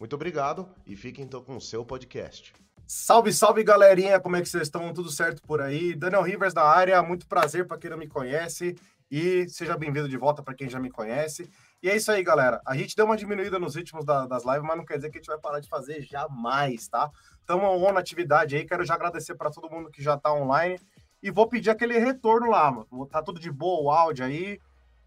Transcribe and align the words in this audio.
Muito 0.00 0.14
obrigado 0.14 0.66
e 0.86 0.96
fiquem 0.96 1.26
então 1.26 1.44
com 1.44 1.58
o 1.58 1.60
seu 1.60 1.84
podcast. 1.84 2.54
Salve, 2.86 3.34
salve 3.34 3.62
galerinha, 3.62 4.18
como 4.18 4.34
é 4.34 4.40
que 4.40 4.48
vocês 4.48 4.62
estão? 4.62 4.94
Tudo 4.94 5.10
certo 5.10 5.42
por 5.42 5.60
aí? 5.60 5.94
Daniel 5.94 6.22
Rivers 6.22 6.54
da 6.54 6.64
área, 6.64 7.02
muito 7.02 7.26
prazer 7.26 7.66
para 7.66 7.76
quem 7.76 7.90
não 7.90 7.98
me 7.98 8.08
conhece 8.08 8.76
e 9.10 9.46
seja 9.46 9.76
bem-vindo 9.76 10.08
de 10.08 10.16
volta 10.16 10.42
para 10.42 10.54
quem 10.54 10.70
já 10.70 10.80
me 10.80 10.90
conhece. 10.90 11.50
E 11.82 11.90
é 11.90 11.96
isso 11.96 12.10
aí, 12.10 12.22
galera. 12.22 12.62
A 12.66 12.74
gente 12.74 12.96
deu 12.96 13.04
uma 13.04 13.16
diminuída 13.16 13.58
nos 13.58 13.74
ritmos 13.74 14.02
da, 14.06 14.26
das 14.26 14.42
lives, 14.42 14.62
mas 14.62 14.76
não 14.78 14.86
quer 14.86 14.96
dizer 14.96 15.10
que 15.10 15.18
a 15.18 15.20
gente 15.20 15.28
vai 15.28 15.38
parar 15.38 15.60
de 15.60 15.68
fazer 15.68 16.00
jamais, 16.00 16.88
tá? 16.88 17.10
Estamos 17.38 17.68
on 17.68 17.92
na 17.92 18.00
atividade 18.00 18.56
aí. 18.56 18.64
Quero 18.64 18.84
já 18.86 18.94
agradecer 18.94 19.34
para 19.34 19.50
todo 19.50 19.70
mundo 19.70 19.90
que 19.90 20.02
já 20.02 20.14
está 20.14 20.32
online. 20.32 20.80
E 21.22 21.30
vou 21.30 21.46
pedir 21.46 21.68
aquele 21.68 21.98
retorno 21.98 22.48
lá, 22.50 22.70
mano. 22.70 23.06
Tá 23.06 23.22
tudo 23.22 23.38
de 23.38 23.52
boa 23.52 23.82
o 23.82 23.90
áudio 23.90 24.24
aí. 24.24 24.58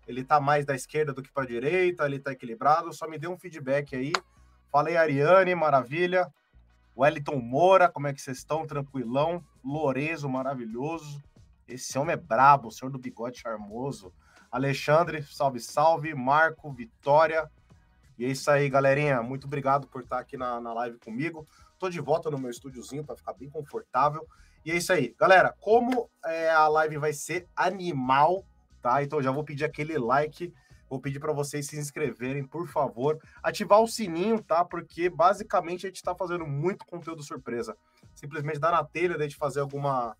Ele 0.07 0.23
tá 0.23 0.39
mais 0.39 0.65
da 0.65 0.75
esquerda 0.75 1.13
do 1.13 1.23
que 1.23 1.31
para 1.31 1.47
direita, 1.47 2.05
ele 2.05 2.19
tá 2.19 2.31
equilibrado. 2.31 2.93
Só 2.93 3.07
me 3.07 3.17
dê 3.17 3.27
um 3.27 3.39
feedback 3.39 3.95
aí. 3.95 4.13
Falei, 4.73 4.97
Ariane, 4.97 5.53
maravilha. 5.53 6.33
Wellington 6.97 7.35
Moura, 7.35 7.87
como 7.87 8.07
é 8.07 8.13
que 8.13 8.19
vocês 8.19 8.39
estão? 8.39 8.65
Tranquilão. 8.65 9.45
Lorenzo, 9.63 10.27
maravilhoso. 10.27 11.21
Esse 11.67 11.95
homem 11.99 12.13
é 12.13 12.17
brabo, 12.17 12.69
o 12.69 12.71
senhor 12.71 12.89
do 12.89 12.97
bigode 12.97 13.39
charmoso. 13.39 14.11
Alexandre, 14.51 15.21
salve, 15.21 15.59
salve. 15.59 16.15
Marco, 16.15 16.73
Vitória. 16.73 17.47
E 18.17 18.25
é 18.25 18.29
isso 18.29 18.49
aí, 18.49 18.67
galerinha. 18.67 19.21
Muito 19.21 19.45
obrigado 19.45 19.85
por 19.85 20.01
estar 20.01 20.17
aqui 20.17 20.37
na, 20.37 20.59
na 20.59 20.73
live 20.73 20.97
comigo. 20.97 21.47
Tô 21.77 21.87
de 21.87 22.01
volta 22.01 22.31
no 22.31 22.39
meu 22.39 22.49
estúdiozinho 22.49 23.03
para 23.03 23.15
ficar 23.15 23.33
bem 23.33 23.51
confortável. 23.51 24.27
E 24.65 24.71
é 24.71 24.75
isso 24.75 24.91
aí. 24.91 25.13
Galera, 25.19 25.53
como 25.59 26.09
é, 26.25 26.49
a 26.49 26.67
live 26.67 26.97
vai 26.97 27.13
ser 27.13 27.47
animal, 27.55 28.43
tá? 28.81 29.03
Então 29.03 29.21
já 29.21 29.29
vou 29.29 29.43
pedir 29.43 29.65
aquele 29.65 29.99
like. 29.99 30.51
Vou 30.89 30.99
pedir 30.99 31.19
para 31.19 31.33
vocês 31.33 31.67
se 31.67 31.77
inscreverem, 31.77 32.43
por 32.43 32.67
favor. 32.67 33.19
Ativar 33.41 33.81
o 33.81 33.87
sininho, 33.87 34.41
tá? 34.41 34.63
Porque 34.63 35.09
basicamente 35.09 35.85
a 35.85 35.89
gente 35.89 35.97
está 35.97 36.13
fazendo 36.13 36.45
muito 36.45 36.85
conteúdo 36.85 37.23
surpresa. 37.23 37.75
Simplesmente 38.13 38.59
dar 38.59 38.71
na 38.71 38.83
telha 38.83 39.27
de 39.27 39.35
fazer 39.35 39.59
alguma 39.59 40.15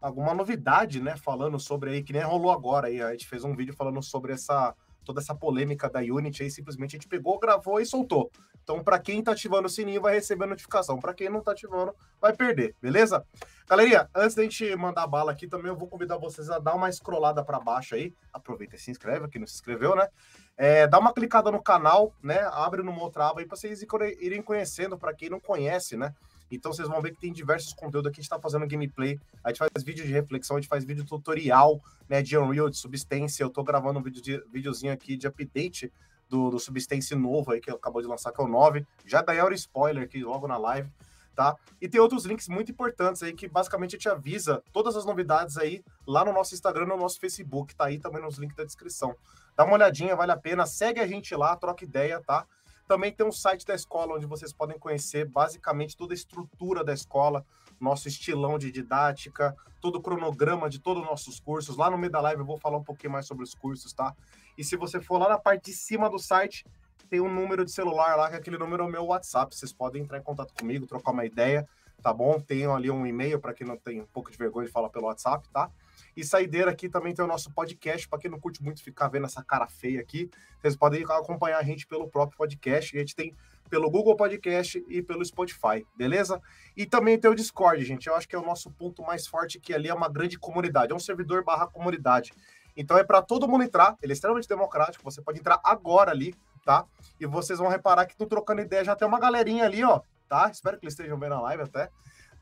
alguma 0.00 0.34
novidade, 0.34 1.00
né? 1.00 1.16
Falando 1.16 1.58
sobre 1.58 1.90
aí, 1.90 2.02
que 2.02 2.12
nem 2.12 2.22
rolou 2.22 2.50
agora 2.50 2.88
aí. 2.88 3.00
A 3.00 3.12
gente 3.12 3.26
fez 3.26 3.42
um 3.42 3.56
vídeo 3.56 3.74
falando 3.74 4.02
sobre 4.02 4.32
essa 4.32 4.74
toda 5.04 5.20
essa 5.20 5.34
polêmica 5.34 5.88
da 5.88 6.00
Unity 6.00 6.42
aí, 6.42 6.50
simplesmente 6.50 6.96
a 6.96 6.98
gente 6.98 7.08
pegou, 7.08 7.38
gravou 7.38 7.78
e 7.80 7.86
soltou. 7.86 8.30
Então, 8.64 8.82
para 8.82 8.98
quem 8.98 9.22
tá 9.22 9.32
ativando 9.32 9.66
o 9.66 9.70
sininho, 9.70 10.00
vai 10.00 10.14
receber 10.14 10.44
a 10.44 10.48
notificação. 10.48 10.98
Para 10.98 11.12
quem 11.12 11.28
não 11.28 11.42
tá 11.42 11.52
ativando, 11.52 11.94
vai 12.18 12.32
perder, 12.32 12.74
beleza? 12.80 13.24
Galerinha, 13.68 14.08
antes 14.14 14.34
da 14.34 14.42
gente 14.42 14.74
mandar 14.74 15.06
bala 15.06 15.32
aqui 15.32 15.46
também, 15.46 15.68
eu 15.68 15.76
vou 15.76 15.86
convidar 15.86 16.16
vocês 16.16 16.48
a 16.48 16.58
dar 16.58 16.74
uma 16.74 16.90
scrollada 16.90 17.44
para 17.44 17.60
baixo 17.60 17.94
aí. 17.94 18.14
Aproveita 18.32 18.74
e 18.74 18.78
se 18.78 18.90
inscreve, 18.90 19.28
quem 19.28 19.38
não 19.38 19.46
se 19.46 19.54
inscreveu, 19.54 19.94
né? 19.94 20.08
É, 20.56 20.86
dá 20.86 20.98
uma 20.98 21.12
clicada 21.12 21.50
no 21.50 21.62
canal, 21.62 22.14
né? 22.22 22.40
Abre 22.52 22.82
numa 22.82 23.02
outra 23.02 23.28
aba 23.28 23.40
aí 23.40 23.46
para 23.46 23.56
vocês 23.56 23.84
irem 24.18 24.40
conhecendo, 24.40 24.96
para 24.96 25.12
quem 25.12 25.28
não 25.28 25.38
conhece, 25.38 25.96
né? 25.96 26.14
Então 26.50 26.72
vocês 26.72 26.88
vão 26.88 27.02
ver 27.02 27.10
que 27.10 27.20
tem 27.20 27.32
diversos 27.32 27.74
conteúdos 27.74 28.08
aqui. 28.08 28.20
A 28.20 28.22
gente 28.22 28.30
está 28.30 28.40
fazendo 28.40 28.66
gameplay, 28.66 29.18
a 29.42 29.48
gente 29.48 29.58
faz 29.58 29.84
vídeo 29.84 30.06
de 30.06 30.12
reflexão, 30.12 30.56
a 30.56 30.60
gente 30.60 30.68
faz 30.68 30.84
vídeo 30.84 31.04
tutorial 31.04 31.82
né, 32.08 32.22
de 32.22 32.38
Unreal, 32.38 32.70
de 32.70 32.78
Substance. 32.78 33.40
Eu 33.42 33.48
estou 33.48 33.64
gravando 33.64 33.98
um 33.98 34.02
vídeo 34.02 34.22
de, 34.22 34.42
videozinho 34.50 34.92
aqui 34.92 35.16
de 35.16 35.26
update 35.26 35.92
do, 36.28 36.50
do 36.50 36.58
Substance 36.58 37.14
novo 37.14 37.52
aí 37.52 37.60
que 37.60 37.70
acabou 37.70 38.02
de 38.02 38.08
lançar, 38.08 38.32
que 38.32 38.40
é 38.40 38.44
o 38.44 38.48
9. 38.48 38.86
Já 39.04 39.22
ganharam 39.22 39.52
spoiler 39.52 40.04
aqui 40.04 40.22
logo 40.22 40.46
na 40.46 40.56
live. 40.56 40.90
Tá? 41.34 41.56
E 41.80 41.88
tem 41.88 42.00
outros 42.00 42.24
links 42.24 42.48
muito 42.48 42.70
importantes 42.70 43.20
aí 43.22 43.32
que 43.32 43.48
basicamente 43.48 43.98
te 43.98 44.08
avisa 44.08 44.62
todas 44.72 44.96
as 44.96 45.04
novidades 45.04 45.58
aí 45.58 45.84
lá 46.06 46.24
no 46.24 46.32
nosso 46.32 46.54
Instagram, 46.54 46.86
no 46.86 46.96
nosso 46.96 47.18
Facebook, 47.18 47.74
tá 47.74 47.86
aí 47.86 47.98
também 47.98 48.22
nos 48.22 48.38
links 48.38 48.56
da 48.56 48.64
descrição. 48.64 49.16
Dá 49.56 49.64
uma 49.64 49.74
olhadinha, 49.74 50.14
vale 50.14 50.30
a 50.30 50.36
pena, 50.36 50.64
segue 50.64 51.00
a 51.00 51.06
gente 51.08 51.34
lá, 51.34 51.56
troca 51.56 51.82
ideia, 51.82 52.20
tá? 52.20 52.46
Também 52.86 53.10
tem 53.10 53.26
um 53.26 53.32
site 53.32 53.64
da 53.64 53.74
escola 53.74 54.14
onde 54.14 54.26
vocês 54.26 54.52
podem 54.52 54.78
conhecer 54.78 55.24
basicamente 55.24 55.96
toda 55.96 56.12
a 56.12 56.14
estrutura 56.14 56.84
da 56.84 56.92
escola, 56.92 57.44
nosso 57.80 58.06
estilão 58.08 58.58
de 58.58 58.70
didática, 58.70 59.56
todo 59.80 59.96
o 59.96 60.02
cronograma 60.02 60.68
de 60.68 60.78
todos 60.78 61.02
os 61.02 61.08
nossos 61.08 61.40
cursos. 61.40 61.76
Lá 61.76 61.90
no 61.90 61.96
meio 61.96 62.12
da 62.12 62.20
live 62.20 62.40
eu 62.40 62.46
vou 62.46 62.58
falar 62.58 62.78
um 62.78 62.84
pouquinho 62.84 63.12
mais 63.12 63.26
sobre 63.26 63.42
os 63.42 63.54
cursos, 63.54 63.92
tá? 63.92 64.14
E 64.56 64.64
se 64.64 64.76
você 64.76 65.00
for 65.00 65.18
lá 65.18 65.28
na 65.28 65.38
parte 65.38 65.70
de 65.70 65.72
cima 65.72 66.08
do 66.08 66.18
site, 66.18 66.64
tem 67.08 67.20
um 67.20 67.32
número 67.32 67.64
de 67.64 67.70
celular 67.70 68.16
lá, 68.16 68.30
que 68.30 68.36
aquele 68.36 68.58
número 68.58 68.82
é 68.82 68.86
o 68.86 68.90
meu 68.90 69.04
WhatsApp. 69.06 69.54
Vocês 69.54 69.72
podem 69.72 70.02
entrar 70.02 70.18
em 70.18 70.22
contato 70.22 70.52
comigo, 70.54 70.86
trocar 70.86 71.12
uma 71.12 71.24
ideia, 71.24 71.68
tá 72.02 72.12
bom? 72.12 72.40
Tenho 72.40 72.72
ali 72.72 72.90
um 72.90 73.06
e-mail 73.06 73.38
para 73.38 73.54
quem 73.54 73.66
não 73.66 73.76
tem 73.76 74.00
um 74.00 74.06
pouco 74.06 74.30
de 74.30 74.38
vergonha 74.38 74.66
de 74.66 74.72
falar 74.72 74.88
pelo 74.88 75.06
WhatsApp, 75.06 75.48
tá? 75.50 75.70
E 76.16 76.24
saideira 76.24 76.70
aqui 76.70 76.88
também 76.88 77.14
tem 77.14 77.24
o 77.24 77.28
nosso 77.28 77.52
podcast, 77.52 78.08
para 78.08 78.18
quem 78.18 78.30
não 78.30 78.38
curte 78.38 78.62
muito 78.62 78.82
ficar 78.82 79.08
vendo 79.08 79.26
essa 79.26 79.42
cara 79.42 79.66
feia 79.66 80.00
aqui, 80.00 80.30
vocês 80.60 80.76
podem 80.76 81.04
acompanhar 81.04 81.58
a 81.58 81.62
gente 81.62 81.86
pelo 81.86 82.08
próprio 82.08 82.38
podcast. 82.38 82.96
A 82.96 83.00
gente 83.00 83.14
tem 83.14 83.34
pelo 83.68 83.90
Google 83.90 84.14
Podcast 84.14 84.84
e 84.88 85.02
pelo 85.02 85.24
Spotify, 85.24 85.84
beleza? 85.96 86.40
E 86.76 86.86
também 86.86 87.18
tem 87.18 87.30
o 87.30 87.34
Discord, 87.34 87.84
gente. 87.84 88.06
Eu 88.06 88.14
acho 88.14 88.28
que 88.28 88.36
é 88.36 88.38
o 88.38 88.44
nosso 88.44 88.70
ponto 88.70 89.02
mais 89.02 89.26
forte, 89.26 89.58
que 89.58 89.74
ali 89.74 89.88
é 89.88 89.94
uma 89.94 90.08
grande 90.08 90.38
comunidade, 90.38 90.92
é 90.92 90.94
um 90.94 91.00
servidor 91.00 91.42
barra 91.42 91.66
comunidade. 91.66 92.32
Então 92.76 92.98
é 92.98 93.04
para 93.04 93.22
todo 93.22 93.48
mundo 93.48 93.64
entrar, 93.64 93.96
ele 94.02 94.12
é 94.12 94.14
extremamente 94.14 94.48
democrático, 94.48 95.04
você 95.04 95.22
pode 95.22 95.38
entrar 95.38 95.60
agora 95.62 96.10
ali, 96.10 96.34
tá? 96.64 96.84
E 97.20 97.26
vocês 97.26 97.58
vão 97.58 97.68
reparar 97.68 98.06
que 98.06 98.12
estão 98.12 98.26
trocando 98.26 98.60
ideia, 98.60 98.84
já 98.84 98.96
tem 98.96 99.06
uma 99.06 99.20
galerinha 99.20 99.64
ali, 99.64 99.84
ó, 99.84 100.00
tá? 100.28 100.48
Espero 100.50 100.78
que 100.78 100.84
eles 100.84 100.94
estejam 100.94 101.18
vendo 101.18 101.34
a 101.34 101.40
live 101.40 101.62
até 101.62 101.90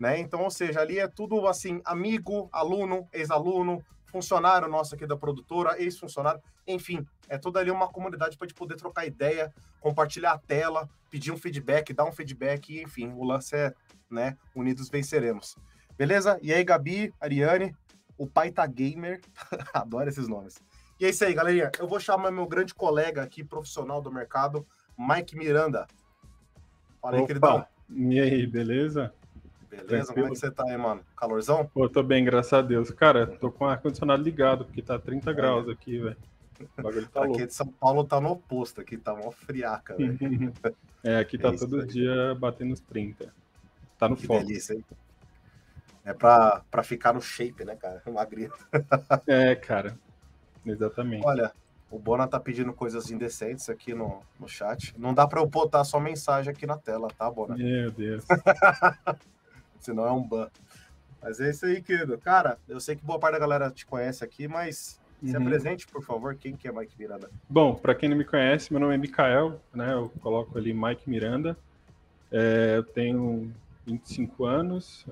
né? 0.03 0.19
Então, 0.19 0.43
ou 0.43 0.51
seja, 0.51 0.81
ali 0.81 0.99
é 0.99 1.07
tudo 1.07 1.47
assim, 1.47 1.81
amigo, 1.85 2.49
aluno, 2.53 3.09
ex-aluno, 3.13 3.85
funcionário 4.07 4.67
nosso 4.67 4.97
aqui 4.97 5.07
da 5.07 5.17
produtora, 5.17 5.81
ex-funcionário, 5.81 6.43
enfim, 6.67 7.07
é 7.29 7.39
tudo 7.39 7.59
ali 7.59 7.71
uma 7.71 7.87
comunidade 7.87 8.37
para 8.37 8.45
a 8.45 8.49
gente 8.49 8.59
poder 8.59 8.75
trocar 8.75 9.07
ideia, 9.07 9.55
compartilhar 9.81 10.33
a 10.33 10.39
tela, 10.39 10.89
pedir 11.09 11.31
um 11.31 11.39
feedback, 11.39 11.93
dar 11.93 12.05
um 12.05 12.11
feedback, 12.11 12.83
enfim, 12.83 13.13
o 13.17 13.23
lance 13.23 13.55
é, 13.55 13.73
né, 14.11 14.37
unidos 14.57 14.89
venceremos. 14.89 15.57
Beleza? 15.97 16.37
E 16.43 16.53
aí, 16.53 16.65
Gabi, 16.65 17.15
Ariane, 17.21 17.73
o 18.17 18.27
pai 18.27 18.51
tá 18.51 18.67
gamer, 18.67 19.21
adoro 19.73 20.09
esses 20.09 20.29
nomes. 20.29 20.61
E 21.01 21.05
é 21.05 21.11
isso 21.11 21.25
aí, 21.25 21.35
galerinha. 21.35 21.71
Eu 21.79 21.89
vou 21.89 21.99
chamar 21.99 22.31
meu 22.31 22.47
grande 22.47 22.75
colega 22.75 23.23
aqui, 23.23 23.43
profissional 23.43 24.01
do 24.01 24.13
mercado, 24.13 24.67
Mike 24.97 25.37
Miranda. 25.37 25.87
Fala 27.01 27.17
aí, 27.19 27.27
queridão. 27.27 27.67
E 27.91 28.21
aí, 28.21 28.47
beleza? 28.47 29.13
Beleza? 29.69 29.87
Tranquilo. 29.87 30.15
Como 30.15 30.27
é 30.27 30.31
que 30.31 30.37
você 30.37 30.51
tá 30.51 30.65
aí, 30.69 30.77
mano? 30.77 31.01
Calorzão? 31.17 31.67
Pô, 31.67 31.89
tô 31.89 32.03
bem, 32.03 32.25
graças 32.25 32.53
a 32.53 32.63
Deus. 32.63 32.91
Cara, 32.91 33.27
tô 33.27 33.51
com 33.51 33.65
o 33.65 33.69
ar-condicionado 33.69 34.23
ligado, 34.23 34.65
porque 34.65 34.83
tá 34.83 34.99
30 34.99 35.31
é. 35.31 35.35
graus 35.35 35.69
aqui, 35.69 35.99
velho. 35.99 36.17
O 36.79 36.83
bagulho 36.83 37.09
tá 37.09 37.21
aqui 37.21 37.29
louco. 37.29 37.47
de 37.47 37.55
São 37.55 37.67
Paulo 37.67 38.05
tá 38.05 38.21
no 38.21 38.31
oposto, 38.31 38.81
aqui 38.81 38.97
tá 38.97 39.15
mó 39.15 39.31
friaca, 39.31 39.97
velho. 39.97 40.19
é, 41.03 41.17
aqui 41.17 41.37
tá 41.39 41.49
é 41.49 41.57
todo 41.57 41.81
aí. 41.81 41.87
dia 41.87 42.35
batendo 42.35 42.73
os 42.73 42.81
30. 42.81 43.35
Tá 43.99 44.09
no 44.09 44.17
que 44.17 44.27
foco. 44.27 44.45
delícia, 44.45 44.75
hein? 44.75 44.85
É 46.05 46.13
pra, 46.13 46.63
pra 46.71 46.83
ficar 46.83 47.13
no 47.13 47.21
shape, 47.21 47.65
né, 47.65 47.77
cara? 47.77 48.03
Magrinho. 48.11 48.53
é, 49.27 49.55
cara. 49.55 49.97
Exatamente. 50.65 51.25
Olha, 51.25 51.53
o 51.91 51.99
Bona 51.99 52.27
tá 52.27 52.41
pedindo 52.41 52.73
coisas 52.73 53.11
indecentes 53.11 53.69
aqui 53.69 53.95
no, 53.95 54.23
no 54.39 54.49
chat. 54.49 54.95
Não 54.99 55.13
dá 55.15 55.27
pra 55.27 55.41
eu 55.41 55.47
botar 55.47 55.85
só 55.85 56.01
mensagem 56.01 56.51
aqui 56.53 56.67
na 56.67 56.79
tela, 56.79 57.09
tá, 57.17 57.31
Bona? 57.31 57.57
Meu 57.57 57.91
Deus. 57.91 58.25
senão 59.79 60.07
é 60.07 60.13
um 60.13 60.23
ban. 60.23 60.49
Mas 61.21 61.41
é 61.41 61.51
isso 61.51 61.67
aí, 61.67 61.83
querido. 61.83 62.17
Cara, 62.19 62.59
eu 62.69 62.81
sei 62.81 62.97
que 62.97 63.05
boa 63.05 63.19
parte 63.19 63.35
da 63.35 63.39
galera 63.39 63.71
te 63.71 63.85
conhece 63.85 64.25
aqui, 64.25 64.49
mas 64.49 65.01
uhum. 65.23 65.29
se 65.29 65.37
apresente, 65.37 65.87
por 65.87 66.03
favor, 66.03 66.35
quem 66.35 66.57
que 66.57 66.67
é 66.67 66.73
Mike 66.73 66.95
Miranda? 66.99 67.31
Bom, 67.49 67.75
para 67.75 67.95
quem 67.95 68.09
não 68.09 68.17
me 68.17 68.25
conhece, 68.25 68.73
meu 68.73 68.81
nome 68.81 68.95
é 68.95 68.99
Mikael, 68.99 69.61
né? 69.73 69.93
Eu 69.93 70.11
coloco 70.21 70.59
ali 70.59 70.73
Mike 70.73 71.09
Miranda. 71.09 71.57
É, 72.31 72.77
eu 72.77 72.83
tenho 72.83 73.53
25 73.87 74.45
anos 74.45 75.07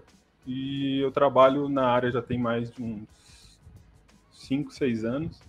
e 0.53 0.99
eu 0.99 1.13
trabalho 1.13 1.69
na 1.69 1.87
área 1.87 2.11
já 2.11 2.21
tem 2.21 2.37
mais 2.37 2.73
de 2.73 2.83
uns 2.83 3.61
5, 4.33 4.73
6 4.73 5.05
anos, 5.05 5.41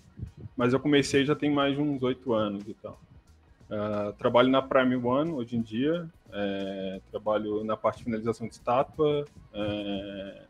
mas 0.55 0.73
eu 0.73 0.79
comecei 0.79 1.25
já 1.25 1.35
tem 1.35 1.49
mais 1.49 1.75
de 1.75 1.81
uns 1.81 2.03
8 2.03 2.31
anos 2.33 2.67
e 2.67 2.73
tal. 2.75 3.01
Uh, 3.67 4.13
trabalho 4.13 4.49
na 4.49 4.61
Prime 4.61 4.95
One 4.97 5.31
hoje 5.31 5.57
em 5.57 5.61
dia, 5.61 6.07
é, 6.31 7.01
trabalho 7.09 7.63
na 7.63 7.75
parte 7.75 7.97
de 7.97 8.03
finalização 8.03 8.47
de 8.47 8.53
estátua 8.53 9.25
é, 9.53 10.43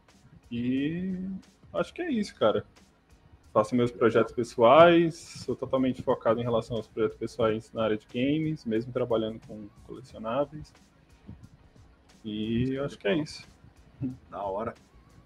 e 0.51 1.30
acho 1.74 1.94
que 1.94 2.01
é 2.01 2.12
isso, 2.12 2.36
cara. 2.36 2.65
Faço 3.53 3.74
meus 3.74 3.92
projetos 3.92 4.33
pessoais, 4.33 5.15
sou 5.45 5.56
totalmente 5.56 6.01
focado 6.01 6.42
em 6.42 6.44
relação 6.44 6.75
aos 6.75 6.88
projetos 6.88 7.18
pessoais 7.18 7.71
na 7.71 7.83
área 7.83 7.98
de 7.98 8.07
games, 8.13 8.65
mesmo 8.65 8.92
trabalhando 8.92 9.39
com 9.48 9.68
colecionáveis. 9.88 10.74
E 12.25 12.77
acho 12.80 12.98
que 12.98 13.07
é 13.07 13.15
isso. 13.15 13.50
Da 14.30 14.44
hora, 14.44 14.74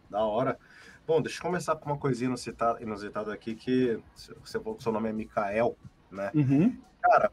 da 0.10 0.19
hora. 0.19 0.57
Bom, 1.07 1.22
deixa 1.22 1.38
eu 1.38 1.44
começar 1.44 1.75
com 1.75 1.89
uma 1.89 1.98
coisinha 1.98 2.33
inusitada 2.80 3.33
aqui, 3.33 3.54
que 3.54 4.00
você 4.44 4.60
falou 4.60 4.75
que 4.75 4.83
seu 4.83 4.92
nome 4.92 5.10
é 5.10 5.13
Mikael, 5.13 5.77
né? 6.12 6.31
Uhum. 6.33 6.75
Cara, 7.01 7.31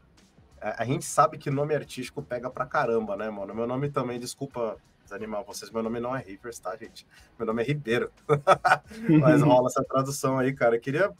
a, 0.61 0.83
a, 0.83 0.85
gente 0.85 1.05
sabe 1.05 1.37
que 1.37 1.49
nome 1.49 1.73
artístico 1.73 2.21
pega 2.21 2.49
pra 2.49 2.65
caramba, 2.65 3.15
né, 3.15 3.29
mano? 3.29 3.53
Meu 3.55 3.65
nome 3.65 3.89
também, 3.89 4.19
desculpa 4.19 4.77
desanimar 5.03 5.43
vocês, 5.43 5.71
meu 5.71 5.83
nome 5.83 5.99
não 5.99 6.15
é 6.15 6.21
Rivers, 6.21 6.59
tá, 6.59 6.75
gente? 6.77 7.05
Meu 7.37 7.45
nome 7.45 7.61
é 7.61 7.65
Ribeiro. 7.65 8.11
Mas 9.19 9.41
rola 9.41 9.67
essa 9.67 9.83
tradução 9.83 10.37
aí, 10.37 10.53
cara. 10.53 10.75
Eu 10.75 10.79
queria, 10.79 11.11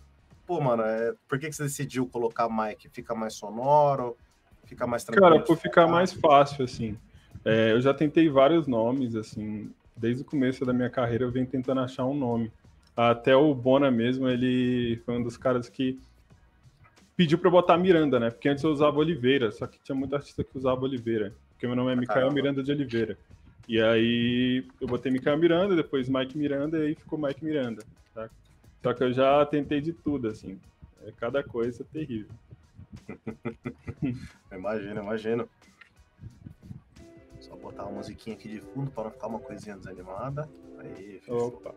pô, 0.46 0.62
mano, 0.62 0.84
é... 0.84 1.14
por 1.28 1.40
que, 1.40 1.50
que 1.50 1.56
você 1.56 1.64
decidiu 1.64 2.08
colocar 2.08 2.48
Mike? 2.50 2.90
Fica 2.90 3.14
mais 3.14 3.34
sonoro? 3.34 4.16
Fica 4.66 4.88
mais 4.88 5.04
tranquilo? 5.04 5.30
Cara, 5.30 5.44
por 5.44 5.58
ficar 5.58 5.88
mais 5.88 6.14
fácil, 6.14 6.64
assim. 6.64 6.98
É, 7.44 7.72
eu 7.74 7.82
já 7.82 7.94
tentei 7.94 8.30
vários 8.30 8.68
nomes, 8.68 9.16
assim, 9.16 9.70
desde 9.96 10.24
o 10.24 10.26
começo 10.26 10.66
da 10.66 10.74
minha 10.74 10.90
carreira 10.90 11.24
eu 11.24 11.32
venho 11.32 11.46
tentando 11.46 11.82
achar 11.82 12.06
um 12.06 12.14
nome. 12.14 12.52
Até 12.96 13.36
o 13.36 13.54
Bona 13.54 13.90
mesmo, 13.90 14.28
ele 14.28 15.02
foi 15.06 15.16
um 15.18 15.24
dos 15.24 15.38
caras 15.38 15.68
que 15.70 16.00
pediu 17.16 17.38
para 17.38 17.50
botar 17.50 17.78
Miranda, 17.78 18.20
né? 18.20 18.30
Porque 18.30 18.50
antes 18.50 18.64
eu 18.64 18.72
usava 18.72 19.00
Oliveira, 19.00 19.52
só 19.52 19.66
que 19.66 19.80
tinha 19.84 19.96
muito 19.96 20.16
artista 20.16 20.44
que 20.44 20.58
usava 20.58 20.84
Oliveira. 20.84 21.34
Porque 21.52 21.66
meu 21.66 21.76
nome 21.76 21.92
é 21.92 21.96
Micael 21.96 22.32
Miranda 22.32 22.62
de 22.62 22.72
Oliveira. 22.72 23.18
E 23.68 23.82
aí 23.82 24.66
eu 24.80 24.88
botei 24.88 25.12
Micael 25.12 25.38
Miranda, 25.38 25.76
depois 25.76 26.10
Mike 26.10 26.38
Miranda, 26.38 26.78
e 26.80 26.88
aí 26.88 26.96
ficou 26.96 27.18
Mike 27.18 27.44
Miranda. 27.44 27.84
Tá? 28.14 28.30
Só 28.82 28.94
que 28.94 29.04
eu 29.04 29.14
já 29.14 29.46
tentei 29.46 29.80
de 29.80 29.94
tudo, 29.94 30.28
assim. 30.28 30.60
É 31.06 31.12
cada 31.12 31.42
coisa 31.44 31.86
terrível. 31.92 32.30
imagina, 34.52 35.02
imagina 35.02 35.48
botar 37.56 37.84
uma 37.84 37.94
musiquinha 37.94 38.36
aqui 38.36 38.48
de 38.48 38.60
fundo 38.60 38.92
para 38.92 39.06
não 39.06 39.12
ficar 39.12 39.28
uma 39.28 39.40
coisinha 39.40 39.78
desanimada. 39.78 40.50
Aí, 40.80 41.22
Opa. 41.28 41.74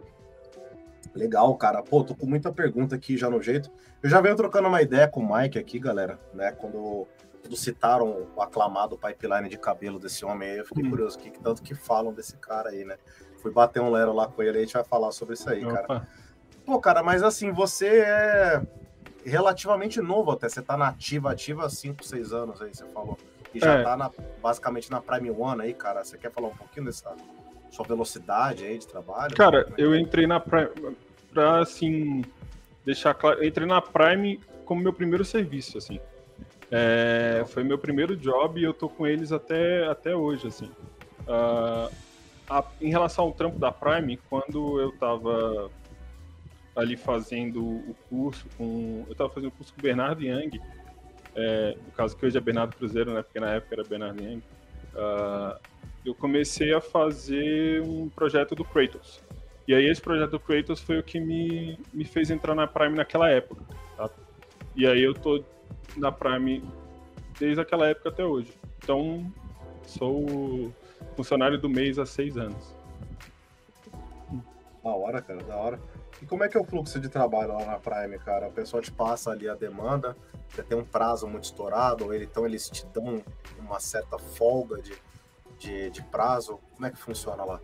Legal, 1.14 1.54
cara. 1.56 1.82
Pô, 1.82 2.04
tô 2.04 2.14
com 2.14 2.26
muita 2.26 2.52
pergunta 2.52 2.94
aqui 2.94 3.16
já 3.16 3.30
no 3.30 3.40
jeito. 3.40 3.70
Eu 4.02 4.10
já 4.10 4.20
venho 4.20 4.36
trocando 4.36 4.68
uma 4.68 4.82
ideia 4.82 5.08
com 5.08 5.20
o 5.20 5.36
Mike 5.36 5.58
aqui, 5.58 5.78
galera, 5.78 6.18
né? 6.34 6.52
Quando, 6.52 7.06
quando 7.40 7.56
citaram 7.56 8.26
o 8.36 8.42
aclamado 8.42 8.98
pipeline 8.98 9.48
de 9.48 9.58
cabelo 9.58 9.98
desse 9.98 10.24
homem 10.24 10.50
aí, 10.50 10.58
eu 10.58 10.64
fiquei 10.66 10.84
hum. 10.84 10.90
curioso, 10.90 11.18
que 11.18 11.30
tanto 11.30 11.62
que 11.62 11.74
falam 11.74 12.12
desse 12.12 12.36
cara 12.36 12.70
aí, 12.70 12.84
né? 12.84 12.96
Fui 13.40 13.50
bater 13.50 13.80
um 13.80 13.90
lero 13.90 14.12
lá 14.12 14.26
com 14.28 14.42
ele, 14.42 14.58
a 14.58 14.60
gente 14.60 14.74
vai 14.74 14.84
falar 14.84 15.12
sobre 15.12 15.34
isso 15.34 15.48
aí, 15.48 15.64
Opa. 15.64 15.82
cara. 15.82 16.08
Pô, 16.64 16.80
cara, 16.80 17.02
mas 17.02 17.22
assim, 17.22 17.52
você 17.52 18.00
é 18.00 18.62
relativamente 19.24 20.00
novo 20.00 20.32
até, 20.32 20.48
você 20.48 20.60
tá 20.60 20.76
na 20.76 20.88
ativa, 20.88 21.30
ativa 21.30 21.64
há 21.64 21.70
5, 21.70 22.04
6 22.04 22.32
anos 22.32 22.60
aí, 22.60 22.74
você 22.74 22.84
falou 22.86 23.16
e 23.54 23.60
já 23.60 23.74
é. 23.74 23.82
tá 23.82 23.96
na, 23.96 24.10
basicamente 24.42 24.90
na 24.90 25.00
Prime 25.00 25.30
One 25.30 25.62
aí, 25.62 25.74
cara. 25.74 26.04
Você 26.04 26.18
quer 26.18 26.30
falar 26.30 26.48
um 26.48 26.56
pouquinho 26.56 26.86
dessa 26.86 27.14
sua 27.70 27.84
velocidade 27.84 28.64
aí 28.64 28.78
de 28.78 28.86
trabalho? 28.86 29.34
Cara, 29.34 29.68
é 29.76 29.82
eu 29.82 29.94
entrei 29.96 30.26
na 30.26 30.40
Prime 30.40 30.68
pra, 31.32 31.60
assim, 31.60 32.24
deixar 32.84 33.14
claro, 33.14 33.40
eu 33.40 33.48
entrei 33.48 33.66
na 33.66 33.80
Prime 33.80 34.40
como 34.64 34.82
meu 34.82 34.92
primeiro 34.92 35.24
serviço, 35.24 35.78
assim. 35.78 36.00
É, 36.70 37.44
foi 37.48 37.62
meu 37.62 37.78
primeiro 37.78 38.16
job 38.16 38.60
e 38.60 38.64
eu 38.64 38.74
tô 38.74 38.88
com 38.88 39.06
eles 39.06 39.30
até, 39.30 39.86
até 39.86 40.16
hoje, 40.16 40.48
assim. 40.48 40.70
Uh, 41.22 41.92
a, 42.48 42.64
em 42.80 42.90
relação 42.90 43.24
ao 43.24 43.32
trampo 43.32 43.58
da 43.58 43.70
Prime, 43.70 44.16
quando 44.28 44.80
eu 44.80 44.92
tava 44.92 45.70
ali 46.74 46.96
fazendo 46.96 47.62
o 47.64 47.96
curso 48.08 48.46
com. 48.56 49.04
Eu 49.08 49.14
tava 49.14 49.30
fazendo 49.30 49.48
o 49.48 49.52
curso 49.52 49.72
com 49.72 49.80
o 49.80 49.82
Bernardo 49.82 50.22
Young, 50.22 50.60
é, 51.36 51.76
no 51.84 51.92
caso 51.92 52.16
que 52.16 52.24
hoje 52.24 52.38
é 52.38 52.40
Bernardo 52.40 52.74
Cruzeiro, 52.74 53.12
né? 53.12 53.22
Porque 53.22 53.38
na 53.38 53.52
época 53.52 53.74
era 53.74 53.84
Bernardo 53.84 54.22
Yang. 54.22 54.42
Uh, 54.94 55.58
eu 56.04 56.14
comecei 56.14 56.72
a 56.72 56.80
fazer 56.80 57.82
um 57.82 58.08
projeto 58.08 58.54
do 58.54 58.64
Kratos. 58.64 59.22
E 59.68 59.74
aí 59.74 59.84
esse 59.86 60.00
projeto 60.00 60.30
do 60.30 60.40
Kratos 60.40 60.80
foi 60.80 60.98
o 60.98 61.02
que 61.02 61.20
me, 61.20 61.78
me 61.92 62.04
fez 62.04 62.30
entrar 62.30 62.54
na 62.54 62.66
Prime 62.66 62.96
naquela 62.96 63.28
época. 63.28 63.62
Tá? 63.96 64.08
E 64.74 64.86
aí 64.86 65.02
eu 65.02 65.12
tô 65.12 65.44
na 65.96 66.10
Prime 66.10 66.64
desde 67.38 67.60
aquela 67.60 67.86
época 67.86 68.08
até 68.08 68.24
hoje. 68.24 68.52
Então, 68.78 69.30
sou 69.82 70.72
funcionário 71.16 71.58
do 71.58 71.68
mês 71.68 71.98
há 71.98 72.06
seis 72.06 72.38
anos. 72.38 72.74
Da 74.82 74.90
hora, 74.90 75.20
cara, 75.20 75.42
da 75.42 75.56
hora. 75.56 75.80
E 76.20 76.26
como 76.26 76.44
é 76.44 76.48
que 76.48 76.56
é 76.56 76.60
o 76.60 76.64
fluxo 76.64 76.98
de 76.98 77.08
trabalho 77.08 77.54
lá 77.54 77.64
na 77.64 77.78
Prime, 77.78 78.18
cara? 78.18 78.48
O 78.48 78.52
pessoal 78.52 78.82
te 78.82 78.90
passa 78.90 79.30
ali 79.30 79.48
a 79.48 79.54
demanda, 79.54 80.16
você 80.48 80.62
tem 80.62 80.76
um 80.76 80.84
prazo 80.84 81.26
muito 81.26 81.44
estourado, 81.44 82.06
ou 82.06 82.14
então 82.14 82.46
eles 82.46 82.68
te 82.70 82.86
dão 82.86 83.22
uma 83.58 83.78
certa 83.78 84.18
folga 84.18 84.80
de, 84.80 84.94
de, 85.58 85.90
de 85.90 86.02
prazo? 86.02 86.58
Como 86.74 86.86
é 86.86 86.90
que 86.90 86.98
funciona 86.98 87.44
lá? 87.44 87.60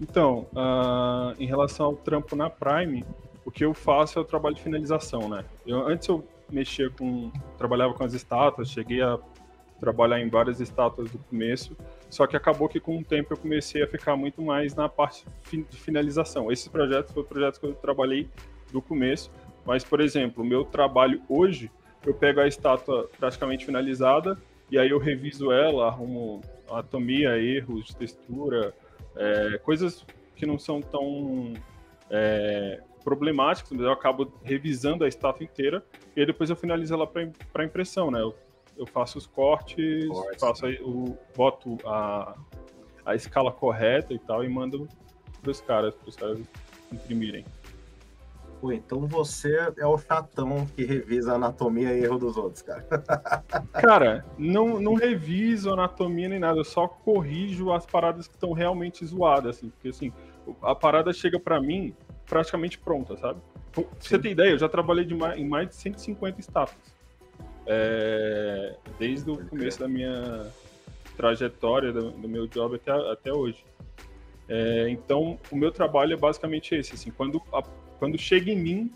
Então, 0.00 0.46
uh, 0.52 1.34
em 1.38 1.46
relação 1.46 1.86
ao 1.86 1.96
trampo 1.96 2.36
na 2.36 2.48
Prime, 2.48 3.04
o 3.44 3.50
que 3.50 3.64
eu 3.64 3.74
faço 3.74 4.18
é 4.18 4.22
o 4.22 4.24
trabalho 4.24 4.54
de 4.54 4.62
finalização, 4.62 5.28
né? 5.28 5.44
Eu, 5.66 5.86
antes 5.86 6.08
eu 6.08 6.24
mexia 6.50 6.88
com, 6.90 7.30
trabalhava 7.58 7.92
com 7.94 8.04
as 8.04 8.14
estátuas, 8.14 8.70
cheguei 8.70 9.02
a 9.02 9.18
trabalhar 9.80 10.20
em 10.20 10.28
várias 10.28 10.60
estátuas 10.60 11.10
do 11.10 11.18
começo, 11.18 11.76
só 12.10 12.26
que 12.26 12.36
acabou 12.36 12.68
que 12.68 12.80
com 12.80 12.98
o 12.98 13.04
tempo 13.04 13.32
eu 13.32 13.36
comecei 13.36 13.82
a 13.82 13.86
ficar 13.86 14.16
muito 14.16 14.40
mais 14.42 14.74
na 14.74 14.88
parte 14.88 15.24
de 15.50 15.64
finalização. 15.78 16.50
Esses 16.50 16.68
projetos 16.68 17.12
foram 17.12 17.26
projetos 17.26 17.58
que 17.58 17.66
eu 17.66 17.74
trabalhei 17.74 18.28
do 18.72 18.80
começo, 18.80 19.30
mas, 19.64 19.84
por 19.84 20.00
exemplo, 20.00 20.42
o 20.42 20.46
meu 20.46 20.64
trabalho 20.64 21.20
hoje, 21.28 21.70
eu 22.06 22.14
pego 22.14 22.40
a 22.40 22.46
estátua 22.46 23.08
praticamente 23.18 23.66
finalizada 23.66 24.38
e 24.70 24.78
aí 24.78 24.90
eu 24.90 24.98
reviso 24.98 25.52
ela, 25.52 25.86
arrumo 25.88 26.42
anatomia, 26.70 27.38
erros 27.38 27.86
de 27.86 27.96
textura, 27.96 28.74
é, 29.16 29.58
coisas 29.58 30.04
que 30.36 30.46
não 30.46 30.58
são 30.58 30.80
tão 30.80 31.54
é, 32.10 32.80
problemáticas, 33.02 33.72
mas 33.72 33.80
eu 33.80 33.92
acabo 33.92 34.32
revisando 34.42 35.04
a 35.04 35.08
estátua 35.08 35.44
inteira 35.44 35.82
e 36.16 36.24
depois 36.24 36.50
eu 36.50 36.56
finalizo 36.56 36.94
ela 36.94 37.06
para 37.06 37.64
impressão, 37.64 38.10
né? 38.10 38.20
Eu 38.20 38.34
eu 38.78 38.86
faço 38.86 39.18
os 39.18 39.26
cortes, 39.26 40.08
faço 40.38 40.66
o, 40.82 41.18
boto 41.36 41.76
a, 41.84 42.34
a 43.04 43.14
escala 43.14 43.50
correta 43.50 44.14
e 44.14 44.18
tal 44.18 44.44
e 44.44 44.48
mando 44.48 44.88
para 45.42 45.50
os 45.50 45.60
caras, 45.60 45.94
para 45.94 46.08
os 46.08 46.16
caras 46.16 46.40
imprimirem. 46.92 47.44
Pô, 48.60 48.72
então 48.72 49.06
você 49.06 49.56
é 49.76 49.86
o 49.86 49.96
chatão 49.98 50.66
que 50.74 50.84
revisa 50.84 51.32
a 51.32 51.34
anatomia 51.36 51.94
e 51.94 52.02
erro 52.02 52.18
dos 52.18 52.36
outros, 52.36 52.62
cara. 52.62 52.84
cara, 53.72 54.24
não, 54.36 54.80
não 54.80 54.94
reviso 54.94 55.72
anatomia 55.72 56.28
nem 56.28 56.40
nada, 56.40 56.58
eu 56.58 56.64
só 56.64 56.88
corrijo 56.88 57.72
as 57.72 57.86
paradas 57.86 58.26
que 58.26 58.34
estão 58.34 58.52
realmente 58.52 59.04
zoadas, 59.06 59.56
assim, 59.56 59.70
porque 59.70 59.88
assim, 59.88 60.12
a 60.62 60.74
parada 60.74 61.12
chega 61.12 61.38
para 61.38 61.60
mim 61.60 61.94
praticamente 62.26 62.78
pronta, 62.78 63.16
sabe? 63.16 63.40
Pra 63.70 63.84
você 63.98 64.18
ter 64.18 64.30
ideia, 64.30 64.50
eu 64.50 64.58
já 64.58 64.68
trabalhei 64.68 65.04
de 65.04 65.14
mais, 65.14 65.38
em 65.38 65.46
mais 65.46 65.68
de 65.68 65.76
150 65.76 66.40
estátuas 66.40 66.97
é, 67.68 68.74
desde 68.98 69.30
o 69.30 69.46
começo 69.46 69.78
da 69.78 69.86
minha 69.86 70.50
trajetória, 71.16 71.92
do, 71.92 72.10
do 72.12 72.28
meu 72.28 72.46
job 72.46 72.76
até, 72.76 72.90
até 73.12 73.32
hoje. 73.32 73.62
É, 74.48 74.88
então, 74.88 75.38
o 75.50 75.56
meu 75.56 75.70
trabalho 75.70 76.14
é 76.14 76.16
basicamente 76.16 76.74
esse, 76.74 76.94
assim, 76.94 77.10
quando, 77.10 77.42
a, 77.52 77.62
quando 77.98 78.16
chega 78.16 78.50
em 78.50 78.56
mim, 78.56 78.92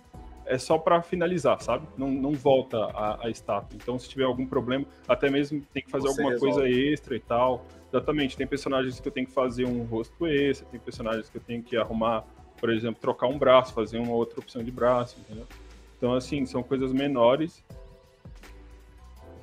é 0.47 0.57
só 0.57 0.79
para 0.79 1.03
finalizar, 1.03 1.61
sabe? 1.61 1.87
Não, 1.97 2.11
não 2.11 2.33
volta 2.33 2.79
a, 2.79 3.27
a, 3.27 3.31
estátua. 3.31 3.77
Então, 3.81 3.99
se 3.99 4.09
tiver 4.09 4.25
algum 4.25 4.47
problema, 4.47 4.87
até 5.07 5.31
mesmo 5.31 5.63
tem 5.73 5.83
que 5.83 5.91
fazer 5.91 6.09
Você 6.09 6.21
alguma 6.21 6.31
resolve. 6.31 6.55
coisa 6.55 6.69
extra 6.69 7.15
e 7.15 7.21
tal. 7.21 7.67
Exatamente, 7.93 8.37
tem 8.39 8.47
personagens 8.47 8.99
que 8.99 9.07
eu 9.07 9.13
tenho 9.13 9.27
que 9.27 9.35
fazer 9.35 9.67
um 9.67 9.85
rosto 9.85 10.27
extra, 10.27 10.67
tem 10.69 10.81
personagens 10.81 11.29
que 11.29 11.37
eu 11.37 11.43
tenho 11.43 11.63
que 11.63 11.77
arrumar, 11.77 12.25
por 12.59 12.73
exemplo, 12.73 12.99
trocar 12.99 13.27
um 13.27 13.37
braço, 13.37 13.75
fazer 13.75 13.99
uma 13.99 14.15
outra 14.15 14.41
opção 14.41 14.65
de 14.65 14.71
braço, 14.71 15.19
entendeu? 15.21 15.47
Então, 15.99 16.15
assim, 16.15 16.47
são 16.47 16.63
coisas 16.63 16.91
menores 16.91 17.63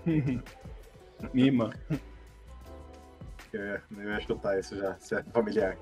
Mima. 1.33 1.73
É, 3.53 3.81
eu 3.97 4.11
ia 4.11 4.19
chutar 4.21 4.59
isso 4.59 4.77
já, 4.77 4.95
se 4.99 5.15
é 5.15 5.23
familiar. 5.23 5.77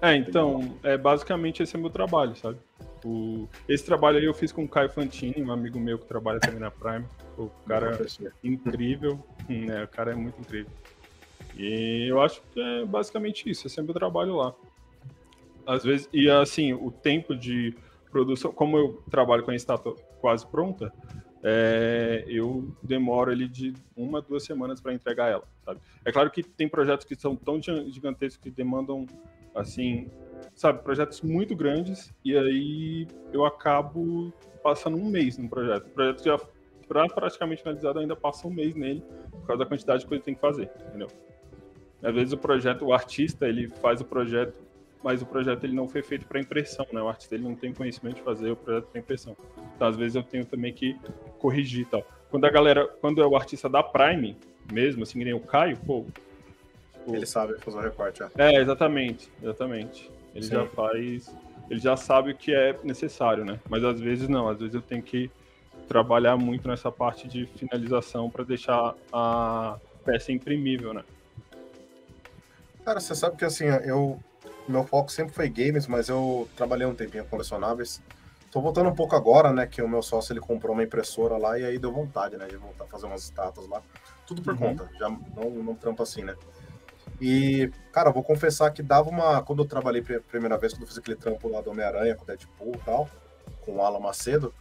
é, 0.00 0.14
então, 0.16 0.78
é, 0.82 0.96
basicamente 0.96 1.62
esse 1.62 1.76
é 1.76 1.78
meu 1.78 1.90
trabalho, 1.90 2.34
sabe? 2.36 2.58
O, 3.04 3.48
esse 3.68 3.84
trabalho 3.84 4.18
aí 4.18 4.24
eu 4.24 4.34
fiz 4.34 4.52
com 4.52 4.64
o 4.64 4.68
Caio 4.68 4.88
Fantini, 4.88 5.42
um 5.42 5.52
amigo 5.52 5.78
meu 5.78 5.98
que 5.98 6.06
trabalha 6.06 6.40
também 6.40 6.60
na 6.60 6.70
Prime. 6.70 7.04
O 7.36 7.48
cara 7.66 7.98
é 8.00 8.46
incrível, 8.46 9.18
né? 9.48 9.84
O 9.84 9.88
cara 9.88 10.12
é 10.12 10.14
muito 10.14 10.40
incrível. 10.40 10.70
E 11.54 12.06
eu 12.08 12.20
acho 12.20 12.40
que 12.52 12.60
é 12.60 12.84
basicamente 12.84 13.48
isso, 13.50 13.68
é 13.78 13.82
meu 13.82 13.92
trabalho 13.92 14.36
lá. 14.36 14.54
Às 15.66 15.84
vezes, 15.84 16.08
e 16.12 16.30
assim, 16.30 16.72
o 16.72 16.90
tempo 16.90 17.36
de 17.36 17.74
produção, 18.10 18.52
como 18.52 18.78
eu 18.78 19.02
trabalho 19.10 19.42
com 19.42 19.50
a 19.50 19.56
estátua 19.56 19.94
quase 20.20 20.46
pronta, 20.46 20.92
é, 21.42 22.24
eu 22.26 22.72
demoro 22.82 23.30
ali 23.30 23.48
de 23.48 23.74
uma, 23.96 24.22
duas 24.22 24.44
semanas 24.44 24.80
para 24.80 24.94
entregar 24.94 25.28
ela, 25.28 25.44
sabe? 25.64 25.80
É 26.04 26.12
claro 26.12 26.30
que 26.30 26.42
tem 26.42 26.68
projetos 26.68 27.04
que 27.04 27.16
são 27.16 27.34
tão 27.34 27.60
gigantescos 27.60 28.36
que 28.36 28.50
demandam, 28.50 29.06
assim, 29.54 30.08
sabe, 30.54 30.82
projetos 30.82 31.20
muito 31.20 31.56
grandes 31.56 32.14
e 32.24 32.36
aí 32.36 33.08
eu 33.32 33.44
acabo 33.44 34.32
passando 34.62 34.96
um 34.96 35.10
mês 35.10 35.36
no 35.36 35.48
projeto. 35.48 35.86
O 35.86 35.90
projeto 35.90 36.24
já 36.24 36.38
pra 36.86 37.08
praticamente 37.08 37.62
finalizado 37.62 37.98
ainda 37.98 38.14
passa 38.14 38.46
um 38.46 38.50
mês 38.50 38.74
nele 38.74 39.02
por 39.30 39.46
causa 39.46 39.64
da 39.64 39.68
quantidade 39.68 40.02
de 40.02 40.06
coisa 40.06 40.20
que 40.20 40.26
tem 40.26 40.34
que 40.34 40.40
fazer, 40.40 40.70
entendeu? 40.88 41.08
Às 42.02 42.14
vezes 42.14 42.32
o 42.32 42.38
projeto, 42.38 42.84
o 42.84 42.92
artista, 42.92 43.48
ele 43.48 43.68
faz 43.68 44.00
o 44.00 44.04
projeto, 44.04 44.58
mas 45.02 45.20
o 45.20 45.26
projeto 45.26 45.64
ele 45.64 45.74
não 45.74 45.88
foi 45.88 46.02
feito 46.02 46.26
para 46.26 46.40
impressão, 46.40 46.86
né? 46.92 47.02
O 47.02 47.08
artista 47.08 47.34
ele 47.34 47.44
não 47.44 47.54
tem 47.54 47.72
conhecimento 47.72 48.16
de 48.16 48.22
fazer 48.22 48.50
o 48.50 48.56
projeto 48.56 48.86
para 48.86 49.00
impressão. 49.00 49.36
Então, 49.74 49.88
às 49.88 49.96
vezes 49.96 50.14
eu 50.14 50.22
tenho 50.22 50.44
também 50.44 50.72
que 50.72 50.96
corrigir 51.38 51.82
e 51.82 51.84
tal. 51.86 52.06
Quando 52.30 52.44
a 52.44 52.50
galera, 52.50 52.86
quando 53.00 53.20
é 53.20 53.26
o 53.26 53.36
artista 53.36 53.68
da 53.68 53.82
Prime, 53.82 54.36
mesmo, 54.70 55.02
assim, 55.02 55.18
que 55.18 55.24
nem 55.24 55.34
o 55.34 55.40
Caio, 55.40 55.76
pô. 55.78 56.06
Ele 57.08 57.26
sabe 57.26 57.58
fazer 57.58 57.78
o 57.78 57.80
recorte, 57.80 58.22
é. 58.22 58.28
É, 58.38 58.60
exatamente, 58.60 59.28
exatamente. 59.42 60.10
Ele 60.34 60.44
Sim. 60.44 60.52
já 60.52 60.66
faz. 60.66 61.34
Ele 61.68 61.80
já 61.80 61.96
sabe 61.96 62.30
o 62.30 62.36
que 62.36 62.54
é 62.54 62.78
necessário, 62.84 63.44
né? 63.44 63.58
Mas 63.68 63.82
às 63.84 63.98
vezes 63.98 64.28
não, 64.28 64.48
às 64.48 64.58
vezes 64.58 64.74
eu 64.74 64.82
tenho 64.82 65.02
que 65.02 65.30
trabalhar 65.88 66.36
muito 66.36 66.68
nessa 66.68 66.92
parte 66.92 67.26
de 67.26 67.46
finalização 67.46 68.30
para 68.30 68.44
deixar 68.44 68.94
a 69.12 69.78
peça 70.04 70.32
imprimível, 70.32 70.94
né? 70.94 71.02
Cara, 72.84 73.00
você 73.00 73.14
sabe 73.14 73.36
que 73.36 73.44
assim, 73.44 73.66
eu 73.66 74.20
meu 74.68 74.84
foco 74.84 75.10
sempre 75.10 75.34
foi 75.34 75.48
games, 75.48 75.86
mas 75.86 76.08
eu 76.08 76.48
trabalhei 76.56 76.86
um 76.86 76.94
tempinho 76.94 77.24
com 77.24 77.30
colecionáveis. 77.30 78.00
Tô 78.50 78.60
voltando 78.60 78.90
um 78.90 78.94
pouco 78.94 79.16
agora, 79.16 79.52
né, 79.52 79.66
que 79.66 79.80
o 79.80 79.88
meu 79.88 80.02
sócio 80.02 80.32
ele 80.32 80.40
comprou 80.40 80.74
uma 80.74 80.82
impressora 80.82 81.38
lá 81.38 81.58
e 81.58 81.64
aí 81.64 81.78
deu 81.78 81.90
vontade, 81.90 82.36
né, 82.36 82.46
de 82.46 82.56
voltar 82.56 82.84
a 82.84 82.86
fazer 82.86 83.06
umas 83.06 83.24
estátuas 83.24 83.66
lá. 83.66 83.80
Tudo 84.26 84.42
por 84.42 84.52
uhum. 84.52 84.58
conta, 84.58 84.90
já 84.98 85.08
não, 85.08 85.50
não 85.50 85.74
trampo 85.74 86.02
assim, 86.02 86.22
né? 86.22 86.36
E, 87.20 87.70
cara, 87.92 88.10
vou 88.10 88.22
confessar 88.22 88.70
que 88.72 88.82
dava 88.82 89.08
uma. 89.08 89.42
Quando 89.42 89.62
eu 89.62 89.68
trabalhei 89.68 90.02
a 90.16 90.20
primeira 90.20 90.58
vez, 90.58 90.72
quando 90.72 90.82
eu 90.82 90.88
fiz 90.88 90.98
aquele 90.98 91.16
trampo 91.16 91.48
lá 91.48 91.60
do 91.60 91.70
Homem-Aranha 91.70 92.14
com 92.14 92.24
o 92.24 92.26
Deadpool 92.26 92.74
e 92.74 92.78
tal, 92.78 93.08
com 93.64 93.76
o 93.76 93.82
Alan 93.82 94.00
Macedo, 94.00 94.52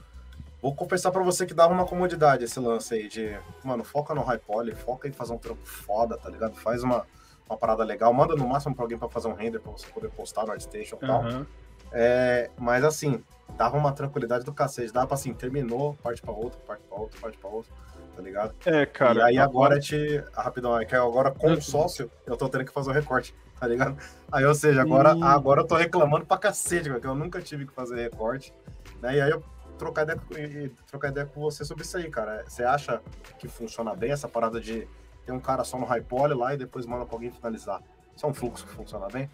vou 0.62 0.76
confessar 0.76 1.12
para 1.12 1.24
você 1.24 1.46
que 1.46 1.54
dava 1.54 1.74
uma 1.74 1.86
comodidade 1.86 2.44
esse 2.44 2.60
lance 2.60 2.94
aí 2.94 3.08
de, 3.08 3.36
mano, 3.64 3.84
foca 3.84 4.14
no 4.14 4.22
high 4.22 4.38
poly, 4.38 4.76
foca 4.76 5.08
em 5.08 5.12
fazer 5.12 5.34
um 5.34 5.38
trampo 5.38 5.66
foda, 5.66 6.18
tá 6.18 6.30
ligado? 6.30 6.56
Faz 6.56 6.84
uma, 6.84 7.06
uma 7.52 7.58
parada 7.58 7.84
legal, 7.84 8.14
manda 8.14 8.36
no 8.36 8.48
máximo 8.48 8.74
pra 8.74 8.84
alguém 8.84 8.98
pra 8.98 9.10
fazer 9.10 9.28
um 9.28 9.34
render 9.34 9.60
pra 9.60 9.72
você 9.72 9.88
poder 9.88 10.10
postar 10.10 10.46
no 10.46 10.52
ArtStation 10.52 10.96
e 10.96 11.08
tal. 11.08 11.24
Uhum. 11.24 11.46
É, 11.92 12.50
mas 12.58 12.84
assim, 12.84 13.24
dava 13.58 13.78
uma 13.78 13.92
tranquilidade 13.92 14.46
do 14.46 14.54
cacete, 14.54 14.94
dava 14.94 15.08
pra 15.08 15.16
assim, 15.16 15.34
terminou, 15.34 15.94
parte 16.02 16.22
pra 16.22 16.32
outra, 16.32 16.60
parte 16.66 16.84
pra 16.88 16.98
outra, 16.98 17.20
parte 17.20 17.38
pra 17.38 17.50
outra 17.50 17.72
tá 18.16 18.22
ligado? 18.22 18.54
É, 18.66 18.86
cara. 18.86 19.20
E 19.20 19.22
aí 19.24 19.38
agora 19.38 19.80
te. 19.80 20.24
Rapidão, 20.34 20.80
é 20.80 20.86
que 20.86 20.96
agora 20.96 21.32
com 21.32 21.54
o 21.54 21.62
sócio, 21.62 22.10
eu 22.26 22.38
tô 22.38 22.48
tendo 22.48 22.66
que 22.66 22.72
fazer 22.72 22.90
o 22.90 22.94
recorte, 22.94 23.34
tá 23.60 23.68
ligado? 23.68 23.98
Aí, 24.32 24.46
ou 24.46 24.56
seja, 24.56 24.82
agora, 24.82 25.16
hum. 25.16 25.24
agora 25.24 25.62
eu 25.62 25.68
tô 25.68 25.76
reclamando 25.76 26.26
pra 26.26 26.38
cacete, 26.38 26.90
porque 26.90 27.08
eu 27.08 27.16
nunca 27.16 27.42
tive 27.42 27.66
que 27.66 27.74
fazer 27.74 27.96
recorte. 27.96 28.54
Né? 29.02 29.18
E 29.18 29.22
aí 29.22 29.32
eu 29.32 29.44
trocar 29.78 30.04
ideia, 30.04 30.72
trocar 30.88 31.10
ideia 31.10 31.26
com 31.26 31.42
você 31.42 31.66
sobre 31.66 31.84
isso 31.84 31.98
aí, 31.98 32.10
cara. 32.10 32.44
Você 32.48 32.64
acha 32.64 33.02
que 33.40 33.48
funciona 33.48 33.96
bem 33.96 34.12
essa 34.12 34.28
parada 34.28 34.60
de 34.60 34.88
ter 35.26 35.32
um 35.32 35.40
cara 35.40 35.64
só 35.64 35.78
no 35.78 35.86
high 35.86 36.02
poly 36.02 36.34
lá 36.34 36.54
e 36.54 36.58
depois 36.58 36.86
manda 36.86 37.06
pra 37.06 37.16
alguém 37.16 37.32
finalizar? 37.32 37.82
Isso 38.16 38.26
é 38.26 38.30
um 38.30 38.34
fluxo 38.34 38.66
que 38.66 38.74
funciona 38.74 39.08
bem? 39.08 39.30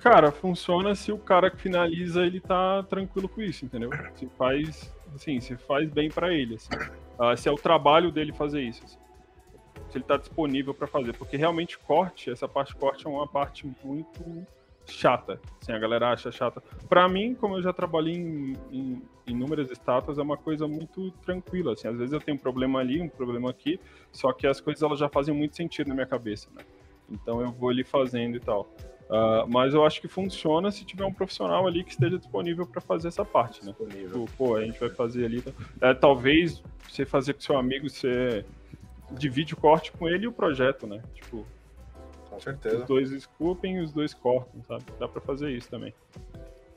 Cara, 0.00 0.32
funciona 0.32 0.94
se 0.94 1.12
o 1.12 1.18
cara 1.18 1.50
que 1.50 1.58
finaliza 1.58 2.24
ele 2.24 2.40
tá 2.40 2.82
tranquilo 2.84 3.28
com 3.28 3.42
isso, 3.42 3.64
entendeu? 3.64 3.90
Se 4.14 4.26
faz, 4.38 4.94
assim, 5.14 5.40
se 5.40 5.56
faz 5.56 5.90
bem 5.90 6.08
para 6.08 6.32
ele, 6.32 6.54
assim. 6.54 6.70
Uh, 7.18 7.36
se 7.36 7.48
é 7.48 7.52
o 7.52 7.56
trabalho 7.56 8.10
dele 8.10 8.32
fazer 8.32 8.62
isso. 8.62 8.82
Assim. 8.84 8.98
Se 9.90 9.98
ele 9.98 10.04
está 10.04 10.16
disponível 10.16 10.72
para 10.72 10.86
fazer. 10.86 11.14
Porque 11.14 11.36
realmente 11.36 11.78
corte, 11.78 12.30
essa 12.30 12.48
parte 12.48 12.74
corte 12.74 13.06
é 13.06 13.10
uma 13.10 13.26
parte 13.26 13.70
muito 13.84 14.46
chata. 14.92 15.40
Assim, 15.60 15.72
a 15.72 15.78
galera 15.78 16.10
acha 16.10 16.30
chata. 16.30 16.62
Para 16.88 17.08
mim, 17.08 17.34
como 17.34 17.56
eu 17.56 17.62
já 17.62 17.72
trabalhei 17.72 18.14
em, 18.14 18.56
em, 18.70 19.02
inúmeras 19.26 19.70
estátuas, 19.70 20.18
é 20.18 20.22
uma 20.22 20.36
coisa 20.36 20.66
muito 20.66 21.10
tranquila. 21.22 21.72
Assim. 21.72 21.88
Às 21.88 21.96
vezes 21.96 22.12
eu 22.12 22.20
tenho 22.20 22.36
um 22.36 22.40
problema 22.40 22.80
ali, 22.80 23.00
um 23.00 23.08
problema 23.08 23.50
aqui, 23.50 23.80
só 24.12 24.32
que 24.32 24.46
as 24.46 24.60
coisas 24.60 24.82
elas 24.82 24.98
já 24.98 25.08
fazem 25.08 25.34
muito 25.34 25.56
sentido 25.56 25.88
na 25.88 25.94
minha 25.94 26.06
cabeça. 26.06 26.48
Né? 26.54 26.62
Então 27.10 27.40
eu 27.40 27.50
vou 27.52 27.68
ali 27.68 27.84
fazendo 27.84 28.36
e 28.36 28.40
tal. 28.40 28.72
Uh, 29.10 29.44
mas 29.48 29.74
eu 29.74 29.84
acho 29.84 30.00
que 30.00 30.06
funciona 30.06 30.70
se 30.70 30.84
tiver 30.84 31.04
um 31.04 31.12
profissional 31.12 31.66
ali 31.66 31.82
que 31.82 31.90
esteja 31.90 32.16
disponível 32.16 32.64
para 32.64 32.80
fazer 32.80 33.08
essa 33.08 33.24
parte, 33.24 33.64
né? 33.64 33.74
Disponível. 33.76 34.24
Tipo, 34.24 34.36
pô, 34.36 34.54
a 34.54 34.64
gente 34.64 34.78
vai 34.78 34.88
fazer 34.88 35.24
ali. 35.24 35.42
É, 35.80 35.92
talvez 35.92 36.62
você 36.88 37.04
fazer 37.04 37.34
com 37.34 37.40
seu 37.40 37.56
amigo, 37.56 37.90
você 37.90 38.44
divide 39.10 39.54
o 39.54 39.56
corte 39.56 39.90
com 39.90 40.08
ele 40.08 40.26
e 40.26 40.28
o 40.28 40.32
projeto, 40.32 40.86
né? 40.86 41.02
Tipo, 41.12 41.44
com 42.40 42.44
certeza. 42.44 42.78
Os 42.78 42.86
dois 42.86 43.12
esculpem 43.12 43.76
e 43.76 43.80
os 43.80 43.92
dois 43.92 44.14
cortam, 44.14 44.62
sabe? 44.64 44.84
Dá 44.98 45.06
para 45.06 45.20
fazer 45.20 45.50
isso 45.50 45.68
também. 45.68 45.94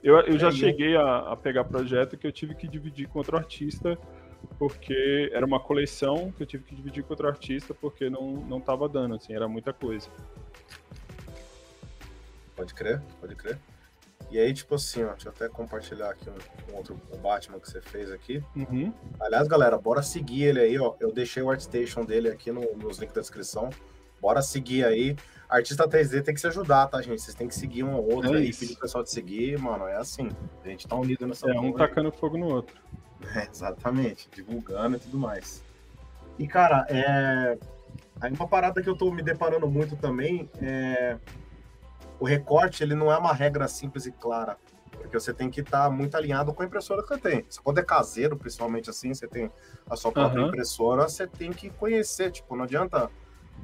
Eu, 0.04 0.20
eu 0.20 0.38
já 0.38 0.50
é, 0.50 0.52
cheguei 0.52 0.98
a, 0.98 1.32
a, 1.32 1.36
pegar 1.36 1.64
projeto 1.64 2.18
que 2.18 2.28
eu 2.28 2.32
tive 2.32 2.54
que 2.54 2.68
dividir 2.68 3.08
com 3.08 3.20
outro 3.20 3.38
artista, 3.38 3.98
porque 4.60 5.32
era 5.34 5.46
uma 5.46 5.60
coleção 5.60 6.32
que 6.36 6.44
eu 6.44 6.48
tive 6.48 6.66
que 6.66 6.76
dividir 6.76 7.04
com 7.04 7.14
outro 7.14 7.28
artista, 7.28 7.74
porque 7.74 8.10
não, 8.10 8.34
não 8.34 8.60
tava 8.60 8.90
dando, 8.90 9.16
assim, 9.16 9.34
era 9.34 9.48
muita 9.48 9.72
coisa. 9.72 10.10
Pode 12.54 12.74
crer, 12.74 13.02
pode 13.22 13.36
crer. 13.36 13.58
E 14.30 14.40
aí, 14.40 14.54
tipo 14.54 14.76
assim, 14.76 15.04
ó, 15.04 15.12
deixa 15.12 15.30
eu 15.30 15.32
até 15.32 15.48
compartilhar 15.48 16.10
aqui 16.10 16.30
um, 16.30 16.72
um 16.74 16.78
outro 16.78 17.00
um 17.12 17.18
Batman 17.18 17.60
que 17.60 17.70
você 17.70 17.82
fez 17.82 18.12
aqui. 18.12 18.44
Uhum. 18.56 18.92
Aliás, 19.20 19.48
galera, 19.48 19.78
bora 19.78 20.02
seguir 20.02 20.44
ele 20.44 20.60
aí, 20.60 20.80
ó. 20.80 20.96
Eu 21.00 21.14
deixei 21.14 21.42
o 21.42 21.50
ArtStation 21.50 22.04
dele 22.04 22.30
aqui 22.30 22.52
no, 22.52 22.76
nos 22.76 22.98
links 22.98 23.14
da 23.14 23.22
descrição. 23.22 23.70
Bora 24.20 24.42
seguir 24.42 24.86
aí. 24.86 25.16
Artista 25.50 25.88
3D 25.88 26.24
tem 26.24 26.34
que 26.34 26.42
se 26.42 26.48
ajudar, 26.48 26.88
tá, 26.88 27.02
gente? 27.02 27.22
Vocês 27.22 27.36
têm 27.36 27.48
que 27.48 27.56
seguir 27.56 27.84
um 27.84 27.96
ou 27.96 28.16
outro 28.16 28.36
é 28.36 28.40
aí, 28.40 28.54
pedir 28.54 28.74
o 28.74 28.80
pessoal 28.80 29.04
de 29.04 29.12
seguir, 29.12 29.60
mano. 29.60 29.88
É 29.88 29.98
assim. 29.98 30.30
A 30.64 30.68
gente 30.68 30.88
tá 30.88 30.96
unido 30.96 31.28
nessa 31.28 31.50
É, 31.50 31.60
um 31.60 31.74
tacando 31.74 32.12
fogo 32.12 32.38
no 32.38 32.48
outro. 32.48 32.76
É, 33.36 33.48
exatamente. 33.50 34.30
Divulgando 34.36 34.98
e 34.98 35.00
tudo 35.00 35.18
mais. 35.18 35.64
E, 36.38 36.46
cara, 36.46 36.86
é. 36.90 37.58
Aí 38.20 38.34
uma 38.34 38.46
parada 38.50 38.82
que 38.82 38.90
eu 38.90 38.98
tô 38.98 39.10
me 39.12 39.24
deparando 39.24 39.66
muito 39.66 39.96
também 39.96 40.50
é 40.62 41.18
o 42.24 42.26
recorte 42.26 42.82
ele 42.82 42.96
não 42.96 43.12
é 43.12 43.18
uma 43.18 43.34
regra 43.34 43.68
simples 43.68 44.06
e 44.06 44.12
clara, 44.14 44.58
porque 44.92 45.20
você 45.20 45.34
tem 45.34 45.50
que 45.50 45.60
estar 45.60 45.84
tá 45.84 45.90
muito 45.90 46.16
alinhado 46.16 46.54
com 46.54 46.64
a 46.64 46.66
impressora 46.66 47.02
que 47.02 47.10
você 47.10 47.18
tem. 47.18 47.46
Quando 47.62 47.80
é 47.80 47.84
caseiro, 47.84 48.38
principalmente 48.38 48.90
assim, 48.90 49.14
você 49.14 49.28
tem 49.28 49.52
a 49.90 49.96
sua 49.98 50.10
própria 50.10 50.42
uhum. 50.42 50.48
impressora, 50.48 51.04
você 51.04 51.28
tem 51.28 51.52
que 51.52 51.70
conhecer, 51.70 52.32
tipo, 52.32 52.56
não 52.56 52.64
adianta 52.64 53.12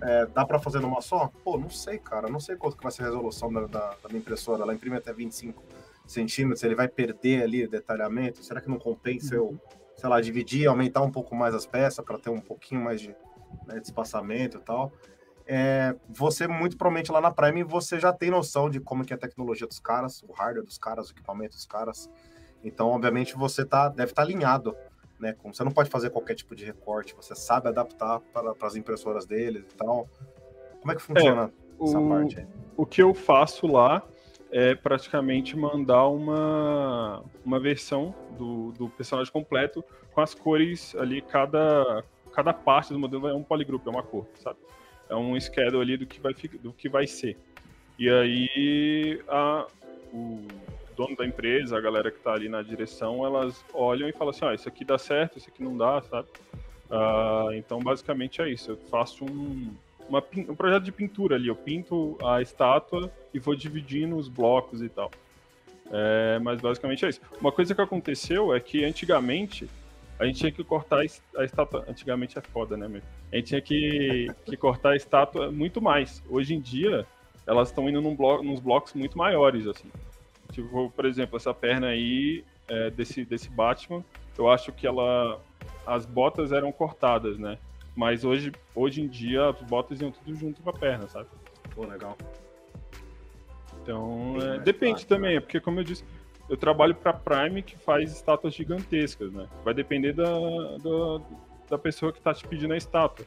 é, 0.01 0.25
dá 0.27 0.45
para 0.45 0.59
fazer 0.59 0.79
numa 0.79 1.01
só? 1.01 1.31
Pô, 1.43 1.57
não 1.57 1.69
sei, 1.69 1.97
cara, 1.97 2.29
não 2.29 2.39
sei 2.39 2.55
quanto 2.55 2.77
que 2.77 2.83
vai 2.83 2.91
ser 2.91 3.03
a 3.03 3.05
resolução 3.05 3.51
da, 3.51 3.61
da, 3.67 3.89
da 4.01 4.09
minha 4.09 4.19
impressora, 4.19 4.63
ela 4.63 4.73
imprime 4.73 4.97
até 4.97 5.13
25 5.13 5.63
centímetros, 6.05 6.63
ele 6.63 6.75
vai 6.75 6.87
perder 6.87 7.43
ali 7.43 7.67
detalhamento, 7.67 8.43
será 8.43 8.61
que 8.61 8.69
não 8.69 8.79
compensa 8.79 9.35
uhum. 9.35 9.51
eu, 9.51 9.61
sei 9.95 10.09
lá, 10.09 10.19
dividir, 10.19 10.67
aumentar 10.67 11.01
um 11.01 11.11
pouco 11.11 11.35
mais 11.35 11.53
as 11.53 11.65
peças 11.65 12.03
para 12.03 12.17
ter 12.17 12.29
um 12.29 12.41
pouquinho 12.41 12.81
mais 12.81 12.99
de, 12.99 13.15
né, 13.67 13.79
de 13.79 13.85
espaçamento 13.85 14.57
e 14.57 14.61
tal? 14.61 14.91
é, 15.51 15.95
você 16.07 16.47
muito 16.47 16.77
provavelmente 16.77 17.11
lá 17.11 17.19
na 17.19 17.31
Prime 17.31 17.63
você 17.63 17.99
já 17.99 18.13
tem 18.13 18.29
noção 18.29 18.69
de 18.69 18.79
como 18.79 19.03
que 19.03 19.11
é 19.11 19.15
a 19.15 19.19
tecnologia 19.19 19.65
dos 19.65 19.79
caras, 19.79 20.21
o 20.27 20.31
hardware 20.31 20.63
dos 20.63 20.77
caras, 20.77 21.09
o 21.09 21.11
equipamento 21.11 21.55
dos 21.55 21.65
caras. 21.65 22.07
Então, 22.63 22.89
obviamente, 22.89 23.35
você 23.35 23.65
tá, 23.65 23.89
deve 23.89 24.11
estar 24.11 24.21
tá 24.21 24.27
alinhado, 24.27 24.75
né? 25.19 25.35
Como 25.41 25.53
você 25.53 25.63
não 25.63 25.71
pode 25.71 25.89
fazer 25.89 26.09
qualquer 26.09 26.35
tipo 26.35 26.55
de 26.55 26.65
recorte, 26.65 27.15
você 27.15 27.35
sabe 27.35 27.67
adaptar 27.67 28.19
para, 28.33 28.55
para 28.55 28.67
as 28.67 28.75
impressoras 28.75 29.25
deles 29.25 29.63
e 29.71 29.75
tal. 29.75 30.07
Como 30.79 30.91
é 30.91 30.95
que 30.95 31.01
funciona 31.01 31.51
é, 31.79 31.83
essa 31.83 31.99
o, 31.99 32.09
parte? 32.09 32.39
Aí? 32.39 32.47
O 32.77 32.85
que 32.85 33.01
eu 33.01 33.13
faço 33.13 33.67
lá 33.67 34.03
é 34.51 34.73
praticamente 34.73 35.55
mandar 35.55 36.07
uma, 36.07 37.23
uma 37.45 37.59
versão 37.59 38.15
do, 38.37 38.71
do 38.71 38.89
personagem 38.89 39.31
completo 39.31 39.83
com 40.11 40.21
as 40.21 40.33
cores 40.33 40.95
ali, 40.95 41.21
cada, 41.21 42.03
cada 42.31 42.53
parte 42.53 42.91
do 42.91 42.97
modelo 42.97 43.27
é 43.27 43.33
um 43.33 43.43
polygroup, 43.43 43.85
é 43.85 43.89
uma 43.89 44.01
cor, 44.01 44.25
sabe? 44.35 44.57
é 45.09 45.15
um 45.15 45.37
schedule 45.39 45.81
ali 45.81 45.97
do 45.97 46.05
que 46.05 46.21
vai, 46.21 46.33
do 46.61 46.71
que 46.71 46.87
vai 46.87 47.07
ser. 47.07 47.35
E 47.97 48.09
aí 48.09 49.21
a, 49.27 49.67
o 50.13 50.39
dono 50.99 51.15
da 51.15 51.25
empresa, 51.25 51.77
a 51.77 51.81
galera 51.81 52.11
que 52.11 52.17
está 52.17 52.33
ali 52.33 52.49
na 52.49 52.61
direção, 52.61 53.25
elas 53.25 53.63
olham 53.73 54.09
e 54.09 54.11
falam 54.11 54.31
assim, 54.31 54.43
ah, 54.43 54.53
isso 54.53 54.67
aqui 54.67 54.83
dá 54.83 54.97
certo, 54.97 55.37
isso 55.37 55.49
aqui 55.49 55.63
não 55.63 55.77
dá, 55.77 56.01
sabe? 56.01 56.27
Uh, 56.91 57.53
então, 57.53 57.79
basicamente 57.79 58.41
é 58.41 58.49
isso. 58.49 58.71
Eu 58.71 58.77
faço 58.91 59.23
um, 59.23 59.73
uma, 60.09 60.21
um 60.49 60.55
projeto 60.55 60.83
de 60.83 60.91
pintura 60.91 61.37
ali. 61.37 61.47
Eu 61.47 61.55
pinto 61.55 62.17
a 62.21 62.41
estátua 62.41 63.09
e 63.33 63.39
vou 63.39 63.55
dividindo 63.55 64.17
os 64.17 64.27
blocos 64.27 64.81
e 64.81 64.89
tal. 64.89 65.09
É, 65.91 66.37
mas 66.39 66.59
basicamente 66.59 67.05
é 67.05 67.09
isso. 67.09 67.21
Uma 67.39 67.51
coisa 67.51 67.73
que 67.73 67.81
aconteceu 67.81 68.53
é 68.53 68.59
que 68.59 68.83
antigamente 68.83 69.69
a 70.19 70.25
gente 70.25 70.39
tinha 70.39 70.51
que 70.51 70.63
cortar 70.63 70.99
a 71.37 71.45
estátua. 71.45 71.85
Antigamente 71.87 72.37
é 72.37 72.41
foda, 72.41 72.75
né, 72.75 72.87
meu? 72.89 73.01
A 73.31 73.37
gente 73.37 73.47
tinha 73.47 73.61
que, 73.61 74.27
que 74.45 74.57
cortar 74.57 74.91
a 74.91 74.95
estátua 74.97 75.49
muito 75.49 75.81
mais. 75.81 76.21
Hoje 76.29 76.53
em 76.53 76.59
dia, 76.59 77.07
elas 77.47 77.69
estão 77.69 77.87
indo 77.87 78.01
num 78.01 78.15
blo 78.15 78.43
nos 78.43 78.59
blocos 78.59 78.93
muito 78.93 79.17
maiores, 79.17 79.65
assim. 79.65 79.89
Tipo, 80.61 80.89
por 80.89 81.05
exemplo, 81.05 81.37
essa 81.37 81.53
perna 81.53 81.87
aí 81.87 82.43
é, 82.67 82.89
desse, 82.89 83.23
desse 83.23 83.49
Batman, 83.49 84.03
eu 84.37 84.49
acho 84.49 84.71
que 84.73 84.85
ela. 84.85 85.39
As 85.85 86.05
botas 86.05 86.51
eram 86.51 86.71
cortadas, 86.71 87.39
né? 87.39 87.57
Mas 87.95 88.23
hoje, 88.23 88.51
hoje 88.75 89.01
em 89.01 89.07
dia 89.07 89.49
as 89.49 89.61
botas 89.61 89.99
iam 90.01 90.11
tudo 90.11 90.35
junto 90.35 90.61
com 90.61 90.69
a 90.69 90.73
perna, 90.73 91.07
sabe? 91.07 91.27
Pô, 91.73 91.85
legal. 91.85 92.17
Então, 93.81 94.35
é, 94.41 94.59
depende 94.59 95.05
também, 95.05 95.37
é 95.37 95.39
porque 95.39 95.59
como 95.59 95.79
eu 95.79 95.83
disse, 95.83 96.03
eu 96.49 96.57
trabalho 96.57 96.93
para 96.93 97.13
Prime 97.13 97.63
que 97.63 97.77
faz 97.77 98.11
estátuas 98.11 98.53
gigantescas, 98.53 99.31
né? 99.31 99.47
Vai 99.63 99.73
depender 99.73 100.13
da, 100.13 100.29
da, 100.29 101.25
da 101.69 101.77
pessoa 101.77 102.11
que 102.11 102.19
está 102.19 102.33
te 102.33 102.45
pedindo 102.47 102.73
a 102.73 102.77
estátua. 102.77 103.25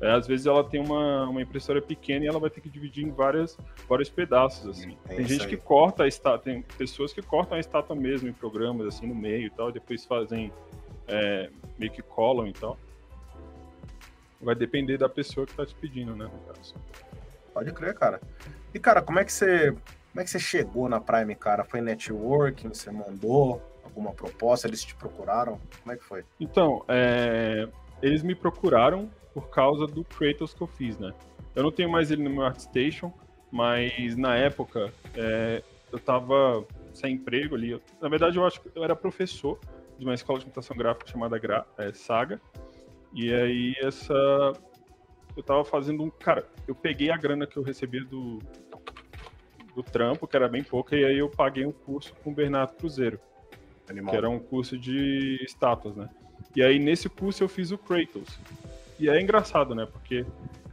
É, 0.00 0.12
às 0.12 0.26
vezes 0.26 0.46
ela 0.46 0.64
tem 0.64 0.80
uma, 0.80 1.28
uma 1.28 1.42
impressora 1.42 1.80
pequena 1.82 2.24
e 2.24 2.28
ela 2.28 2.38
vai 2.38 2.48
ter 2.48 2.60
que 2.60 2.70
dividir 2.70 3.06
em 3.06 3.10
várias, 3.10 3.58
vários 3.88 4.08
pedaços, 4.08 4.66
assim. 4.66 4.96
É 5.08 5.16
tem 5.16 5.26
gente 5.26 5.42
aí. 5.42 5.48
que 5.48 5.56
corta 5.56 6.04
a 6.04 6.08
estátua, 6.08 6.38
tem 6.38 6.62
pessoas 6.62 7.12
que 7.12 7.20
cortam 7.20 7.56
a 7.56 7.60
estátua 7.60 7.94
mesmo 7.94 8.28
em 8.28 8.32
programas, 8.32 8.86
assim, 8.86 9.06
no 9.06 9.14
meio 9.14 9.46
e 9.46 9.50
tal, 9.50 9.68
e 9.68 9.72
depois 9.72 10.04
fazem, 10.06 10.50
é, 11.06 11.50
meio 11.78 11.92
que 11.92 12.00
colam 12.00 12.46
e 12.46 12.52
tal. 12.52 12.78
Vai 14.40 14.54
depender 14.54 14.96
da 14.96 15.08
pessoa 15.08 15.46
que 15.46 15.54
tá 15.54 15.66
te 15.66 15.74
pedindo, 15.74 16.16
né. 16.16 16.30
Pode 17.52 17.72
crer, 17.72 17.94
cara. 17.94 18.20
E, 18.72 18.78
cara, 18.78 19.02
como 19.02 19.18
é 19.18 19.24
que 19.24 19.32
você. 19.32 19.70
Como 19.70 20.20
é 20.20 20.24
que 20.24 20.30
você 20.30 20.38
chegou 20.40 20.88
na 20.88 20.98
Prime, 20.98 21.34
cara? 21.34 21.62
Foi 21.62 21.80
networking? 21.80 22.68
Você 22.68 22.90
mandou 22.90 23.62
alguma 23.84 24.12
proposta? 24.12 24.66
Eles 24.66 24.82
te 24.82 24.94
procuraram? 24.94 25.60
Como 25.82 25.92
é 25.92 25.96
que 25.96 26.02
foi? 26.02 26.24
Então, 26.40 26.84
é, 26.88 27.68
eles 28.02 28.22
me 28.22 28.34
procuraram 28.34 29.10
por 29.34 29.48
causa 29.50 29.86
do 29.86 30.04
Kratos 30.04 30.52
que 30.54 30.60
eu 30.62 30.66
fiz, 30.66 30.98
né? 30.98 31.12
Eu 31.54 31.62
não 31.62 31.72
tenho 31.72 31.88
mais 31.90 32.10
ele 32.10 32.22
no 32.22 32.30
meu 32.30 32.42
ArtStation, 32.42 33.12
mas 33.50 34.16
na 34.16 34.36
época 34.36 34.92
é, 35.14 35.62
eu 35.92 35.98
tava 35.98 36.64
sem 36.92 37.14
emprego 37.14 37.54
ali. 37.54 37.70
Eu- 37.70 37.80
na 38.00 38.08
verdade, 38.08 38.36
eu 38.36 38.46
acho 38.46 38.60
que 38.60 38.70
eu 38.74 38.84
era 38.84 38.94
professor 38.96 39.58
de 39.98 40.04
uma 40.04 40.14
escola 40.14 40.38
de 40.38 40.44
computação 40.46 40.76
gráfica 40.76 41.06
chamada 41.10 41.38
Gra- 41.38 41.66
é, 41.78 41.92
Saga. 41.92 42.40
E 43.12 43.32
aí 43.32 43.74
essa. 43.80 44.14
Eu 45.36 45.42
tava 45.42 45.64
fazendo 45.64 46.02
um. 46.02 46.10
Cara, 46.10 46.48
eu 46.66 46.74
peguei 46.74 47.10
a 47.10 47.16
grana 47.16 47.46
que 47.46 47.56
eu 47.56 47.62
recebia 47.62 48.04
do, 48.04 48.38
do 49.74 49.82
trampo, 49.82 50.26
que 50.26 50.36
era 50.36 50.48
bem 50.48 50.62
pouca, 50.62 50.96
e 50.96 51.04
aí 51.04 51.18
eu 51.18 51.28
paguei 51.28 51.64
um 51.64 51.72
curso 51.72 52.12
com 52.22 52.30
o 52.30 52.34
Bernardo 52.34 52.74
Cruzeiro 52.74 53.18
Animal. 53.88 54.10
que 54.10 54.16
era 54.16 54.28
um 54.28 54.38
curso 54.38 54.76
de 54.78 55.38
estátuas, 55.44 55.96
né? 55.96 56.08
E 56.54 56.62
aí 56.62 56.78
nesse 56.78 57.08
curso 57.08 57.42
eu 57.44 57.48
fiz 57.48 57.70
o 57.70 57.78
Kratos. 57.78 58.38
E 59.00 59.08
é 59.08 59.18
engraçado, 59.20 59.74
né? 59.74 59.86
Porque 59.90 60.26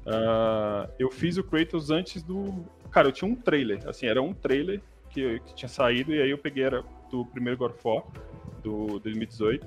ah, 0.06 0.90
eu 1.00 1.10
fiz 1.10 1.38
o 1.38 1.44
Kratos 1.44 1.90
antes 1.90 2.22
do. 2.22 2.66
Cara, 2.92 3.08
eu 3.08 3.12
tinha 3.12 3.30
um 3.30 3.36
trailer, 3.36 3.88
assim, 3.88 4.06
era 4.06 4.22
um 4.22 4.34
trailer 4.34 4.82
que, 5.10 5.40
que 5.40 5.56
tinha 5.56 5.70
saído, 5.70 6.14
e 6.14 6.22
aí 6.22 6.30
eu 6.30 6.38
peguei 6.38 6.64
era 6.64 6.84
do 7.10 7.26
primeiro 7.26 7.58
God 7.58 7.72
of 7.72 7.82
War, 7.86 8.04
do 8.62 9.00
2018. 9.00 9.66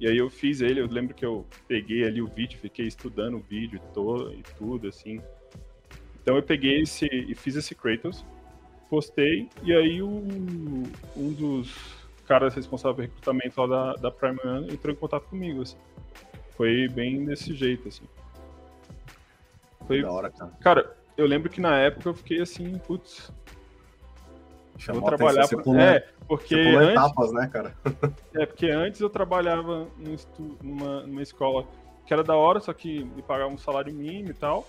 E 0.00 0.06
aí 0.06 0.16
eu 0.16 0.30
fiz 0.30 0.60
ele, 0.60 0.80
eu 0.80 0.86
lembro 0.86 1.12
que 1.12 1.26
eu 1.26 1.44
peguei 1.66 2.04
ali 2.04 2.22
o 2.22 2.28
vídeo, 2.28 2.56
fiquei 2.58 2.86
estudando 2.86 3.36
o 3.36 3.40
vídeo 3.40 3.80
todo 3.92 4.32
e 4.32 4.42
tudo, 4.56 4.86
assim. 4.86 5.20
Então 6.22 6.36
eu 6.36 6.42
peguei 6.42 6.82
esse 6.82 7.06
e 7.06 7.34
fiz 7.34 7.56
esse 7.56 7.74
Kratos, 7.74 8.24
postei, 8.88 9.48
e 9.62 9.72
aí 9.74 10.00
um 10.00 11.32
dos 11.32 11.74
caras 12.26 12.54
responsáveis 12.54 12.96
pelo 12.96 13.08
recrutamento 13.08 13.60
lá 13.60 13.66
da, 13.66 14.02
da 14.02 14.10
Prime 14.10 14.38
entrou 14.72 14.94
em 14.94 14.96
contato 14.96 15.24
comigo, 15.24 15.62
assim. 15.62 15.76
Foi 16.58 16.88
bem 16.88 17.24
desse 17.24 17.54
jeito, 17.54 17.86
assim. 17.88 18.04
Foi, 19.86 20.02
Da 20.02 20.10
hora, 20.12 20.30
cara. 20.30 20.50
cara, 20.60 20.96
eu 21.16 21.24
lembro 21.24 21.48
que 21.48 21.60
na 21.60 21.78
época 21.78 22.08
eu 22.10 22.14
fiquei 22.14 22.42
assim, 22.42 22.76
putz, 22.80 23.32
Chamou 24.76 25.00
vou 25.00 25.08
trabalhar. 25.08 25.44
atenção. 25.44 25.62
Pra- 25.72 25.80
É, 25.82 26.00
porque 26.26 26.54
antes, 26.54 26.90
etapas, 26.90 27.32
né, 27.32 27.48
cara? 27.50 27.74
é, 28.34 28.44
porque 28.44 28.66
antes 28.66 29.00
eu 29.00 29.08
trabalhava 29.08 29.88
estu- 30.12 30.58
numa, 30.62 31.02
numa 31.06 31.22
escola 31.22 31.64
que 32.04 32.12
era 32.12 32.22
da 32.24 32.34
hora, 32.36 32.58
só 32.60 32.72
que 32.72 33.04
me 33.04 33.22
pagava 33.22 33.50
um 33.52 33.58
salário 33.58 33.94
mínimo 33.94 34.30
e 34.30 34.34
tal. 34.34 34.66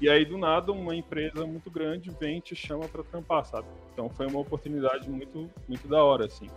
E 0.00 0.08
aí, 0.08 0.24
do 0.24 0.36
nada, 0.38 0.72
uma 0.72 0.96
empresa 0.96 1.46
muito 1.46 1.70
grande 1.70 2.10
vem 2.18 2.38
e 2.38 2.40
te 2.40 2.56
chama 2.56 2.88
pra 2.88 3.04
trampar, 3.04 3.44
sabe? 3.44 3.68
Então 3.92 4.08
foi 4.10 4.26
uma 4.26 4.40
oportunidade 4.40 5.08
muito, 5.08 5.48
muito 5.68 5.86
da 5.86 6.02
hora, 6.02 6.26
assim. 6.26 6.48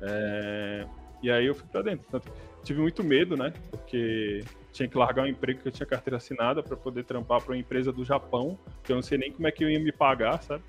É, 0.00 0.86
E 1.22 1.30
aí 1.30 1.44
eu 1.46 1.54
fui 1.54 1.66
pra 1.68 1.82
dentro. 1.82 2.06
Tanto, 2.10 2.30
tive 2.66 2.80
muito 2.80 3.04
medo, 3.04 3.36
né? 3.36 3.52
Porque 3.70 4.44
tinha 4.72 4.88
que 4.88 4.98
largar 4.98 5.22
um 5.24 5.28
emprego 5.28 5.60
que 5.60 5.68
eu 5.68 5.72
tinha 5.72 5.86
carteira 5.86 6.16
assinada 6.16 6.62
pra 6.62 6.76
poder 6.76 7.04
trampar 7.04 7.40
pra 7.40 7.52
uma 7.52 7.58
empresa 7.58 7.92
do 7.92 8.04
Japão, 8.04 8.58
que 8.84 8.92
eu 8.92 8.96
não 8.96 9.02
sei 9.02 9.16
nem 9.16 9.32
como 9.32 9.46
é 9.46 9.52
que 9.52 9.64
eu 9.64 9.70
ia 9.70 9.80
me 9.80 9.92
pagar, 9.92 10.42
sabe? 10.42 10.64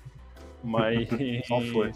Mas. 0.62 1.08
Só 1.46 1.60
foi. 1.60 1.92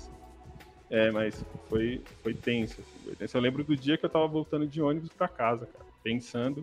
É, 0.90 1.10
mas 1.10 1.42
foi, 1.70 2.02
foi 2.22 2.34
tenso, 2.34 2.82
assim, 2.82 2.98
foi 3.04 3.16
tenso. 3.16 3.34
Eu 3.34 3.40
lembro 3.40 3.64
do 3.64 3.74
dia 3.74 3.96
que 3.96 4.04
eu 4.04 4.10
tava 4.10 4.26
voltando 4.26 4.66
de 4.66 4.82
ônibus 4.82 5.08
pra 5.08 5.26
casa, 5.26 5.64
cara, 5.64 5.86
pensando 6.02 6.62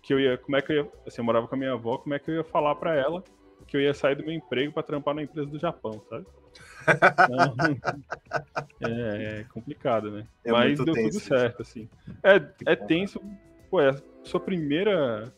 que 0.00 0.14
eu 0.14 0.20
ia, 0.20 0.38
como 0.38 0.56
é 0.56 0.62
que 0.62 0.70
eu 0.70 0.76
ia, 0.76 0.92
assim, 1.04 1.20
eu 1.20 1.24
morava 1.24 1.48
com 1.48 1.56
a 1.56 1.58
minha 1.58 1.72
avó, 1.72 1.98
como 1.98 2.14
é 2.14 2.20
que 2.20 2.30
eu 2.30 2.36
ia 2.36 2.44
falar 2.44 2.76
pra 2.76 2.94
ela 2.94 3.24
que 3.74 3.78
eu 3.78 3.80
ia 3.80 3.92
sair 3.92 4.14
do 4.14 4.24
meu 4.24 4.32
emprego 4.32 4.72
pra 4.72 4.84
trampar 4.84 5.16
na 5.16 5.22
empresa 5.24 5.50
do 5.50 5.58
Japão, 5.58 6.00
sabe? 6.08 6.24
Então, 8.76 8.90
é, 8.92 9.40
é 9.40 9.44
complicado, 9.44 10.10
né? 10.10 10.26
É 10.44 10.52
mas 10.52 10.78
deu 10.78 10.94
tenso 10.94 11.08
tudo 11.08 11.18
isso. 11.18 11.28
certo, 11.28 11.62
assim. 11.62 11.88
É, 12.22 12.36
é 12.66 12.76
tenso, 12.76 13.20
pô, 13.70 13.80
é 13.80 13.90
a 13.90 13.96
sua 14.22 14.38
primeira 14.38 15.32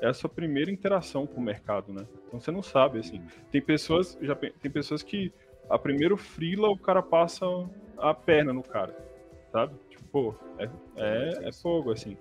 é 0.00 0.08
a 0.08 0.14
sua 0.14 0.28
primeira 0.28 0.70
interação 0.70 1.26
com 1.26 1.40
o 1.40 1.44
mercado, 1.44 1.92
né? 1.92 2.06
Então 2.26 2.40
você 2.40 2.50
não 2.50 2.62
sabe, 2.62 2.98
assim. 2.98 3.22
Tem 3.50 3.62
pessoas, 3.62 4.18
já 4.20 4.34
tem 4.34 4.70
pessoas 4.70 5.02
que 5.02 5.32
a 5.68 5.78
primeiro 5.78 6.16
frila 6.16 6.68
o 6.68 6.78
cara 6.78 7.02
passa 7.02 7.46
a 7.96 8.12
perna 8.12 8.52
no 8.52 8.62
cara, 8.62 8.96
sabe? 9.52 9.74
Tipo, 9.88 10.04
pô, 10.10 10.34
é, 10.58 10.68
é, 10.96 11.48
é 11.48 11.52
fogo, 11.52 11.92
assim. 11.92 12.16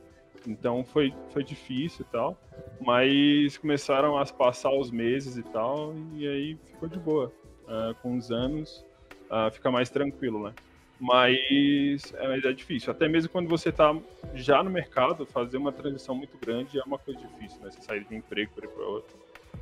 Então 0.47 0.83
foi, 0.83 1.13
foi 1.31 1.43
difícil 1.43 2.05
e 2.07 2.11
tal, 2.11 2.37
mas 2.79 3.57
começaram 3.57 4.17
a 4.17 4.25
passar 4.25 4.71
os 4.71 4.91
meses 4.91 5.37
e 5.37 5.43
tal, 5.43 5.93
e 6.15 6.27
aí 6.27 6.57
ficou 6.65 6.87
de 6.87 6.99
boa. 6.99 7.31
Ah, 7.67 7.93
com 8.01 8.17
os 8.17 8.31
anos, 8.31 8.85
ah, 9.29 9.49
fica 9.51 9.69
mais 9.69 9.89
tranquilo, 9.89 10.43
né? 10.43 10.53
Mas 10.99 12.13
é, 12.13 12.27
mas 12.27 12.43
é 12.43 12.51
difícil. 12.51 12.91
Até 12.91 13.07
mesmo 13.07 13.29
quando 13.29 13.47
você 13.47 13.71
tá 13.71 13.95
já 14.33 14.61
no 14.61 14.69
mercado, 14.69 15.25
fazer 15.25 15.57
uma 15.57 15.71
transição 15.71 16.13
muito 16.15 16.37
grande 16.37 16.77
é 16.77 16.83
uma 16.83 16.97
coisa 16.97 17.19
difícil, 17.19 17.61
né? 17.61 17.71
Você 17.71 17.81
sair 17.81 18.03
de 18.03 18.13
um 18.13 18.17
emprego 18.17 18.51
para 18.53 18.65
ir 18.65 18.69
para 18.69 18.83
outro. 18.85 19.17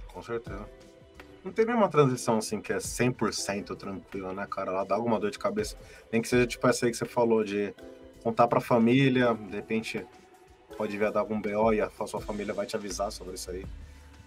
Com 0.08 0.22
certeza. 0.22 0.68
Não 1.44 1.52
tem 1.52 1.66
nenhuma 1.66 1.88
transição 1.90 2.40
assim 2.40 2.60
que 2.60 2.74
é 2.74 2.78
100% 2.78 3.76
tranquila, 3.76 4.34
né, 4.34 4.48
cara? 4.50 4.72
Ela 4.72 4.84
dá 4.84 4.96
alguma 4.96 5.20
dor 5.20 5.30
de 5.30 5.38
cabeça. 5.38 5.78
Nem 6.12 6.22
que 6.22 6.28
seja 6.28 6.48
tipo 6.48 6.68
essa 6.68 6.86
aí 6.86 6.92
que 6.92 6.98
você 6.98 7.06
falou 7.06 7.44
de 7.44 7.74
contar 8.24 8.48
pra 8.48 8.60
família, 8.60 9.34
de 9.34 9.56
repente 9.56 10.06
pode 10.78 10.98
vir 10.98 11.06
a 11.06 11.12
dar 11.12 11.22
algum 11.22 11.42
BO 11.42 11.74
e 11.74 11.82
a 11.82 11.90
sua 12.06 12.22
família 12.22 12.54
vai 12.54 12.66
te 12.66 12.76
avisar 12.76 13.12
sobre 13.12 13.36
isso 13.36 13.50
aí. 13.52 13.66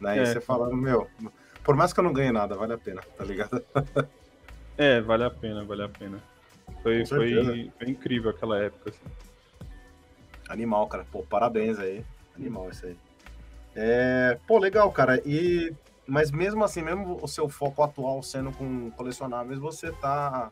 Né? 0.00 0.18
É. 0.18 0.22
E 0.22 0.26
você 0.26 0.40
fala, 0.40 0.74
meu, 0.74 1.08
por 1.62 1.76
mais 1.76 1.92
que 1.92 2.00
eu 2.00 2.04
não 2.04 2.12
ganhe 2.12 2.32
nada, 2.32 2.56
vale 2.56 2.72
a 2.72 2.78
pena, 2.78 3.02
tá 3.16 3.24
ligado? 3.24 3.64
É, 4.78 4.98
vale 4.98 5.24
a 5.24 5.30
pena, 5.30 5.62
vale 5.62 5.82
a 5.82 5.88
pena. 5.90 6.18
Foi, 6.82 7.04
foi, 7.04 7.70
foi 7.76 7.90
incrível 7.90 8.30
aquela 8.30 8.58
época. 8.58 8.88
Assim. 8.88 9.68
Animal, 10.48 10.86
cara. 10.86 11.04
Pô, 11.12 11.22
parabéns 11.22 11.78
aí. 11.78 12.02
Animal 12.34 12.70
isso 12.70 12.86
aí. 12.86 12.96
É, 13.76 14.38
pô, 14.46 14.56
legal, 14.56 14.90
cara. 14.90 15.20
E 15.26 15.70
mas 16.06 16.30
mesmo 16.30 16.64
assim, 16.64 16.82
mesmo 16.82 17.18
o 17.22 17.28
seu 17.28 17.48
foco 17.48 17.82
atual 17.82 18.22
sendo 18.22 18.50
com 18.52 18.90
colecionáveis, 18.92 19.60
você 19.60 19.92
tá 19.92 20.50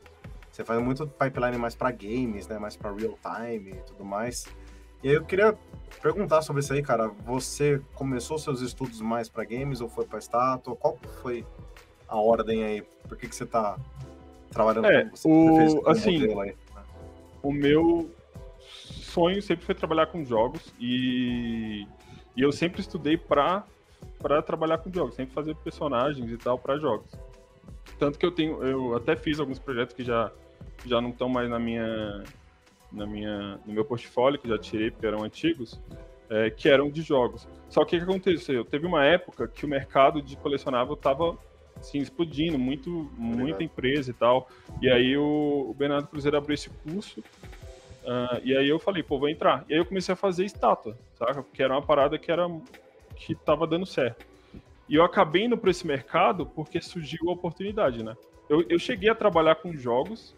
você 0.53 0.65
faz 0.65 0.81
muito 0.81 1.07
pipeline 1.07 1.57
mais 1.57 1.75
pra 1.75 1.91
games, 1.91 2.47
né, 2.47 2.59
mais 2.59 2.77
pra 2.77 2.93
real 2.93 3.19
time 3.23 3.71
e 3.71 3.83
tudo 3.83 4.05
mais. 4.05 4.47
E 5.03 5.09
aí 5.09 5.15
eu 5.15 5.25
queria 5.25 5.57
perguntar 6.03 6.43
sobre 6.43 6.61
isso 6.61 6.73
aí, 6.73 6.83
cara. 6.83 7.09
Você 7.25 7.81
começou 7.95 8.39
seus 8.39 8.61
estudos 8.61 9.01
mais 9.01 9.29
pra 9.29 9.45
games 9.45 9.81
ou 9.81 9.89
foi 9.89 10.05
pra 10.05 10.19
estátua? 10.19 10.75
Qual 10.77 10.99
foi 11.23 11.45
a 12.07 12.17
ordem 12.17 12.65
aí? 12.65 12.83
Por 13.09 13.17
que 13.17 13.29
que 13.29 13.35
você 13.37 13.47
tá 13.47 13.79
trabalhando 14.51 14.87
É, 14.87 15.05
como 15.05 15.17
você 15.17 15.29
o- 15.29 15.57
fez 15.57 15.87
assim, 15.87 16.41
aí? 16.41 16.55
o 17.43 17.53
meu 17.53 18.11
sonho 18.63 19.41
sempre 19.43 19.65
foi 19.65 19.75
trabalhar 19.75 20.07
com 20.07 20.25
jogos 20.25 20.73
e, 20.79 21.87
e 22.37 22.43
eu 22.43 22.51
sempre 22.53 22.81
estudei 22.81 23.17
pra, 23.17 23.65
pra 24.19 24.43
trabalhar 24.43 24.79
com 24.79 24.93
jogos, 24.93 25.15
sempre 25.15 25.35
fazer 25.35 25.55
personagens 25.57 26.31
e 26.31 26.37
tal 26.37 26.59
pra 26.59 26.79
jogos. 26.79 27.11
Tanto 27.99 28.19
que 28.19 28.25
eu 28.27 28.31
tenho, 28.33 28.63
eu 28.65 28.95
até 28.97 29.17
fiz 29.17 29.41
alguns 29.41 29.59
projetos 29.59 29.95
que 29.95 30.05
já, 30.05 30.31
já 30.87 31.01
não 31.01 31.11
estão 31.11 31.29
mais 31.29 31.49
na 31.51 31.59
minha, 31.59 32.23
na 32.91 33.07
minha, 33.07 33.59
no 33.67 33.73
meu 33.73 33.85
portfólio, 33.85 34.39
que 34.39 34.49
já 34.49 34.59
tirei 34.59 34.91
porque 34.91 35.07
eram 35.07 35.23
antigos, 35.23 35.81
é, 36.31 36.51
que 36.51 36.69
eram 36.69 36.91
de 36.91 37.03
jogos. 37.03 37.49
Só 37.69 37.85
que 37.85 37.97
o 37.97 37.99
que 37.99 38.05
aconteceu? 38.05 38.65
Teve 38.65 38.87
uma 38.87 39.05
época 39.05 39.47
que 39.49 39.65
o 39.65 39.69
mercado 39.69 40.23
de 40.23 40.37
colecionável 40.37 40.97
tava 40.97 41.39
assim, 41.81 41.99
explodindo, 41.99 42.59
muito, 42.59 43.11
muita 43.17 43.63
empresa 43.63 44.11
e 44.11 44.15
tal. 44.15 44.49
E 44.81 44.91
aí 44.91 45.17
o, 45.17 45.67
o 45.71 45.75
Bernardo 45.75 46.09
Cruzeiro 46.09 46.37
abriu 46.37 46.55
esse 46.55 46.71
curso. 46.71 47.23
ah, 48.07 48.41
e 48.43 48.57
aí 48.57 48.69
eu 48.69 48.79
falei, 48.79 49.03
pô, 49.03 49.19
vou 49.19 49.29
entrar. 49.29 49.65
E 49.69 49.75
aí 49.75 49.79
eu 49.79 49.87
comecei 49.87 50.13
a 50.13 50.17
fazer 50.17 50.45
estátua, 50.45 50.97
saca? 51.15 51.43
Porque 51.43 51.63
era 51.63 51.75
uma 51.75 51.83
parada 51.83 52.19
que 52.19 52.31
era 52.31 52.49
que 53.17 53.35
tava 53.35 53.67
dando 53.67 53.87
certo. 53.87 54.27
E 54.89 54.95
eu 54.95 55.05
acabei 55.05 55.45
indo 55.45 55.59
para 55.59 55.71
esse 55.71 55.87
mercado 55.87 56.47
porque 56.47 56.81
surgiu 56.81 57.29
a 57.29 57.33
oportunidade, 57.33 58.03
né? 58.03 58.17
Eu, 58.49 58.65
eu 58.69 58.79
cheguei 58.79 59.11
a 59.11 59.15
trabalhar 59.15 59.57
com 59.57 59.77
jogos. 59.77 60.35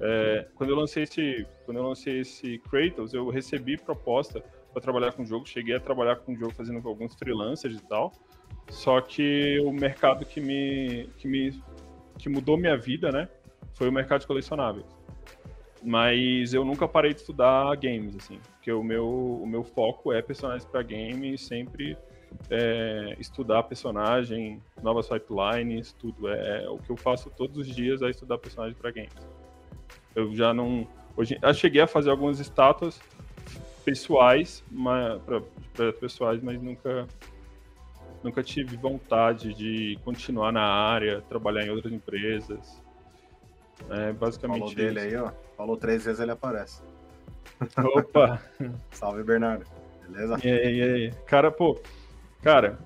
É, 0.00 0.46
quando 0.54 0.70
eu 0.70 0.76
lancei 0.76 1.02
esse, 1.02 1.46
quando 1.64 1.76
eu 1.76 1.84
lancei 1.84 2.20
esse 2.20 2.58
Kratos, 2.70 3.12
eu 3.12 3.28
recebi 3.28 3.76
proposta 3.76 4.42
para 4.72 4.80
trabalhar 4.80 5.12
com 5.12 5.24
jogo. 5.24 5.46
Cheguei 5.46 5.74
a 5.76 5.80
trabalhar 5.80 6.16
com 6.16 6.34
jogo 6.34 6.54
fazendo 6.54 6.86
alguns 6.86 7.14
freelancers 7.14 7.76
e 7.76 7.82
tal. 7.82 8.12
Só 8.70 9.00
que 9.00 9.60
o 9.60 9.72
mercado 9.72 10.24
que 10.24 10.40
me, 10.40 11.08
que 11.18 11.28
me 11.28 11.62
que 12.16 12.28
mudou 12.28 12.56
minha 12.56 12.76
vida, 12.76 13.10
né? 13.10 13.28
Foi 13.74 13.88
o 13.88 13.92
mercado 13.92 14.20
de 14.20 14.26
colecionáveis. 14.26 14.86
Mas 15.82 16.52
eu 16.52 16.64
nunca 16.64 16.86
parei 16.86 17.14
de 17.14 17.20
estudar 17.20 17.74
games, 17.76 18.14
assim, 18.14 18.38
porque 18.52 18.70
o 18.70 18.82
meu, 18.82 19.08
o 19.08 19.46
meu 19.46 19.64
foco 19.64 20.12
é 20.12 20.20
personagens 20.20 20.64
para 20.66 20.82
game 20.82 21.38
sempre 21.38 21.96
é, 22.50 23.16
estudar 23.18 23.62
personagem, 23.62 24.62
novas 24.82 25.08
pipelines, 25.08 25.92
tudo. 25.94 26.28
É, 26.28 26.64
é, 26.64 26.68
o 26.68 26.76
que 26.76 26.90
eu 26.90 26.96
faço 26.96 27.30
todos 27.30 27.56
os 27.56 27.74
dias 27.74 28.02
é 28.02 28.10
estudar 28.10 28.38
personagem 28.38 28.76
para 28.76 28.90
games. 28.90 29.39
Eu 30.14 30.34
já 30.34 30.52
não. 30.52 30.86
Hoje, 31.16 31.38
eu 31.40 31.54
cheguei 31.54 31.80
a 31.80 31.86
fazer 31.86 32.10
algumas 32.10 32.38
estátuas 32.40 33.00
pessoais, 33.84 34.62
para 35.74 35.92
pessoais, 35.92 36.42
mas 36.42 36.60
nunca 36.60 37.06
nunca 38.22 38.42
tive 38.42 38.76
vontade 38.76 39.54
de 39.54 39.98
continuar 40.04 40.52
na 40.52 40.62
área, 40.62 41.22
trabalhar 41.22 41.64
em 41.64 41.70
outras 41.70 41.92
empresas. 41.92 42.82
É 43.88 44.12
basicamente 44.12 44.60
Falou 44.60 44.74
dele 44.74 45.00
aí, 45.00 45.16
ó. 45.16 45.30
Falou 45.56 45.76
três 45.76 46.04
vezes, 46.04 46.20
ele 46.20 46.30
aparece. 46.30 46.82
Opa! 47.78 48.40
Salve, 48.92 49.22
Bernardo. 49.22 49.64
Beleza? 50.06 50.38
E 50.44 50.48
aí, 50.48 50.76
e 50.76 50.82
aí? 50.82 51.12
Cara, 51.26 51.50
pô, 51.50 51.80
cara, 52.42 52.78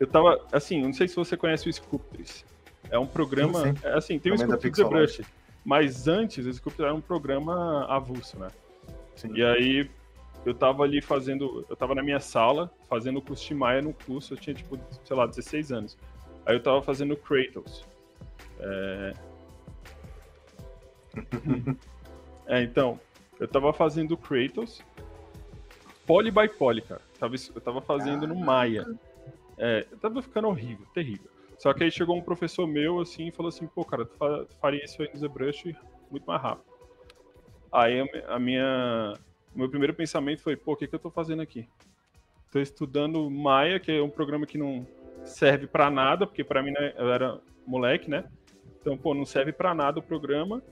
eu 0.00 0.06
tava, 0.06 0.44
assim, 0.52 0.82
não 0.82 0.92
sei 0.92 1.08
se 1.08 1.16
você 1.16 1.36
conhece 1.36 1.68
o 1.68 1.72
Sculptris. 1.72 2.44
É 2.90 2.98
um 2.98 3.06
programa, 3.06 3.62
sim, 3.62 3.76
sim. 3.76 3.86
É, 3.86 3.94
assim, 3.94 4.18
tem 4.18 4.32
Também 4.32 4.46
o 4.46 4.58
Sculptris 4.58 4.88
Brush, 4.88 5.20
mas 5.66 6.06
antes 6.06 6.46
Sculptris 6.46 6.86
era 6.86 6.94
um 6.94 7.00
programa 7.00 7.84
avulso, 7.86 8.38
né? 8.38 8.48
Sim. 9.16 9.34
E 9.34 9.44
aí 9.44 9.90
eu 10.44 10.54
tava 10.54 10.84
ali 10.84 11.02
fazendo, 11.02 11.66
eu 11.68 11.74
tava 11.74 11.92
na 11.92 12.04
minha 12.04 12.20
sala 12.20 12.70
fazendo 12.88 13.18
o 13.18 13.22
curso 13.22 13.44
de 13.48 13.52
Maia 13.52 13.82
no 13.82 13.92
curso, 13.92 14.34
eu 14.34 14.38
tinha 14.38 14.54
tipo, 14.54 14.78
sei 15.04 15.16
lá, 15.16 15.26
16 15.26 15.72
anos. 15.72 15.98
Aí 16.46 16.54
eu 16.54 16.62
tava 16.62 16.80
fazendo 16.82 17.16
Kratos. 17.16 17.84
É... 18.60 19.12
é, 22.46 22.62
então, 22.62 23.00
eu 23.40 23.48
tava 23.48 23.72
fazendo 23.72 24.16
Kratos 24.16 24.80
poly 26.06 26.30
by 26.30 26.48
poly, 26.48 26.82
cara. 26.82 27.02
Eu 27.20 27.60
tava 27.60 27.80
fazendo 27.80 28.24
no 28.24 28.36
Maia. 28.36 28.86
É, 29.58 29.84
tava 30.00 30.22
ficando 30.22 30.46
horrível, 30.46 30.86
terrível. 30.94 31.28
Só 31.58 31.72
que 31.72 31.84
aí 31.84 31.90
chegou 31.90 32.16
um 32.16 32.22
professor 32.22 32.66
meu 32.66 33.00
assim 33.00 33.28
e 33.28 33.32
falou 33.32 33.48
assim, 33.48 33.66
pô, 33.66 33.84
cara, 33.84 34.04
tu 34.04 34.16
faria 34.60 34.84
isso 34.84 35.00
aí 35.00 35.08
no 35.12 35.18
ZBrush 35.18 35.74
muito 36.10 36.26
mais 36.26 36.40
rápido. 36.40 36.64
Aí 37.72 38.08
a 38.28 38.38
minha 38.38 39.14
o 39.54 39.58
meu 39.58 39.70
primeiro 39.70 39.94
pensamento 39.94 40.42
foi, 40.42 40.54
pô, 40.54 40.72
o 40.72 40.76
que, 40.76 40.86
que 40.86 40.94
eu 40.94 40.98
tô 40.98 41.10
fazendo 41.10 41.40
aqui? 41.40 41.66
Tô 42.52 42.60
estudando 42.60 43.30
Maya, 43.30 43.80
que 43.80 43.90
é 43.90 44.02
um 44.02 44.10
programa 44.10 44.46
que 44.46 44.58
não 44.58 44.86
serve 45.24 45.66
para 45.66 45.90
nada, 45.90 46.26
porque 46.26 46.44
para 46.44 46.62
mim 46.62 46.72
né, 46.72 46.92
eu 46.96 47.10
era 47.10 47.40
moleque, 47.66 48.10
né? 48.10 48.24
Então, 48.80 48.96
pô, 48.96 49.14
não 49.14 49.24
serve 49.24 49.52
para 49.52 49.74
nada 49.74 49.98
o 49.98 50.02
programa. 50.02 50.62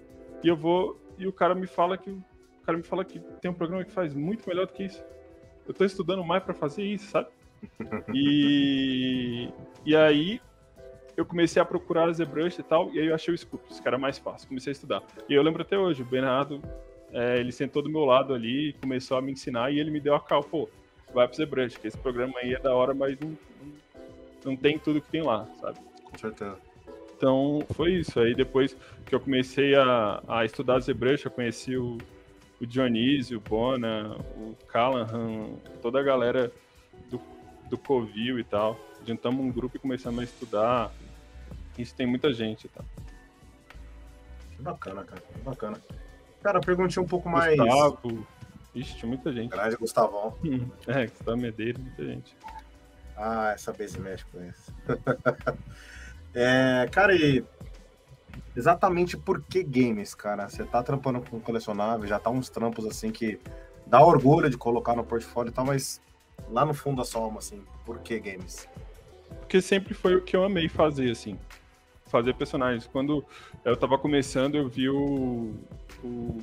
E 0.42 0.49
eu 0.49 0.57
vou 0.57 1.01
e 1.18 1.27
o 1.27 1.33
cara 1.33 1.55
me 1.55 1.66
fala 1.66 1.97
que 1.97 2.11
o 2.11 2.23
cara 2.64 2.77
me 2.77 2.85
fala 2.85 3.05
que 3.05 3.18
tem 3.40 3.51
um 3.51 3.55
programa 3.55 3.85
que 3.85 3.90
faz 3.90 4.14
muito 4.14 4.49
melhor 4.49 4.66
do 4.66 4.73
que 4.73 4.85
isso. 4.85 5.03
Eu 5.66 5.73
tô 5.73 5.85
estudando 5.85 6.23
mais 6.23 6.42
para 6.42 6.55
fazer 6.55 6.85
isso, 6.85 7.11
sabe? 7.11 7.29
E 8.14 9.49
e 9.87 9.97
aí 9.97 10.40
eu 11.16 11.24
comecei 11.24 11.61
a 11.61 11.64
procurar 11.64 12.12
ZBrush 12.12 12.59
e 12.59 12.62
tal, 12.62 12.92
e 12.92 13.00
aí 13.00 13.07
eu 13.07 13.14
achei 13.14 13.33
o 13.33 13.38
Sculptus, 13.38 13.81
que 13.81 13.87
era 13.87 13.98
mais 13.98 14.18
fácil. 14.18 14.48
Comecei 14.48 14.70
a 14.70 14.74
estudar. 14.74 15.03
E 15.29 15.35
eu 15.35 15.42
lembro 15.42 15.62
até 15.62 15.79
hoje, 15.79 16.03
o 16.03 16.05
Bernardo 16.05 16.61
é, 17.12 17.38
ele 17.38 17.53
sentou 17.53 17.83
do 17.83 17.88
meu 17.88 18.05
lado 18.05 18.35
ali, 18.35 18.72
começou 18.81 19.16
a 19.16 19.22
me 19.22 19.33
ensinar 19.33 19.72
e 19.72 19.79
ele 19.79 19.90
me 19.90 20.00
deu 20.00 20.14
a 20.14 20.20
cal, 20.20 20.42
pô, 20.42 20.68
vai 21.12 21.29
pro 21.29 21.37
ZBrush, 21.37 21.79
que 21.79 21.87
esse 21.87 21.96
programa 21.96 22.35
aí 22.40 22.55
é 22.55 22.59
da 22.59 22.74
hora, 22.74 22.92
mas 22.92 23.16
não, 23.20 23.38
não 24.44 24.57
tem 24.57 24.79
tudo 24.79 25.00
que 25.00 25.11
tem 25.11 25.22
lá, 25.22 25.46
sabe? 25.61 25.79
Com 26.03 26.18
certeza. 26.18 26.59
Então, 27.16 27.64
foi 27.72 27.92
isso. 27.92 28.18
Aí 28.18 28.35
depois 28.35 28.77
que 29.07 29.14
eu 29.14 29.20
comecei 29.20 29.77
a, 29.77 30.22
a 30.27 30.44
estudar 30.44 30.81
ZBrush, 30.81 31.24
eu 31.24 31.31
conheci 31.31 31.77
o, 31.77 31.98
o 32.61 32.66
Dionísio, 32.66 33.38
o 33.38 33.40
Bona, 33.40 34.16
o 34.37 34.57
Callahan, 34.66 35.50
toda 35.81 36.00
a 36.00 36.03
galera 36.03 36.53
do, 37.09 37.20
do 37.70 37.79
Covil 37.79 38.40
e 38.40 38.44
tal. 38.44 38.79
Juntamos 39.07 39.40
um 39.40 39.53
grupo 39.53 39.77
e 39.77 39.81
começamos 39.81 40.20
a 40.20 40.24
estudar. 40.24 40.92
Isso 41.79 41.95
tem 41.95 42.07
muita 42.07 42.33
gente, 42.33 42.69
tá? 42.69 42.85
Que 44.57 44.63
bacana, 44.63 45.05
cara. 45.05 45.21
Que 45.21 45.41
bacana. 45.41 45.81
Cara, 46.43 46.61
perguntei 46.61 47.03
um 47.03 47.07
pouco 47.07 47.29
mais. 47.29 47.57
Gustavo. 47.57 48.27
Ixi, 48.75 48.97
tinha 48.97 49.09
muita 49.09 49.33
gente. 49.33 49.51
Grande 49.51 49.77
Gustavão. 49.77 50.37
é, 50.87 51.07
Gustavo 51.07 51.37
Medeiros, 51.37 51.83
muita 51.83 52.05
gente. 52.05 52.37
Ah, 53.17 53.53
essa 53.53 53.73
Base 53.73 53.99
México 53.99 54.31
conhece. 54.33 54.73
é, 56.35 56.89
cara, 56.91 57.15
e 57.15 57.45
exatamente 58.57 59.17
por 59.17 59.43
que 59.43 59.63
games, 59.63 60.15
cara? 60.15 60.49
Você 60.49 60.65
tá 60.65 60.83
trampando 60.83 61.21
com 61.21 61.41
colecionável, 61.41 62.07
já 62.07 62.19
tá 62.19 62.31
uns 62.31 62.49
trampos 62.49 62.85
assim 62.87 63.11
que 63.11 63.41
dá 63.87 64.05
orgulho 64.05 64.51
de 64.51 64.57
colocar 64.57 64.97
no 64.97 65.05
portfólio 65.05 65.51
e 65.51 65.53
tal, 65.53 65.65
mas 65.65 66.01
lá 66.51 66.65
no 66.65 66.75
fundo 66.75 66.97
da 66.97 67.05
sua 67.05 67.23
alma, 67.23 67.39
assim, 67.39 67.65
por 67.85 68.01
que 68.01 68.19
games? 68.19 68.69
Porque 69.41 69.63
sempre 69.63 69.95
foi 69.95 70.17
o 70.17 70.23
que 70.23 70.37
eu 70.37 70.45
amei 70.45 70.69
fazer, 70.69 71.11
assim 71.11 71.39
fazer 72.14 72.35
personagens. 72.35 72.87
Quando 72.87 73.24
eu 73.64 73.77
tava 73.77 73.98
começando, 73.98 74.55
eu 74.55 74.68
vi 74.68 74.88
o, 74.88 75.53
o 76.05 76.38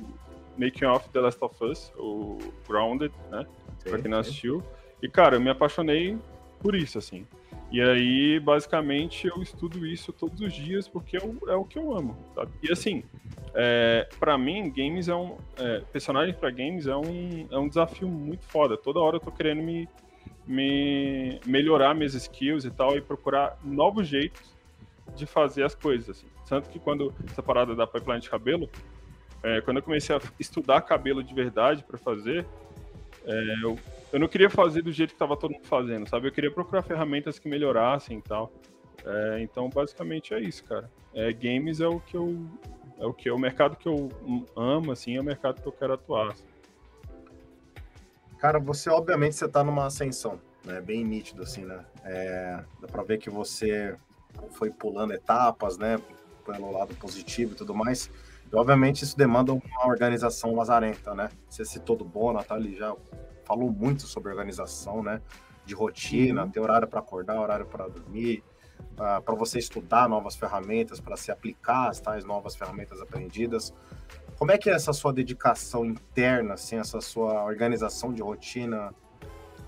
Making 0.58 0.84
of 0.84 1.08
The 1.08 1.20
Last 1.20 1.42
of 1.42 1.64
Us, 1.64 1.90
o 1.96 2.36
Grounded, 2.68 3.10
né? 3.30 3.46
Sim, 3.78 3.88
pra 3.88 3.98
quem 3.98 4.10
não 4.10 4.18
assistiu. 4.18 4.62
E, 5.02 5.08
cara, 5.08 5.36
eu 5.36 5.40
me 5.40 5.48
apaixonei 5.48 6.18
por 6.60 6.74
isso, 6.74 6.98
assim. 6.98 7.26
E 7.70 7.80
aí, 7.80 8.38
basicamente, 8.38 9.26
eu 9.26 9.42
estudo 9.42 9.86
isso 9.86 10.12
todos 10.12 10.42
os 10.42 10.52
dias 10.52 10.86
porque 10.86 11.16
eu, 11.16 11.38
é 11.48 11.56
o 11.56 11.64
que 11.64 11.78
eu 11.78 11.96
amo, 11.96 12.18
sabe? 12.34 12.52
E 12.62 12.70
assim, 12.70 13.02
é, 13.54 14.06
para 14.20 14.36
mim, 14.36 14.70
games 14.70 15.08
é 15.08 15.14
um. 15.14 15.38
É, 15.56 15.80
personagem 15.90 16.34
para 16.34 16.50
games 16.50 16.86
é 16.86 16.94
um, 16.94 17.48
é 17.50 17.56
um 17.56 17.66
desafio 17.66 18.08
muito 18.08 18.44
foda. 18.44 18.76
Toda 18.76 19.00
hora 19.00 19.16
eu 19.16 19.20
tô 19.20 19.32
querendo 19.32 19.62
me, 19.62 19.88
me 20.46 21.40
melhorar 21.46 21.94
minhas 21.94 22.12
skills 22.12 22.66
e 22.66 22.70
tal, 22.70 22.94
e 22.94 23.00
procurar 23.00 23.58
novos 23.64 24.06
jeitos 24.06 24.52
de 25.14 25.26
fazer 25.26 25.64
as 25.64 25.74
coisas, 25.74 26.10
assim. 26.10 26.26
Tanto 26.48 26.68
que 26.68 26.78
quando 26.78 27.14
essa 27.30 27.42
parada 27.42 27.74
da 27.74 27.86
pipeline 27.86 28.20
de 28.20 28.30
cabelo, 28.30 28.68
é, 29.42 29.60
quando 29.60 29.78
eu 29.78 29.82
comecei 29.82 30.14
a 30.14 30.20
estudar 30.38 30.80
cabelo 30.82 31.22
de 31.22 31.34
verdade 31.34 31.82
para 31.82 31.98
fazer, 31.98 32.46
é, 33.24 33.54
eu, 33.62 33.78
eu 34.12 34.20
não 34.20 34.28
queria 34.28 34.50
fazer 34.50 34.82
do 34.82 34.92
jeito 34.92 35.10
que 35.10 35.14
estava 35.14 35.36
todo 35.36 35.52
mundo 35.52 35.66
fazendo, 35.66 36.08
sabe? 36.08 36.28
Eu 36.28 36.32
queria 36.32 36.50
procurar 36.50 36.82
ferramentas 36.82 37.38
que 37.38 37.48
melhorassem 37.48 38.18
e 38.18 38.22
tal. 38.22 38.52
É, 39.04 39.40
então, 39.40 39.68
basicamente 39.68 40.32
é 40.34 40.40
isso, 40.40 40.64
cara. 40.64 40.90
É, 41.14 41.32
games 41.32 41.80
é 41.80 41.86
o 41.86 42.00
que 42.00 42.16
eu 42.16 42.36
é 42.98 43.06
o 43.06 43.12
que 43.12 43.28
é 43.28 43.32
o 43.32 43.38
mercado 43.38 43.76
que 43.76 43.88
eu 43.88 44.08
amo, 44.56 44.92
assim, 44.92 45.16
é 45.16 45.20
o 45.20 45.24
mercado 45.24 45.60
que 45.60 45.66
eu 45.66 45.72
quero 45.72 45.94
atuar. 45.94 46.30
Assim. 46.30 46.44
Cara, 48.38 48.60
você 48.60 48.90
obviamente 48.90 49.34
você 49.34 49.48
tá 49.48 49.64
numa 49.64 49.86
ascensão, 49.86 50.40
né? 50.64 50.80
Bem 50.80 51.04
nítido, 51.04 51.42
assim, 51.42 51.64
né? 51.64 51.84
É, 52.04 52.64
dá 52.80 52.86
para 52.86 53.02
ver 53.02 53.18
que 53.18 53.28
você 53.28 53.96
foi 54.50 54.70
pulando 54.70 55.12
etapas, 55.12 55.78
né, 55.78 55.98
pelo 56.44 56.70
lado 56.70 56.94
positivo 56.96 57.52
e 57.52 57.54
tudo 57.54 57.74
mais. 57.74 58.10
E, 58.52 58.56
obviamente, 58.56 59.02
isso 59.02 59.16
demanda 59.16 59.52
uma 59.52 59.86
organização 59.86 60.54
lazarenta, 60.54 61.14
né? 61.14 61.30
Você 61.48 61.64
citou 61.64 61.96
do 61.96 62.04
Bona, 62.04 62.42
tá? 62.44 62.56
Ele 62.56 62.76
já 62.76 62.94
falou 63.44 63.70
muito 63.72 64.02
sobre 64.02 64.30
organização, 64.30 65.02
né? 65.02 65.22
De 65.64 65.74
rotina, 65.74 66.44
uhum. 66.44 66.50
ter 66.50 66.60
horário 66.60 66.86
para 66.86 67.00
acordar, 67.00 67.40
horário 67.40 67.64
para 67.64 67.88
dormir, 67.88 68.44
para 68.96 69.34
você 69.34 69.58
estudar 69.58 70.08
novas 70.08 70.36
ferramentas, 70.36 71.00
para 71.00 71.16
se 71.16 71.30
aplicar 71.30 71.88
as 71.88 72.00
tais 72.00 72.24
novas 72.24 72.54
ferramentas 72.54 73.00
aprendidas. 73.00 73.72
Como 74.38 74.50
é 74.50 74.58
que 74.58 74.68
é 74.68 74.74
essa 74.74 74.92
sua 74.92 75.12
dedicação 75.12 75.84
interna, 75.84 76.54
assim, 76.54 76.76
essa 76.76 77.00
sua 77.00 77.44
organização 77.44 78.12
de 78.12 78.20
rotina? 78.22 78.92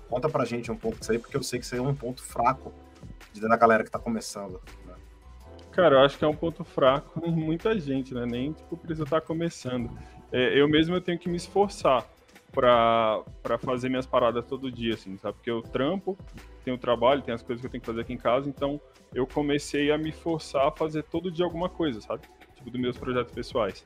Conta 0.09 0.29
pra 0.29 0.45
gente 0.45 0.71
um 0.71 0.75
pouco 0.75 0.99
disso 0.99 1.11
aí, 1.11 1.17
porque 1.17 1.35
eu 1.35 1.41
sei 1.41 1.59
que 1.59 1.65
isso 1.65 1.73
aí 1.73 1.79
é 1.79 1.83
um 1.83 1.95
ponto 1.95 2.21
fraco 2.21 2.71
da 3.39 3.57
galera 3.57 3.83
que 3.83 3.91
tá 3.91 3.99
começando. 3.99 4.61
Né? 4.85 4.93
Cara, 5.71 5.95
eu 5.95 5.99
acho 5.99 6.17
que 6.17 6.23
é 6.23 6.27
um 6.27 6.35
ponto 6.35 6.63
fraco 6.63 7.21
em 7.25 7.31
muita 7.31 7.77
gente, 7.79 8.13
né? 8.13 8.25
Nem 8.25 8.53
tipo, 8.53 8.77
precisa 8.77 9.03
estar 9.03 9.21
tá 9.21 9.25
começando. 9.27 9.89
É, 10.31 10.59
eu 10.59 10.67
mesmo 10.67 10.95
eu 10.95 11.01
tenho 11.01 11.19
que 11.19 11.29
me 11.29 11.37
esforçar 11.37 12.07
para 12.51 13.57
fazer 13.59 13.89
minhas 13.89 14.05
paradas 14.05 14.45
todo 14.45 14.71
dia, 14.71 14.93
assim, 14.93 15.17
sabe? 15.17 15.35
Porque 15.35 15.51
eu 15.51 15.61
trampo, 15.61 16.17
tenho 16.63 16.77
trabalho, 16.77 17.21
tem 17.21 17.33
as 17.33 17.41
coisas 17.41 17.59
que 17.59 17.67
eu 17.67 17.71
tenho 17.71 17.81
que 17.81 17.85
fazer 17.85 18.01
aqui 18.01 18.13
em 18.13 18.17
casa, 18.17 18.47
então 18.47 18.79
eu 19.13 19.27
comecei 19.27 19.91
a 19.91 19.97
me 19.97 20.13
forçar 20.13 20.65
a 20.67 20.71
fazer 20.71 21.03
todo 21.03 21.29
dia 21.29 21.43
alguma 21.43 21.67
coisa, 21.67 21.99
sabe? 21.99 22.21
Tipo, 22.55 22.69
dos 22.69 22.79
meus 22.79 22.97
projetos 22.97 23.33
pessoais. 23.33 23.83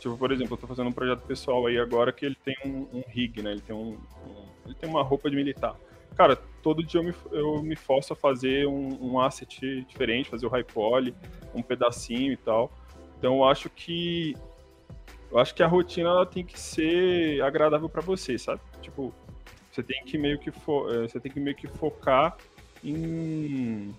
Tipo, 0.00 0.16
por 0.16 0.32
exemplo, 0.32 0.54
eu 0.54 0.58
tô 0.58 0.66
fazendo 0.66 0.88
um 0.88 0.92
projeto 0.92 1.20
pessoal 1.26 1.66
aí 1.66 1.78
agora 1.78 2.10
que 2.10 2.24
ele 2.24 2.36
tem 2.42 2.56
um, 2.64 2.98
um 2.98 3.02
rig, 3.06 3.42
né? 3.42 3.52
Ele 3.52 3.60
tem 3.60 3.76
um, 3.76 3.98
um, 4.26 4.46
ele 4.64 4.74
tem 4.74 4.88
uma 4.88 5.02
roupa 5.02 5.28
de 5.28 5.36
militar 5.36 5.76
cara, 6.14 6.36
todo 6.62 6.82
dia 6.82 7.00
eu 7.00 7.04
me, 7.04 7.14
eu 7.30 7.62
me 7.62 7.76
forço 7.76 8.12
a 8.12 8.16
fazer 8.16 8.66
um, 8.66 9.12
um 9.12 9.20
asset 9.20 9.84
diferente, 9.84 10.30
fazer 10.30 10.46
o 10.46 10.48
high 10.48 10.64
poly, 10.64 11.14
um 11.54 11.62
pedacinho 11.62 12.32
e 12.32 12.36
tal. 12.36 12.72
Então 13.18 13.36
eu 13.36 13.44
acho 13.44 13.68
que 13.68 14.34
eu 15.30 15.38
acho 15.38 15.54
que 15.54 15.62
a 15.62 15.66
rotina 15.66 16.08
ela 16.08 16.26
tem 16.26 16.44
que 16.44 16.58
ser 16.58 17.42
agradável 17.42 17.88
para 17.88 18.00
você, 18.00 18.38
sabe? 18.38 18.60
Tipo, 18.80 19.12
você 19.70 19.82
tem 19.82 20.04
que 20.04 20.16
meio 20.16 20.38
que 20.38 20.50
fo 20.50 20.88
eh, 20.90 21.08
você 21.08 21.18
tem 21.18 21.32
que 21.32 21.40
meio 21.40 21.56
que 21.56 21.66
focar 21.66 22.36
em 22.82 23.94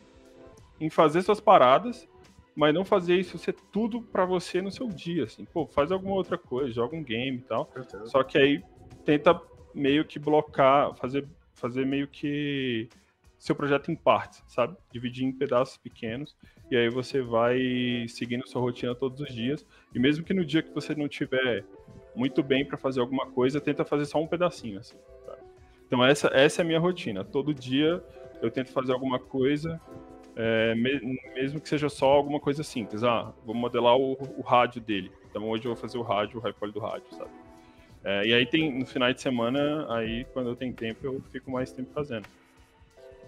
em 0.80 0.90
fazer 0.90 1.22
suas 1.22 1.40
paradas, 1.40 2.08
mas 2.56 2.74
não 2.74 2.86
fazer 2.86 3.16
isso 3.16 3.38
ser 3.38 3.54
tudo 3.72 4.02
para 4.02 4.26
você 4.26 4.62
no 4.62 4.72
seu 4.72 4.88
dia, 4.88 5.26
assim. 5.26 5.46
Pô, 5.46 5.66
faz 5.68 5.92
alguma 5.92 6.16
outra 6.16 6.38
coisa, 6.38 6.72
joga 6.72 6.96
um 6.96 7.04
game 7.04 7.38
e 7.38 7.42
tal. 7.42 7.70
Só 8.06 8.24
que 8.24 8.38
aí 8.38 8.64
tenta 9.04 9.40
meio 9.74 10.06
que 10.06 10.18
blocar, 10.18 10.96
fazer 10.96 11.28
fazer 11.56 11.86
meio 11.86 12.08
que 12.08 12.88
seu 13.38 13.56
projeto 13.56 13.92
em 13.92 13.96
partes, 13.96 14.44
sabe? 14.48 14.76
Dividir 14.92 15.26
em 15.26 15.32
pedaços 15.32 15.78
pequenos 15.78 16.36
e 16.70 16.76
aí 16.76 16.90
você 16.90 17.22
vai 17.22 18.06
seguindo 18.08 18.48
sua 18.48 18.62
rotina 18.62 18.96
todos 18.96 19.22
os 19.22 19.34
dias. 19.34 19.66
E 19.94 20.00
mesmo 20.00 20.24
que 20.24 20.34
no 20.34 20.44
dia 20.44 20.64
que 20.64 20.74
você 20.74 20.96
não 20.96 21.08
tiver 21.08 21.64
muito 22.16 22.42
bem 22.42 22.66
para 22.66 22.78
fazer 22.78 23.02
alguma 23.02 23.28
coisa, 23.28 23.62
tenta 23.62 23.86
fazer 23.86 24.06
só 24.06 24.20
um 24.20 24.28
pedacinho 24.28 24.80
assim. 24.80 24.98
Tá? 25.26 25.38
Então 25.86 26.04
essa 26.04 26.28
essa 26.34 26.62
é 26.62 26.64
a 26.64 26.66
minha 26.66 26.80
rotina. 26.80 27.24
Todo 27.24 27.54
dia 27.54 28.04
eu 28.42 28.50
tento 28.50 28.72
fazer 28.72 28.94
alguma 28.94 29.20
coisa, 29.20 29.80
é, 30.36 30.74
mesmo 30.76 31.62
que 31.62 31.70
seja 31.70 31.88
só 31.88 32.12
alguma 32.12 32.40
coisa 32.40 32.64
simples. 32.64 33.04
Ah, 33.04 33.32
vou 33.46 33.56
modelar 33.56 33.96
o, 33.96 34.14
o 34.38 34.42
rádio 34.42 34.82
dele. 34.82 35.12
Então 35.30 35.48
hoje 35.48 35.66
eu 35.66 35.74
vou 35.74 35.80
fazer 35.80 35.98
o 35.98 36.02
rádio, 36.02 36.40
o 36.40 36.42
high 36.42 36.72
do 36.72 36.80
rádio, 36.80 37.08
sabe? 37.12 37.45
É, 38.06 38.24
e 38.24 38.34
aí 38.36 38.46
tem 38.46 38.72
no 38.72 38.86
final 38.86 39.12
de 39.12 39.20
semana, 39.20 39.92
aí 39.92 40.26
quando 40.26 40.50
eu 40.50 40.56
tenho 40.56 40.72
tempo 40.72 41.00
eu 41.04 41.20
fico 41.32 41.50
mais 41.50 41.72
tempo 41.72 41.92
fazendo. 41.92 42.28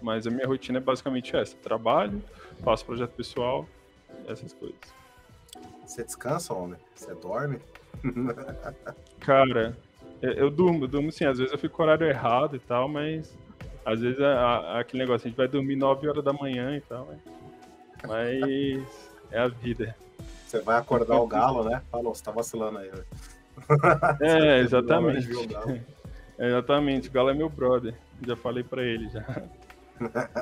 Mas 0.00 0.24
a 0.24 0.30
minha 0.30 0.46
rotina 0.46 0.78
é 0.78 0.80
basicamente 0.80 1.34
essa: 1.36 1.56
trabalho, 1.56 2.22
faço 2.62 2.86
projeto 2.86 3.10
pessoal, 3.10 3.66
essas 4.28 4.52
coisas. 4.52 4.78
Você 5.84 6.04
descansa, 6.04 6.54
homem? 6.54 6.78
Você 6.94 7.12
dorme? 7.16 7.58
Cara, 9.18 9.76
eu, 10.22 10.32
eu, 10.32 10.50
durmo, 10.50 10.84
eu 10.84 10.88
durmo 10.88 11.10
sim. 11.10 11.24
Às 11.24 11.38
vezes 11.38 11.52
eu 11.52 11.58
fico 11.58 11.76
com 11.76 11.82
horário 11.82 12.06
errado 12.06 12.54
e 12.54 12.60
tal, 12.60 12.88
mas 12.88 13.36
às 13.84 14.00
vezes 14.00 14.20
aquele 14.20 15.02
negócio, 15.02 15.26
a 15.26 15.28
gente 15.28 15.36
vai 15.36 15.48
dormir 15.48 15.74
9 15.74 16.08
horas 16.08 16.22
da 16.22 16.32
manhã 16.32 16.76
e 16.76 16.80
tal, 16.82 17.08
mas, 17.08 17.18
mas 18.06 19.12
é 19.32 19.40
a 19.40 19.48
vida. 19.48 19.96
Você 20.46 20.60
vai 20.60 20.78
acordar 20.78 21.16
o 21.16 21.26
galo, 21.26 21.64
né? 21.64 21.82
Falou, 21.90 22.14
você 22.14 22.22
tá 22.22 22.30
vacilando 22.30 22.78
aí, 22.78 22.90
É, 24.20 24.60
exatamente. 24.60 25.28
É, 26.38 26.46
exatamente, 26.48 27.08
o 27.08 27.12
Galo 27.12 27.30
é 27.30 27.34
meu 27.34 27.48
brother. 27.48 27.94
Já 28.26 28.36
falei 28.36 28.62
para 28.62 28.82
ele 28.82 29.08
já. 29.08 29.24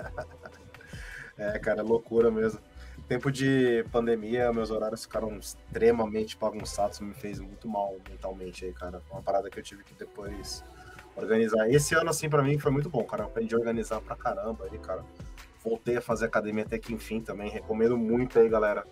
é, 1.39 1.59
cara, 1.59 1.83
loucura 1.83 2.31
mesmo. 2.31 2.61
Tempo 3.09 3.31
de 3.31 3.85
pandemia, 3.93 4.53
meus 4.53 4.71
horários 4.71 5.05
ficaram 5.05 5.37
extremamente 5.37 6.37
bagunçados, 6.37 6.99
me 7.01 7.15
fez 7.15 7.39
muito 7.39 7.69
mal 7.69 7.97
mentalmente 8.11 8.65
aí, 8.65 8.73
cara. 8.73 9.01
Uma 9.11 9.23
parada 9.23 9.49
que 9.49 9.59
eu 9.59 9.63
tive 9.63 9.85
que 9.85 9.95
depois 9.95 10.65
organizar. 11.15 11.71
Esse 11.71 11.95
ano, 11.95 12.11
assim, 12.11 12.29
para 12.29 12.43
mim 12.43 12.59
foi 12.59 12.73
muito 12.73 12.91
bom, 12.91 13.05
cara. 13.05 13.23
Eu 13.23 13.27
aprendi 13.29 13.55
a 13.55 13.59
organizar 13.59 14.01
pra 14.01 14.17
caramba 14.17 14.69
aí, 14.71 14.79
cara. 14.79 15.05
Voltei 15.63 15.97
a 15.97 16.01
fazer 16.01 16.27
academia 16.27 16.65
até 16.65 16.79
que 16.79 16.93
enfim 16.93 17.21
também. 17.21 17.49
Recomendo 17.49 17.97
muito 17.97 18.39
aí, 18.39 18.49
galera. 18.49 18.85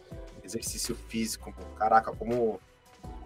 Exercício 0.42 0.94
físico. 0.94 1.52
Caraca, 1.76 2.12
como 2.12 2.60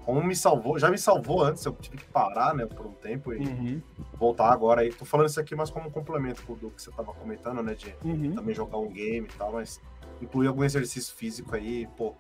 como 0.09 0.25
me 0.25 0.35
salvou, 0.35 0.79
já 0.79 0.91
me 0.91 0.97
salvou 0.97 1.43
antes, 1.43 1.63
eu 1.67 1.73
tive 1.75 1.99
que 1.99 2.07
parar, 2.07 2.55
né, 2.55 2.65
por 2.65 2.87
um 2.87 2.93
tempo 2.93 3.31
e 3.31 3.47
uhum. 3.47 3.83
voltar 4.15 4.51
agora 4.51 4.81
aí. 4.81 4.91
Tô 4.91 5.05
falando 5.05 5.29
isso 5.29 5.39
aqui 5.39 5.55
mais 5.55 5.69
como 5.69 5.89
um 5.89 5.91
complemento 5.91 6.41
do 6.55 6.71
que 6.71 6.81
você 6.81 6.91
tava 6.91 7.13
comentando, 7.13 7.63
né, 7.63 7.75
de 7.75 7.95
uhum. 8.03 8.35
também 8.35 8.55
jogar 8.55 8.79
um 8.79 8.89
game 8.89 9.29
e 9.29 9.37
tal, 9.37 9.53
mas 9.53 9.83
incluir 10.23 10.47
algum 10.47 10.65
exercício 10.65 11.15
físico 11.15 11.55
aí, 11.55 11.87
pô, 11.95 12.15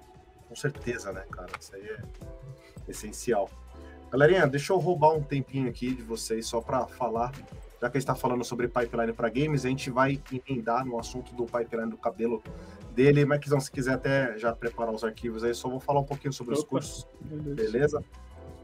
com 0.46 0.55
certeza, 0.55 1.12
né, 1.12 1.24
cara, 1.31 1.48
isso 1.59 1.74
aí 1.74 1.88
é 1.88 2.03
essencial. 2.87 3.48
Galerinha, 4.11 4.46
deixa 4.46 4.74
eu 4.74 4.77
roubar 4.77 5.14
um 5.14 5.22
tempinho 5.22 5.66
aqui 5.66 5.94
de 5.94 6.03
vocês 6.03 6.46
só 6.46 6.61
para 6.61 6.87
falar, 6.87 7.33
já 7.80 7.88
que 7.88 7.96
a 7.96 8.00
gente 8.00 8.06
tá 8.06 8.14
falando 8.14 8.44
sobre 8.44 8.68
pipeline 8.68 9.12
para 9.12 9.28
games, 9.28 9.64
a 9.64 9.68
gente 9.68 9.90
vai 9.90 10.20
emendar 10.32 10.84
no 10.84 10.98
assunto 10.98 11.34
do 11.34 11.44
pipeline 11.44 11.90
do 11.90 11.96
cabelo 11.96 12.42
dele. 12.94 13.24
Maquizão, 13.24 13.60
se 13.60 13.70
quiser 13.70 13.94
até 13.94 14.36
já 14.36 14.52
preparar 14.52 14.92
os 14.92 15.04
arquivos 15.04 15.44
aí, 15.44 15.54
só 15.54 15.68
vou 15.68 15.80
falar 15.80 16.00
um 16.00 16.04
pouquinho 16.04 16.32
sobre 16.32 16.54
Opa, 16.54 16.62
os 16.62 16.68
cursos. 16.68 17.06
Beleza? 17.20 18.02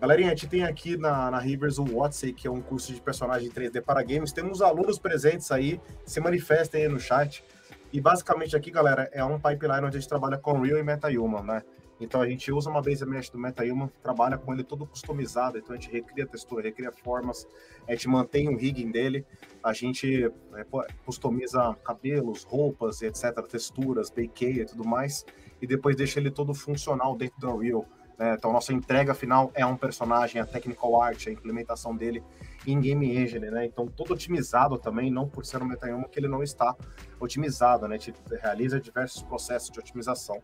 Galerinha, 0.01 0.29
a 0.29 0.31
gente 0.31 0.49
tem 0.49 0.65
aqui 0.65 0.97
na, 0.97 1.31
na 1.31 1.39
Rivers 1.39 1.79
o 1.79 1.97
Odyssey, 1.97 2.33
que 2.33 2.47
é 2.47 2.51
um 2.51 2.61
curso 2.61 2.93
de 2.93 3.01
personagem 3.01 3.49
3D 3.49 3.81
para 3.81 4.03
games. 4.03 4.33
Temos 4.33 4.61
alunos 4.61 4.99
presentes 4.99 5.51
aí, 5.51 5.81
se 6.05 6.21
manifestem 6.21 6.83
aí 6.83 6.89
no 6.89 6.99
chat. 6.99 7.45
E 7.93 8.01
basicamente 8.01 8.57
aqui, 8.57 8.71
galera, 8.71 9.09
é 9.13 9.25
um 9.25 9.39
pipeline 9.39 9.87
onde 9.87 9.97
a 9.97 10.01
gente 10.01 10.09
trabalha 10.09 10.37
com 10.37 10.61
Real 10.61 10.79
e 10.79 10.83
MetaHuman, 10.83 11.43
né? 11.43 11.63
Então 12.01 12.21
a 12.21 12.29
gente 12.29 12.51
usa 12.51 12.69
uma 12.69 12.83
base 12.83 13.05
mesh 13.07 13.31
do 13.31 13.39
MetaHuman, 13.39 13.91
trabalha 14.03 14.37
com 14.37 14.53
ele 14.53 14.65
todo 14.65 14.87
customizado, 14.87 15.59
então 15.59 15.75
a 15.75 15.79
gente 15.79 15.91
recria 15.91 16.27
textura, 16.27 16.63
recria 16.63 16.91
formas, 16.91 17.47
a 17.87 17.93
gente 17.93 18.09
mantém 18.09 18.49
o 18.49 18.57
rigging 18.57 18.91
dele, 18.91 19.25
a 19.63 19.73
gente 19.73 20.25
é, 20.25 20.67
customiza 21.05 21.77
cabelos, 21.85 22.43
roupas, 22.43 23.01
etc, 23.03 23.41
texturas, 23.49 24.11
bakeia 24.11 24.63
e 24.63 24.67
tudo 24.67 24.85
mais, 24.85 25.25
e 25.63 25.67
depois 25.67 25.95
deixa 25.95 26.19
ele 26.19 26.31
todo 26.31 26.53
funcional 26.53 27.17
dentro 27.17 27.39
do 27.39 27.49
Unreal. 27.51 27.87
Né? 28.19 28.35
Então 28.37 28.53
nossa 28.53 28.73
entrega 28.73 29.15
final 29.15 29.53
é 29.55 29.65
um 29.65 29.77
personagem, 29.77 30.41
a 30.41 30.47
technical 30.47 31.01
art, 31.01 31.29
a 31.29 31.31
implementação 31.31 31.97
dele 31.97 32.23
em 32.67 32.81
Game 32.81 33.17
Engine, 33.17 33.51
né? 33.51 33.67
Então 33.67 33.87
todo 33.87 34.15
otimizado 34.15 34.79
também, 34.79 35.11
não 35.11 35.29
por 35.29 35.45
ser 35.45 35.63
um 35.63 35.67
MetaHuman 35.67 36.09
que 36.09 36.19
ele 36.19 36.29
não 36.29 36.43
está 36.43 36.75
otimizado, 37.21 37.87
né? 37.89 37.97
A 37.97 37.99
gente 37.99 38.15
realiza 38.41 38.81
diversos 38.81 39.23
processos 39.23 39.71
de 39.71 39.79
otimização 39.79 40.41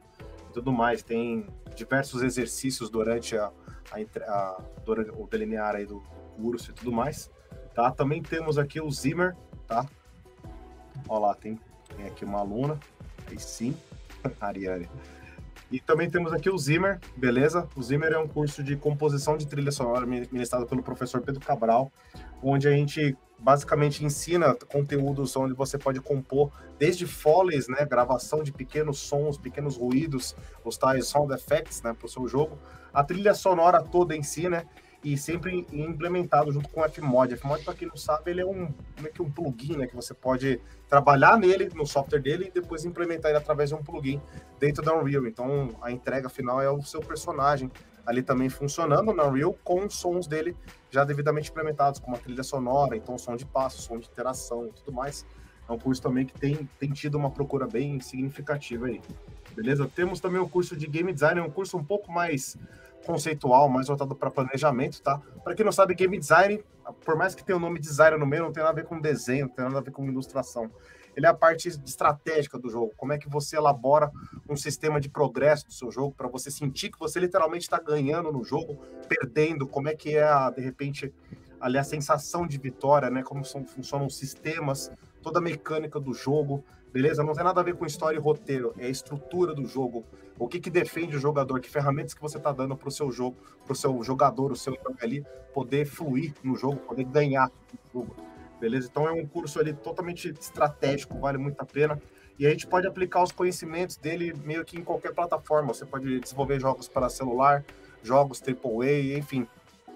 e 0.50 0.52
tudo 0.52 0.72
mais. 0.72 1.02
Tem 1.02 1.46
diversos 1.74 2.22
exercícios 2.22 2.90
durante, 2.90 3.36
a, 3.36 3.50
a, 3.92 3.98
a 3.98 4.62
durante 4.84 5.10
o 5.10 5.26
delinear 5.26 5.76
aí 5.76 5.86
do 5.86 6.02
curso 6.36 6.70
e 6.70 6.74
tudo 6.74 6.92
mais. 6.92 7.30
Tá? 7.74 7.90
Também 7.90 8.22
temos 8.22 8.58
aqui 8.58 8.80
o 8.80 8.90
Zimmer, 8.90 9.36
tá? 9.66 9.86
Olha 11.08 11.26
lá, 11.26 11.34
tem, 11.34 11.58
tem 11.96 12.06
aqui 12.06 12.24
uma 12.24 12.40
aluna, 12.40 12.78
aí 13.28 13.38
sim, 13.38 13.76
Ariane. 14.40 14.88
E 15.70 15.78
também 15.78 16.10
temos 16.10 16.32
aqui 16.32 16.50
o 16.50 16.58
Zimmer, 16.58 16.98
beleza? 17.16 17.68
O 17.76 17.82
Zimmer 17.82 18.12
é 18.12 18.18
um 18.18 18.26
curso 18.26 18.62
de 18.62 18.76
composição 18.76 19.36
de 19.36 19.46
trilha 19.46 19.70
sonora 19.70 20.04
ministrado 20.04 20.66
pelo 20.66 20.82
professor 20.82 21.20
Pedro 21.20 21.40
Cabral, 21.40 21.92
onde 22.42 22.66
a 22.66 22.72
gente 22.72 23.16
basicamente 23.40 24.04
ensina 24.04 24.54
conteúdos 24.70 25.34
onde 25.36 25.54
você 25.54 25.78
pode 25.78 26.00
compor 26.00 26.52
desde 26.78 27.06
foleys, 27.06 27.68
né, 27.68 27.84
gravação 27.84 28.42
de 28.42 28.52
pequenos 28.52 28.98
sons, 28.98 29.38
pequenos 29.38 29.76
ruídos, 29.76 30.36
os 30.64 30.76
tais 30.76 31.06
sound 31.06 31.32
effects, 31.32 31.82
né, 31.82 31.94
para 31.94 32.06
o 32.06 32.08
seu 32.08 32.28
jogo, 32.28 32.58
a 32.92 33.02
trilha 33.02 33.34
sonora 33.34 33.82
toda 33.82 34.14
em 34.14 34.22
si, 34.22 34.48
né, 34.48 34.66
e 35.02 35.16
sempre 35.16 35.66
implementado 35.72 36.52
junto 36.52 36.68
com 36.68 36.82
o 36.82 36.88
Fmod. 36.88 37.34
Fmod, 37.34 37.64
para 37.64 37.74
quem 37.74 37.88
não 37.88 37.96
sabe, 37.96 38.30
ele 38.30 38.42
é 38.42 38.46
um 38.46 38.68
meio 39.00 39.14
que 39.14 39.22
um 39.22 39.30
plugin, 39.30 39.76
né, 39.78 39.86
que 39.86 39.96
você 39.96 40.12
pode 40.12 40.60
trabalhar 40.88 41.38
nele 41.38 41.70
no 41.74 41.86
software 41.86 42.20
dele 42.20 42.48
e 42.48 42.50
depois 42.50 42.84
implementar 42.84 43.30
ele 43.30 43.38
através 43.38 43.70
de 43.70 43.74
um 43.74 43.82
plugin 43.82 44.20
dentro 44.58 44.84
da 44.84 44.94
Unreal. 44.94 45.26
Então, 45.26 45.70
a 45.80 45.90
entrega 45.90 46.28
final 46.28 46.60
é 46.60 46.70
o 46.70 46.82
seu 46.82 47.00
personagem 47.00 47.70
ali 48.10 48.22
também 48.22 48.48
funcionando 48.48 49.12
na 49.12 49.24
Unreal 49.24 49.56
com 49.62 49.88
sons 49.88 50.26
dele 50.26 50.56
já 50.90 51.04
devidamente 51.04 51.48
implementados, 51.48 52.00
como 52.00 52.16
a 52.16 52.18
trilha 52.18 52.42
sonora, 52.42 52.96
então 52.96 53.16
som 53.16 53.36
de 53.36 53.46
passo, 53.46 53.80
som 53.82 53.98
de 53.98 54.08
interação 54.08 54.66
e 54.66 54.72
tudo 54.72 54.92
mais. 54.92 55.24
É 55.68 55.72
um 55.72 55.78
curso 55.78 56.02
também 56.02 56.26
que 56.26 56.34
tem, 56.34 56.68
tem 56.80 56.90
tido 56.90 57.16
uma 57.16 57.30
procura 57.30 57.68
bem 57.68 58.00
significativa 58.00 58.86
aí. 58.86 59.00
Beleza? 59.54 59.88
Temos 59.94 60.18
também 60.18 60.40
o 60.40 60.48
curso 60.48 60.76
de 60.76 60.88
Game 60.88 61.12
Design, 61.12 61.40
é 61.40 61.42
um 61.42 61.50
curso 61.50 61.76
um 61.76 61.84
pouco 61.84 62.10
mais 62.10 62.56
conceitual, 63.06 63.68
mais 63.68 63.88
voltado 63.88 64.14
para 64.14 64.30
planejamento, 64.30 65.02
tá? 65.02 65.20
Para 65.42 65.54
quem 65.54 65.64
não 65.64 65.72
sabe, 65.72 65.94
Game 65.94 66.18
Design, 66.18 66.62
por 67.04 67.16
mais 67.16 67.34
que 67.34 67.44
tenha 67.44 67.56
o 67.56 67.60
nome 67.60 67.78
design 67.78 68.16
no 68.18 68.26
meio, 68.26 68.44
não 68.44 68.52
tem 68.52 68.62
nada 68.62 68.72
a 68.72 68.82
ver 68.82 68.88
com 68.88 69.00
desenho, 69.00 69.46
não 69.46 69.54
tem 69.54 69.64
nada 69.64 69.78
a 69.78 69.82
ver 69.82 69.90
com 69.90 70.04
ilustração 70.04 70.70
ele 71.16 71.26
é 71.26 71.28
a 71.28 71.34
parte 71.34 71.68
estratégica 71.68 72.58
do 72.58 72.68
jogo. 72.68 72.92
Como 72.96 73.12
é 73.12 73.18
que 73.18 73.28
você 73.28 73.56
elabora 73.56 74.10
um 74.48 74.56
sistema 74.56 75.00
de 75.00 75.08
progresso 75.08 75.66
do 75.66 75.72
seu 75.72 75.90
jogo 75.90 76.14
para 76.14 76.28
você 76.28 76.50
sentir 76.50 76.90
que 76.90 76.98
você 76.98 77.18
literalmente 77.18 77.64
está 77.64 77.78
ganhando 77.78 78.32
no 78.32 78.44
jogo, 78.44 78.78
perdendo, 79.08 79.66
como 79.66 79.88
é 79.88 79.94
que 79.94 80.16
é, 80.16 80.22
a, 80.22 80.50
de 80.50 80.60
repente, 80.60 81.12
ali 81.60 81.78
a 81.78 81.84
sensação 81.84 82.46
de 82.46 82.58
vitória, 82.58 83.10
né? 83.10 83.22
Como 83.22 83.44
são, 83.44 83.64
funcionam 83.64 84.06
os 84.06 84.16
sistemas, 84.16 84.90
toda 85.22 85.38
a 85.38 85.42
mecânica 85.42 85.98
do 86.00 86.14
jogo, 86.14 86.64
beleza? 86.92 87.22
Não 87.22 87.32
tem 87.32 87.44
nada 87.44 87.60
a 87.60 87.64
ver 87.64 87.74
com 87.74 87.86
história 87.86 88.16
e 88.16 88.20
roteiro, 88.20 88.74
é 88.78 88.86
a 88.86 88.90
estrutura 88.90 89.54
do 89.54 89.66
jogo. 89.66 90.04
O 90.38 90.48
que, 90.48 90.58
que 90.58 90.70
defende 90.70 91.16
o 91.16 91.20
jogador, 91.20 91.60
que 91.60 91.70
ferramentas 91.70 92.14
que 92.14 92.20
você 92.20 92.38
está 92.38 92.52
dando 92.52 92.76
para 92.76 92.88
o 92.88 92.90
seu 92.90 93.10
jogo, 93.12 93.36
para 93.64 93.72
o 93.72 93.76
seu 93.76 94.02
jogador, 94.02 94.52
o 94.52 94.56
seu 94.56 94.76
ali, 95.02 95.24
poder 95.52 95.84
fluir 95.84 96.32
no 96.42 96.56
jogo, 96.56 96.76
poder 96.76 97.04
ganhar 97.04 97.48
no 97.48 98.00
jogo 98.00 98.30
beleza? 98.60 98.88
Então 98.90 99.08
é 99.08 99.12
um 99.12 99.26
curso 99.26 99.58
ali 99.58 99.72
totalmente 99.72 100.28
estratégico, 100.28 101.18
vale 101.18 101.38
muito 101.38 101.60
a 101.60 101.64
pena. 101.64 102.00
E 102.38 102.46
a 102.46 102.50
gente 102.50 102.66
pode 102.66 102.86
aplicar 102.86 103.22
os 103.22 103.32
conhecimentos 103.32 103.96
dele 103.96 104.34
meio 104.44 104.64
que 104.64 104.78
em 104.78 104.84
qualquer 104.84 105.12
plataforma. 105.12 105.74
Você 105.74 105.84
pode 105.84 106.20
desenvolver 106.20 106.60
jogos 106.60 106.88
para 106.88 107.08
celular, 107.08 107.64
jogos 108.02 108.40
AAA, 108.42 109.18
enfim. 109.18 109.46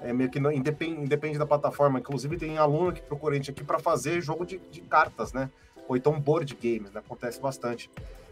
É 0.00 0.12
meio 0.12 0.28
que 0.28 0.40
não, 0.40 0.50
independe, 0.50 1.00
independe 1.00 1.38
da 1.38 1.46
plataforma. 1.46 1.98
Inclusive 1.98 2.36
tem 2.36 2.58
aluno 2.58 2.92
que 2.92 3.00
procura 3.02 3.34
a 3.34 3.36
gente 3.36 3.50
aqui 3.50 3.62
para 3.62 3.78
fazer 3.78 4.20
jogo 4.20 4.44
de, 4.44 4.58
de, 4.70 4.80
cartas, 4.82 5.32
né? 5.32 5.50
Ou 5.88 5.96
então 5.96 6.18
board 6.18 6.54
games, 6.54 6.92
né? 6.92 7.00
Acontece 7.00 7.40
bastante. 7.40 7.90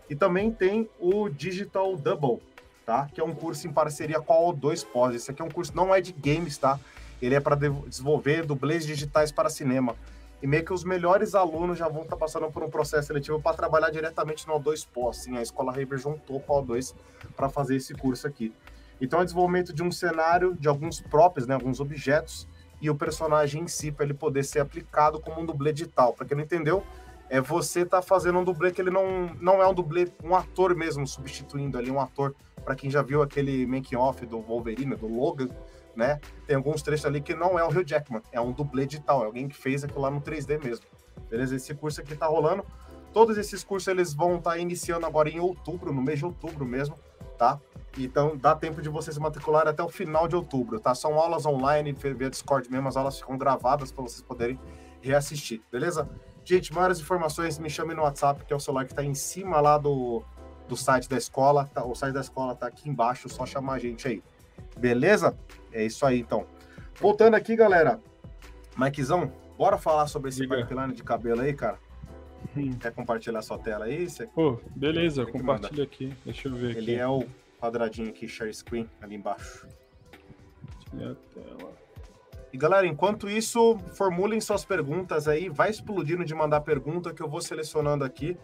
E 0.09 0.17
também 0.17 0.51
tem 0.51 0.89
o 1.01 1.29
Digital 1.29 1.97
Double, 1.97 2.43
tá? 2.85 3.09
Que 3.13 3.21
é 3.21 3.25
um 3.25 3.35
curso 3.35 3.67
em 3.67 3.73
parceria 3.73 4.21
com 4.21 4.33
a 4.33 4.53
O2 4.53 4.87
Pós. 4.87 5.15
Esse 5.15 5.31
aqui 5.31 5.43
é 5.43 5.45
um 5.45 5.51
curso 5.51 5.75
não 5.75 5.95
é 5.95 6.01
de 6.01 6.13
games, 6.13 6.59
tá? 6.59 6.79
Ele 7.21 7.35
é 7.35 7.41
para 7.41 7.57
desenvolver 7.57 8.45
dublês 8.45 8.87
digitais 8.87 9.31
para 9.31 9.49
cinema 9.49 9.95
e 10.43 10.47
meio 10.47 10.65
que 10.65 10.73
os 10.73 10.83
melhores 10.83 11.37
alunos 11.37 11.79
já 11.79 11.89
vão 11.89 12.03
estar 12.03 12.17
tá 12.17 12.21
passando 12.21 12.51
por 12.51 12.65
um 12.65 12.69
processo 12.69 13.07
seletivo 13.07 13.41
para 13.41 13.57
trabalhar 13.57 13.91
diretamente 13.91 14.47
no 14.49 14.55
O2 14.55 14.87
Pós. 14.93 15.21
Assim, 15.21 15.39
a 15.39 15.43
Escola 15.43 15.73
River 15.73 15.99
juntou 15.99 16.41
com 16.41 16.59
o 16.59 16.67
O2 16.67 16.95
para 17.37 17.49
fazer 17.49 17.77
esse 17.77 17.95
curso 17.95 18.27
aqui. 18.27 18.53
Então, 19.01 19.21
é 19.21 19.25
desenvolvimento 19.25 19.73
de 19.73 19.83
um 19.83 19.91
cenário, 19.91 20.55
de 20.55 20.69
alguns 20.69 21.01
props, 21.01 21.47
né, 21.47 21.55
alguns 21.55 21.79
objetos, 21.79 22.49
e 22.81 22.91
o 22.91 22.95
personagem 22.95 23.63
em 23.63 23.69
si, 23.69 23.93
para 23.93 24.05
ele 24.05 24.15
poder 24.15 24.43
ser 24.45 24.59
aplicado 24.59 25.21
como 25.21 25.41
um 25.41 25.47
dublê 25.47 25.73
digital. 25.73 26.13
Para 26.13 26.27
quem 26.27 26.37
não 26.37 26.43
entendeu, 26.43 26.85
é 27.33 27.41
você 27.41 27.83
tá 27.83 28.03
fazendo 28.03 28.39
um 28.39 28.45
dublê 28.45 28.71
que 28.71 28.83
ele 28.83 28.91
não, 28.91 29.29
não 29.41 29.63
é 29.63 29.67
um 29.67 29.73
dublê, 29.73 30.07
um 30.23 30.37
ator 30.37 30.77
mesmo, 30.77 31.07
substituindo 31.07 31.79
ali 31.79 31.91
um 31.91 31.99
ator. 31.99 32.35
Para 32.63 32.77
quem 32.77 32.91
já 32.91 33.01
viu 33.01 33.23
aquele 33.23 33.67
making 33.67 33.97
off 33.97 34.27
do 34.27 34.39
Wolverine, 34.39 34.95
do 34.95 35.07
Logan, 35.07 35.49
né? 35.97 36.21
Tem 36.47 36.57
alguns 36.57 36.83
trechos 36.83 37.07
ali 37.07 37.23
que 37.23 37.35
não 37.35 37.59
é 37.59 37.65
o 37.65 37.69
Hugh 37.69 37.87
Jackman, 37.87 38.21
é 38.31 38.39
um 38.39 38.53
dublê 38.53 38.85
digital, 38.85 39.23
é 39.23 39.25
alguém 39.25 39.49
que 39.49 39.57
fez 39.57 39.83
aquilo 39.83 40.03
lá 40.03 40.11
no 40.11 40.21
3D 40.21 40.63
mesmo. 40.63 40.85
Beleza? 41.31 41.57
Esse 41.57 41.75
curso 41.75 42.03
aqui 42.03 42.15
tá 42.15 42.27
rolando. 42.27 42.67
Todos 43.15 43.39
esses 43.39 43.65
cursos 43.65 43.89
eles 43.89 44.13
vão 44.13 44.37
estar 44.37 44.51
tá 44.51 44.59
iniciando 44.59 45.07
agora 45.07 45.31
em 45.31 45.41
outubro, 45.41 45.91
no 45.91 46.03
mês 46.03 46.19
de 46.19 46.27
outubro 46.27 46.67
mesmo, 46.67 46.99
tá? 47.39 47.59
Então 47.97 48.37
dá 48.37 48.55
tempo 48.55 48.83
de 48.83 48.91
vocês 48.91 49.17
matricular 49.17 49.67
até 49.67 49.83
o 49.83 49.89
final 49.89 50.29
de 50.29 50.37
outubro, 50.37 50.79
tá? 50.79 50.95
São 50.95 51.19
aulas 51.19 51.47
online, 51.47 51.95
via 51.95 52.29
Discord 52.29 52.71
mesmo, 52.71 52.89
as 52.89 52.97
aulas 52.99 53.19
ficam 53.19 53.39
gravadas 53.39 53.91
para 53.91 54.03
vocês 54.03 54.21
poderem 54.21 54.61
reassistir, 55.01 55.63
beleza? 55.73 56.07
Gente, 56.45 56.73
maiores 56.73 56.99
informações, 56.99 57.59
me 57.59 57.71
chame 57.71 57.95
no 57.95 58.03
WhatsApp, 58.03 58.45
que 58.45 58.53
é 58.53 58.57
o 58.57 58.61
celular 58.61 58.85
que 58.85 58.93
está 58.93 59.05
em 59.05 59.15
cima 59.15 59.61
lá 59.61 59.79
do, 59.79 60.23
do 60.69 60.77
site 60.77 61.09
da 61.09 61.17
escola. 61.17 61.71
Tá, 61.73 61.85
o 61.85 61.95
site 61.95 62.13
da 62.13 62.21
escola 62.21 62.55
tá 62.55 62.67
aqui 62.67 62.89
embaixo, 62.89 63.29
só 63.29 63.47
chamar 63.47 63.75
a 63.75 63.79
gente 63.79 64.09
aí. 64.09 64.23
Beleza? 64.77 65.37
É 65.73 65.85
isso 65.85 66.05
aí, 66.05 66.21
então. 66.21 66.47
Voltando 67.01 67.35
aqui, 67.35 67.55
galera. 67.55 68.01
Mikezão, 68.77 69.33
bora 69.57 69.79
falar 69.79 70.07
sobre 70.09 70.31
esse 70.31 70.47
pipeline 70.47 70.93
de 70.93 71.03
cabelo 71.03 71.41
aí, 71.43 71.55
cara? 71.55 71.79
Hum. 72.57 72.73
Quer 72.73 72.93
compartilhar 72.93 73.41
sua 73.43 73.59
tela 73.59 73.85
aí? 73.85 74.09
Você... 74.09 74.27
Pô, 74.27 74.59
beleza, 74.75 75.25
compartilha 75.25 75.85
aqui. 75.85 76.13
Deixa 76.25 76.49
eu 76.49 76.55
ver 76.55 76.71
Ele 76.71 76.81
aqui. 76.81 76.91
Ele 76.91 76.95
é 76.97 77.07
o 77.07 77.25
quadradinho 77.61 78.09
aqui, 78.09 78.27
share 78.27 78.53
screen, 78.53 78.89
ali 79.01 79.15
embaixo. 79.15 79.69
Compartilhar 80.91 81.13
a 81.13 81.15
tela. 81.15 81.82
E 82.53 82.59
galera, 82.59 82.87
enquanto 82.87 83.31
isso, 83.31 83.79
formulem 83.95 84.41
suas 84.41 84.65
perguntas 84.65 85.27
aí, 85.27 85.49
vai 85.49 85.71
explodindo 85.71 86.25
de 86.25 86.35
mandar 86.35 86.61
pergunta 86.61 87.15
que 87.15 87.23
eu 87.23 87.29
vou 87.29 87.41
selecionando 87.41 88.05
aqui. 88.05 88.37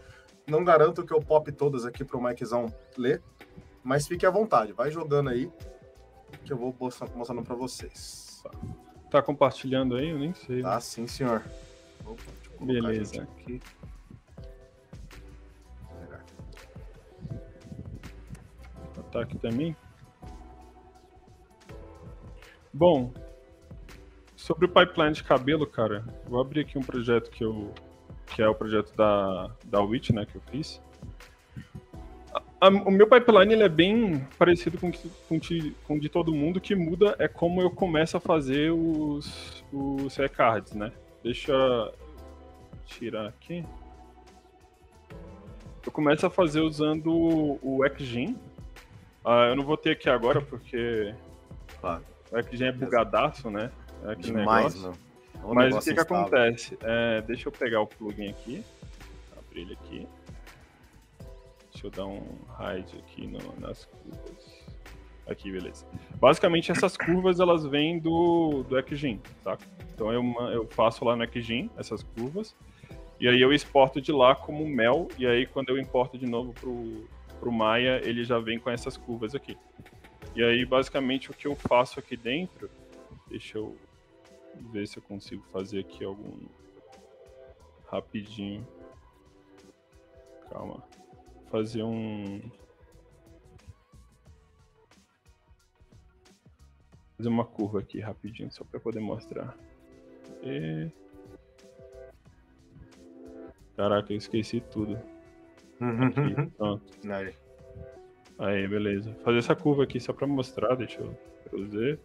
Não 0.47 0.63
garanto 0.63 1.05
que 1.05 1.13
eu 1.13 1.21
pop 1.21 1.51
todas 1.51 1.85
aqui 1.85 2.03
para 2.03 2.17
o 2.17 2.23
Mikezão 2.23 2.73
ler, 2.97 3.21
mas 3.83 4.07
fique 4.07 4.25
à 4.25 4.31
vontade, 4.31 4.73
vai 4.73 4.89
jogando 4.89 5.29
aí 5.29 5.51
que 6.43 6.51
eu 6.51 6.57
vou 6.57 6.75
mostrando 7.15 7.43
para 7.43 7.55
vocês. 7.55 8.43
Tá 9.11 9.21
compartilhando 9.21 9.95
aí? 9.95 10.09
Eu 10.09 10.17
nem 10.17 10.33
sei. 10.33 10.63
Tá, 10.63 10.79
sim, 10.79 11.05
senhor. 11.05 11.43
Opa, 12.03 12.23
Beleza. 12.61 13.23
Aqui. 13.23 13.61
Tá 19.11 19.21
aqui 19.21 19.37
também. 19.39 19.75
Bom, 22.71 23.11
sobre 24.39 24.65
o 24.65 24.69
pipeline 24.69 25.13
de 25.13 25.21
cabelo, 25.21 25.67
cara, 25.67 26.03
vou 26.25 26.39
abrir 26.39 26.61
aqui 26.61 26.77
um 26.77 26.81
projeto 26.81 27.29
que 27.29 27.43
eu 27.43 27.73
que 28.25 28.41
é 28.41 28.47
o 28.47 28.55
projeto 28.55 28.95
da 28.95 29.51
da 29.65 29.81
Witch, 29.81 30.11
né, 30.11 30.25
que 30.25 30.35
eu 30.35 30.41
fiz. 30.49 30.81
A, 32.33 32.67
a, 32.67 32.69
o 32.69 32.89
meu 32.89 33.05
pipeline 33.05 33.53
ele 33.53 33.63
é 33.63 33.69
bem 33.69 34.25
parecido 34.37 34.77
com 34.77 34.91
com, 34.91 35.39
com 35.83 35.99
de 35.99 36.07
todo 36.07 36.33
mundo, 36.33 36.61
que 36.61 36.73
muda 36.73 37.17
é 37.19 37.27
como 37.27 37.61
eu 37.61 37.69
começo 37.69 38.15
a 38.15 38.19
fazer 38.19 38.71
os 38.71 39.61
os 39.73 40.15
recards, 40.15 40.73
né? 40.73 40.93
Deixa 41.21 41.51
eu 41.51 41.93
tirar 42.85 43.27
aqui. 43.27 43.65
Eu 45.85 45.91
começo 45.91 46.25
a 46.25 46.29
fazer 46.29 46.61
usando 46.61 47.11
o 47.11 47.81
Xgen. 47.97 48.37
Uh, 49.25 49.49
eu 49.49 49.55
não 49.57 49.65
vou 49.65 49.75
ter 49.75 49.91
aqui 49.91 50.09
agora 50.09 50.41
porque 50.41 51.13
claro. 51.81 52.05
o 52.31 52.41
Xgen 52.41 52.69
é 52.69 52.71
bugadaço, 52.71 53.49
né? 53.51 53.69
É 54.03 54.15
Demais, 54.15 54.75
negócio. 54.75 54.81
Mano. 54.81 55.09
Mas 55.53 55.75
o 55.75 55.79
que, 55.79 55.93
que 55.93 55.99
acontece? 55.99 56.77
É, 56.81 57.21
deixa 57.21 57.47
eu 57.47 57.51
pegar 57.51 57.81
o 57.81 57.87
plugin 57.87 58.29
aqui. 58.29 58.63
Abrir 59.37 59.61
ele 59.61 59.73
aqui. 59.73 60.07
Deixa 61.71 61.87
eu 61.87 61.91
dar 61.91 62.05
um 62.05 62.21
hide 62.59 62.97
aqui 62.97 63.27
no, 63.27 63.39
nas 63.59 63.85
curvas. 63.85 64.59
Aqui, 65.27 65.51
beleza. 65.51 65.85
Basicamente, 66.15 66.71
essas 66.71 66.97
curvas, 66.97 67.39
elas 67.39 67.65
vêm 67.65 67.99
do, 67.99 68.63
do 68.63 68.81
XGen, 68.81 69.21
tá? 69.43 69.57
Então, 69.93 70.11
eu, 70.11 70.23
eu 70.51 70.67
faço 70.67 71.05
lá 71.05 71.15
no 71.15 71.25
XGen 71.25 71.69
essas 71.77 72.03
curvas. 72.03 72.55
E 73.19 73.27
aí 73.27 73.39
eu 73.39 73.53
exporto 73.53 74.01
de 74.01 74.11
lá 74.11 74.35
como 74.35 74.67
mel. 74.67 75.07
E 75.17 75.27
aí, 75.27 75.45
quando 75.45 75.69
eu 75.69 75.77
importo 75.77 76.17
de 76.17 76.25
novo 76.25 76.53
pro, 76.53 77.07
pro 77.39 77.51
Maya, 77.51 78.01
ele 78.03 78.23
já 78.23 78.39
vem 78.39 78.59
com 78.59 78.69
essas 78.69 78.97
curvas 78.97 79.35
aqui. 79.35 79.57
E 80.35 80.43
aí, 80.43 80.65
basicamente, 80.65 81.29
o 81.31 81.33
que 81.33 81.47
eu 81.47 81.55
faço 81.55 81.99
aqui 81.99 82.17
dentro... 82.17 82.69
Deixa 83.29 83.59
eu 83.59 83.77
ver 84.71 84.87
se 84.87 84.97
eu 84.97 85.03
consigo 85.03 85.43
fazer 85.51 85.79
aqui 85.79 86.03
algum 86.03 86.47
rapidinho. 87.87 88.65
Calma. 90.49 90.83
Fazer 91.49 91.83
um 91.83 92.41
fazer 97.17 97.29
uma 97.29 97.45
curva 97.45 97.79
aqui 97.79 97.99
rapidinho 97.99 98.51
só 98.51 98.63
para 98.63 98.79
poder 98.79 99.01
mostrar. 99.01 99.57
E... 100.41 100.89
Caraca, 103.75 104.13
eu 104.13 104.17
esqueci 104.17 104.61
tudo. 104.61 104.97
Aqui, 105.79 106.51
pronto. 106.57 106.83
Aí. 107.11 107.35
Aí, 108.37 108.67
beleza. 108.67 109.13
Fazer 109.23 109.39
essa 109.39 109.55
curva 109.55 109.83
aqui 109.83 109.99
só 109.99 110.13
para 110.13 110.25
mostrar, 110.25 110.75
deixa 110.75 111.01
eu, 111.01 111.67
ver. 111.67 111.99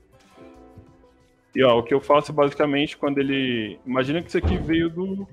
E 1.55 1.63
ó, 1.63 1.79
o 1.79 1.83
que 1.83 1.95
eu 1.95 2.01
faço 2.01 2.33
basicamente 2.33 2.97
quando 2.97 3.19
ele. 3.19 3.79
Imagina 3.87 4.21
que 4.21 4.29
isso 4.29 4.39
aqui 4.39 4.57
veio 4.57 4.91
do, 4.91 5.29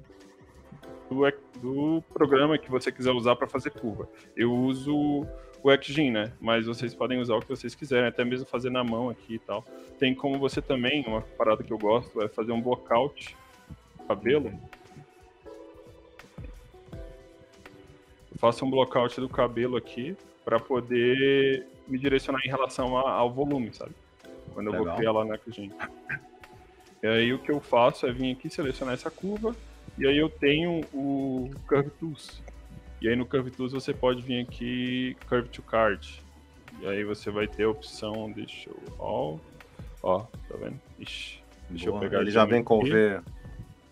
do, 1.09 1.33
do 1.61 2.03
programa 2.13 2.57
que 2.57 2.69
você 2.69 2.91
quiser 2.91 3.11
usar 3.11 3.35
para 3.35 3.47
fazer 3.47 3.71
curva. 3.71 4.07
Eu 4.35 4.53
uso 4.53 5.25
o 5.63 5.81
XGen, 5.81 6.11
né? 6.11 6.33
Mas 6.39 6.65
vocês 6.65 6.93
podem 6.93 7.19
usar 7.19 7.35
o 7.35 7.41
que 7.41 7.49
vocês 7.49 7.73
quiserem, 7.73 8.07
até 8.07 8.23
mesmo 8.23 8.45
fazer 8.45 8.69
na 8.69 8.83
mão 8.83 9.09
aqui 9.09 9.35
e 9.35 9.39
tal. 9.39 9.65
Tem 9.97 10.13
como 10.13 10.37
você 10.37 10.61
também, 10.61 11.03
uma 11.07 11.21
parada 11.21 11.63
que 11.63 11.71
eu 11.71 11.77
gosto 11.77 12.21
é 12.21 12.27
fazer 12.27 12.51
um 12.51 12.61
blockout 12.61 13.35
cabelo. 14.07 14.51
Eu 18.31 18.37
faço 18.37 18.65
um 18.65 18.69
blockout 18.69 19.19
do 19.19 19.29
cabelo 19.29 19.77
aqui 19.77 20.15
para 20.43 20.59
poder 20.59 21.65
me 21.87 21.97
direcionar 21.97 22.41
em 22.45 22.49
relação 22.49 22.97
ao 22.97 23.31
volume, 23.31 23.73
sabe? 23.73 23.93
Quando 24.53 24.67
eu 24.67 24.73
Legal. 24.73 24.87
vou 24.87 24.95
criar 24.95 25.11
lá 25.11 25.25
na 25.25 25.37
XGen. 25.37 25.71
E 27.03 27.07
aí 27.07 27.33
o 27.33 27.39
que 27.39 27.51
eu 27.51 27.59
faço 27.59 28.05
é 28.05 28.11
vir 28.11 28.31
aqui 28.31 28.49
selecionar 28.49 28.93
essa 28.93 29.09
curva 29.09 29.55
e 29.97 30.07
aí 30.07 30.17
eu 30.17 30.29
tenho 30.29 30.81
o 30.93 31.49
Curve 31.67 31.89
Tools. 31.91 32.41
E 33.01 33.09
aí 33.09 33.15
no 33.15 33.25
Curve 33.25 33.51
Tools 33.51 33.71
você 33.73 33.93
pode 33.93 34.21
vir 34.21 34.41
aqui 34.41 35.17
Curve 35.27 35.49
to 35.49 35.61
Card. 35.63 36.21
E 36.79 36.87
aí 36.87 37.03
você 37.03 37.29
vai 37.29 37.47
ter 37.47 37.63
a 37.63 37.69
opção, 37.69 38.31
deixa 38.31 38.69
eu... 38.69 38.77
Ó, 38.99 39.37
ó 40.01 40.19
tá 40.19 40.57
vendo? 40.59 40.79
Ixi, 40.99 41.39
deixa 41.69 41.85
Boa, 41.87 41.97
eu 41.97 42.09
pegar 42.09 42.21
Ele 42.21 42.31
já 42.31 42.45
vem 42.45 42.63
com 42.63 42.79
aqui. 42.79 42.91
V. 42.91 43.21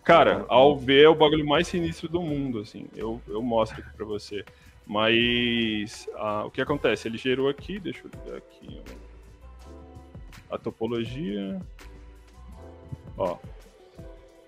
Cara, 0.04 0.44
ao 0.48 0.76
ver 0.76 1.04
é 1.04 1.08
o 1.08 1.14
bagulho 1.14 1.46
mais 1.46 1.68
sinistro 1.68 2.08
do 2.08 2.22
mundo, 2.22 2.60
assim. 2.60 2.86
Eu, 2.96 3.20
eu 3.28 3.42
mostro 3.42 3.80
aqui 3.80 3.90
pra 3.96 4.06
você. 4.06 4.44
Mas 4.86 6.08
ah, 6.16 6.44
o 6.46 6.50
que 6.50 6.60
acontece? 6.60 7.06
Ele 7.06 7.18
gerou 7.18 7.48
aqui, 7.48 7.78
deixa 7.78 8.02
eu 8.04 8.10
ver 8.24 8.38
aqui 8.38 8.80
a 10.50 10.58
topologia. 10.58 11.60
Ó. 13.16 13.38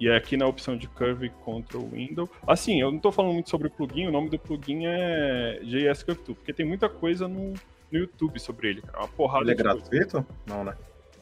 E 0.00 0.08
é 0.08 0.16
aqui 0.16 0.36
na 0.36 0.46
opção 0.46 0.76
de 0.76 0.88
Curve 0.88 1.28
Control 1.44 1.88
Window. 1.88 2.28
Assim, 2.46 2.80
eu 2.80 2.90
não 2.90 2.96
estou 2.96 3.12
falando 3.12 3.34
muito 3.34 3.48
sobre 3.48 3.68
o 3.68 3.70
plugin, 3.70 4.08
o 4.08 4.10
nome 4.10 4.28
do 4.28 4.38
plugin 4.38 4.86
é 4.86 5.60
JS 5.62 6.02
Curve 6.02 6.22
Tool, 6.22 6.34
porque 6.34 6.52
tem 6.52 6.66
muita 6.66 6.88
coisa 6.88 7.28
no, 7.28 7.52
no 7.90 7.98
YouTube 7.98 8.40
sobre 8.40 8.70
ele, 8.70 8.82
cara. 8.82 8.98
Uma 8.98 9.08
porrada 9.08 9.44
Ele 9.44 9.52
é 9.52 9.54
gratuito? 9.54 9.90
Coisa. 9.90 10.26
Não, 10.46 10.64
né? 10.64 10.76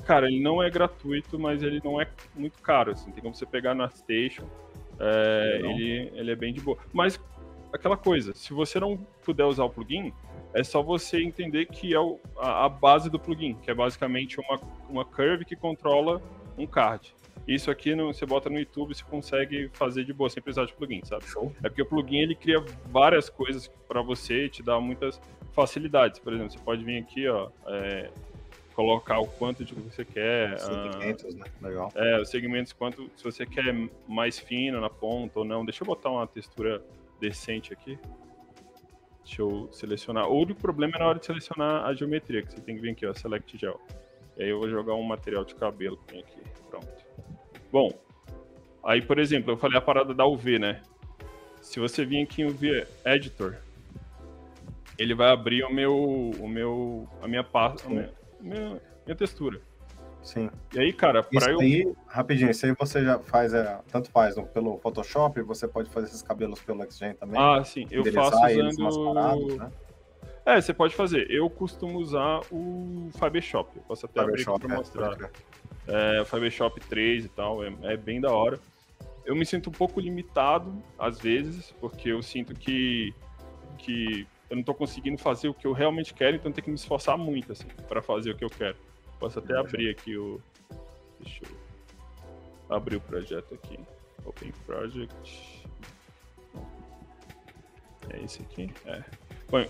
Cara, 0.07 0.29
ele 0.29 0.41
não 0.41 0.63
é 0.63 0.71
gratuito, 0.71 1.39
mas 1.39 1.63
ele 1.63 1.81
não 1.85 2.01
é 2.01 2.09
muito 2.35 2.61
caro, 2.63 2.93
assim. 2.93 3.11
Tem 3.11 3.23
como 3.23 3.35
você 3.35 3.45
pegar 3.45 3.75
na 3.75 3.89
Station. 3.91 4.47
É, 4.99 5.61
ele, 5.63 6.13
ele 6.15 6.31
é 6.31 6.37
bem 6.37 6.53
de 6.53 6.61
boa. 6.61 6.79
Mas 6.93 7.21
aquela 7.73 7.97
coisa, 7.97 8.35
se 8.35 8.53
você 8.53 8.79
não 8.81 8.97
puder 9.25 9.45
usar 9.45 9.65
o 9.65 9.71
plugin, 9.71 10.13
é 10.53 10.65
só 10.65 10.83
você 10.83 11.23
entender 11.23 11.67
que 11.67 11.95
é 11.95 12.01
o, 12.01 12.19
a, 12.37 12.67
a, 12.67 12.69
base 12.69 13.09
do 13.09 13.19
plugin, 13.19 13.55
que 13.55 13.71
é 13.71 13.75
basicamente 13.75 14.41
uma, 14.41 14.61
uma 14.89 15.05
curve 15.05 15.45
que 15.45 15.55
controla 15.55 16.21
um 16.59 16.67
card. 16.67 17.15
Isso 17.47 17.71
aqui 17.71 17.95
no, 17.95 18.13
você 18.13 18.27
bota 18.27 18.51
no 18.51 18.59
YouTube, 18.59 18.95
você 18.95 19.05
consegue 19.05 19.71
fazer 19.73 20.05
de 20.05 20.13
boa, 20.13 20.29
sem 20.29 20.43
precisar 20.43 20.67
de 20.67 20.75
plugin, 20.75 21.01
sabe? 21.05 21.25
Show. 21.27 21.53
É 21.63 21.69
porque 21.69 21.83
o 21.83 21.87
plugin 21.87 22.19
ele 22.19 22.35
cria 22.35 22.63
várias 22.87 23.29
coisas 23.29 23.69
para 23.89 24.03
você 24.03 24.45
e 24.45 24.49
te 24.49 24.63
dá 24.63 24.79
muitas 24.81 25.21
facilidades. 25.53 26.21
Por 26.21 26.33
exemplo, 26.33 26.53
você 26.53 26.59
pode 26.59 26.85
vir 26.85 26.99
aqui, 26.99 27.29
ó, 27.29 27.49
é, 27.67 28.11
colocar 28.75 29.19
o 29.21 29.27
quanto 29.27 29.65
de 29.65 29.75
que 29.75 29.81
você 29.81 30.05
quer. 30.05 30.59
Segmentos, 30.59 31.35
ah, 31.35 31.39
né? 31.39 31.45
Legal. 31.63 31.93
É, 31.95 32.21
os 32.21 32.29
segmentos, 32.29 32.73
quanto, 32.73 33.11
se 33.17 33.25
você 33.25 33.47
quer 33.47 33.75
mais 34.07 34.39
fino 34.39 34.81
na 34.81 34.91
ponta 34.91 35.41
ou 35.41 35.45
não. 35.45 35.65
Deixa 35.65 35.83
eu 35.83 35.87
botar 35.87 36.11
uma 36.11 36.27
textura 36.27 36.83
decente 37.21 37.73
aqui. 37.73 37.99
Deixa 39.25 39.43
eu 39.43 39.69
selecionar. 39.73 40.29
O 40.29 40.41
único 40.41 40.61
problema 40.61 40.95
é 40.97 40.99
na 40.99 41.07
hora 41.07 41.19
de 41.19 41.27
selecionar 41.27 41.85
a 41.85 41.95
geometria, 41.95 42.43
que 42.43 42.53
você 42.53 42.61
tem 42.61 42.75
que 42.75 42.81
vir 42.81 42.91
aqui, 42.91 43.07
ó, 43.07 43.15
Select 43.15 43.57
Gel. 43.57 43.81
E 44.37 44.43
aí 44.43 44.49
eu 44.49 44.59
vou 44.59 44.69
jogar 44.69 44.95
um 44.95 45.03
material 45.03 45.45
de 45.45 45.55
cabelo 45.55 45.97
que 45.99 46.05
tem 46.07 46.21
aqui. 46.21 46.41
Pronto. 46.69 46.89
Bom, 47.71 47.93
aí, 48.83 49.03
por 49.03 49.19
exemplo, 49.19 49.53
eu 49.53 49.57
falei 49.57 49.79
a 49.79 49.81
parada 49.81 50.15
da 50.15 50.27
UV, 50.27 50.59
né? 50.59 50.83
Se 51.61 51.79
você 51.79 52.05
vir 52.05 52.23
aqui 52.23 52.43
em 52.43 52.47
UV 52.47 52.87
Editor, 53.05 53.57
ele 54.99 55.15
vai 55.15 55.31
abrir 55.31 55.63
o 55.65 55.73
meu, 55.73 55.95
o 55.95 56.49
meu, 56.49 57.09
a 57.23 57.29
minha 57.29 57.45
pasta, 57.45 57.87
a 57.87 57.91
minha, 57.91 58.13
minha, 58.41 58.81
minha 59.07 59.17
textura. 59.17 59.61
Sim. 60.23 60.51
E 60.75 60.79
aí, 60.79 60.93
cara, 60.93 61.23
para 61.23 61.51
eu 61.53 61.61
aí, 61.61 61.85
rapidinho, 62.07 62.51
isso 62.51 62.67
aí 62.67 62.73
você 62.79 63.03
já 63.05 63.19
faz, 63.19 63.53
é, 63.55 63.81
tanto 63.91 64.11
faz 64.11 64.37
no- 64.37 64.47
pelo 64.47 64.79
Photoshop, 64.79 65.41
você 65.43 65.67
pode 65.67 65.91
fazer 65.91 66.09
esses 66.09 66.23
cabelos 66.23 66.61
pelo 66.61 66.83
XGen 66.85 67.15
também. 67.15 67.41
Ah, 67.41 67.63
sim, 67.65 67.87
eu 67.91 68.05
faço 68.13 68.37
usando. 68.45 69.55
né? 69.59 69.73
É, 70.47 70.61
você 70.61 70.73
pode 70.73 70.95
fazer. 70.95 71.31
Eu 71.31 71.49
costumo 71.51 71.99
usar 71.99 72.41
o 72.51 73.11
Photoshop. 73.19 73.77
Eu 73.77 73.83
posso 73.83 74.07
até 74.07 74.21
abrir 74.21 74.43
aqui 74.43 74.59
pra 74.67 74.75
é, 74.75 74.77
mostrar. 74.79 75.31
É, 75.87 76.21
o 76.21 76.25
Photoshop 76.25 76.81
3 76.89 77.25
e 77.25 77.29
tal, 77.29 77.63
é, 77.65 77.73
é 77.83 77.97
bem 77.97 78.21
da 78.21 78.33
hora. 78.33 78.59
Eu 79.25 79.37
me 79.37 79.45
sinto 79.45 79.71
um 79.71 79.73
pouco 79.73 80.01
limitado, 80.01 80.83
às 80.99 81.21
vezes, 81.21 81.73
porque 81.81 82.09
eu 82.09 82.23
sinto 82.23 82.55
que, 82.55 83.15
que 83.79 84.27
eu 84.49 84.57
não 84.57 84.63
tô 84.63 84.75
conseguindo 84.75 85.19
fazer 85.19 85.49
o 85.49 85.55
que 85.55 85.67
eu 85.67 85.73
realmente 85.73 86.13
quero, 86.15 86.37
então 86.37 86.51
tenho 86.51 86.65
que 86.65 86.71
me 86.71 86.77
esforçar 86.77 87.17
muito, 87.19 87.53
assim, 87.53 87.67
para 87.87 88.03
fazer 88.03 88.31
o 88.31 88.37
que 88.37 88.45
eu 88.45 88.51
quero. 88.51 88.77
Posso 89.21 89.39
até 89.39 89.57
abrir 89.57 89.91
aqui 89.91 90.17
o... 90.17 90.41
Deixa 91.21 91.45
eu 91.45 91.61
abrir 92.71 92.97
o 92.97 93.01
projeto 93.01 93.55
aqui. 93.55 93.79
Open 94.25 94.53
Project. 94.67 95.65
É 98.11 98.25
esse 98.25 98.43
aqui? 98.43 98.73
É. 98.87 99.03
Põe, 99.49 99.69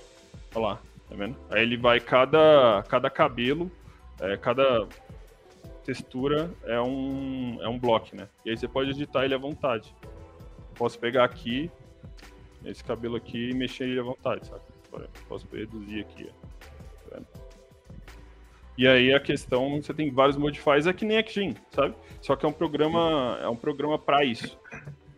olha 0.54 0.66
lá, 0.66 0.82
tá 1.08 1.14
vendo? 1.16 1.36
Aí 1.50 1.62
ele 1.62 1.76
vai, 1.76 2.00
cada, 2.00 2.82
cada 2.88 3.10
cabelo, 3.10 3.70
é, 4.20 4.36
cada 4.36 4.86
textura 5.84 6.50
é 6.64 6.80
um, 6.80 7.58
é 7.60 7.68
um 7.68 7.78
bloco, 7.78 8.14
né? 8.14 8.28
E 8.44 8.50
aí 8.50 8.56
você 8.56 8.68
pode 8.68 8.90
editar 8.90 9.24
ele 9.24 9.34
à 9.34 9.38
vontade. 9.38 9.94
Posso 10.74 10.98
pegar 10.98 11.24
aqui, 11.24 11.70
esse 12.64 12.82
cabelo 12.84 13.16
aqui 13.16 13.50
e 13.50 13.54
mexer 13.54 13.84
ele 13.84 14.00
à 14.00 14.02
vontade, 14.02 14.46
sabe? 14.46 14.62
Posso 15.28 15.46
reduzir 15.52 16.00
aqui, 16.00 16.28
ó. 16.28 16.39
E 18.80 18.88
aí 18.88 19.12
a 19.12 19.20
questão, 19.20 19.76
você 19.82 19.92
tem 19.92 20.10
vários 20.10 20.38
modifiers, 20.38 20.86
é 20.86 20.92
que 20.94 21.04
nem 21.04 21.22
XGen, 21.22 21.54
sabe? 21.70 21.94
Só 22.22 22.34
que 22.34 22.46
é 22.46 22.48
um 22.48 22.52
programa, 22.52 23.38
é 23.42 23.46
um 23.46 23.54
programa 23.54 23.98
para 23.98 24.24
isso. 24.24 24.58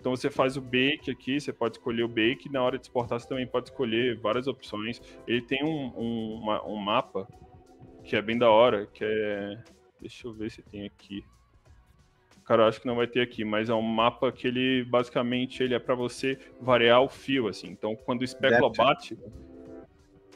Então 0.00 0.16
você 0.16 0.28
faz 0.28 0.56
o 0.56 0.60
bake 0.60 1.12
aqui, 1.12 1.40
você 1.40 1.52
pode 1.52 1.76
escolher 1.76 2.02
o 2.02 2.08
bake, 2.08 2.50
na 2.50 2.60
hora 2.60 2.76
de 2.76 2.82
exportar 2.86 3.20
você 3.20 3.28
também 3.28 3.46
pode 3.46 3.68
escolher 3.70 4.18
várias 4.18 4.48
opções. 4.48 5.00
Ele 5.28 5.40
tem 5.42 5.62
um, 5.62 5.92
um, 5.96 6.34
uma- 6.42 6.66
um 6.66 6.74
mapa 6.74 7.28
que 8.02 8.16
é 8.16 8.20
bem 8.20 8.36
da 8.36 8.50
hora, 8.50 8.84
que 8.86 9.04
é. 9.04 9.56
Deixa 10.00 10.26
eu 10.26 10.32
ver 10.32 10.50
se 10.50 10.60
tem 10.60 10.84
aqui. 10.84 11.24
Cara, 12.44 12.64
eu 12.64 12.66
acho 12.66 12.80
que 12.80 12.86
não 12.88 12.96
vai 12.96 13.06
ter 13.06 13.20
aqui, 13.20 13.44
mas 13.44 13.70
é 13.70 13.74
um 13.74 13.80
mapa 13.80 14.32
que 14.32 14.48
ele 14.48 14.82
basicamente 14.86 15.62
ele 15.62 15.74
é 15.74 15.78
para 15.78 15.94
você 15.94 16.36
variar 16.60 17.00
o 17.00 17.08
fio, 17.08 17.46
assim. 17.46 17.68
Então 17.68 17.94
quando 17.94 18.22
o 18.22 18.24
espécula 18.24 18.68
Depth. 18.72 18.76
bate. 18.76 19.18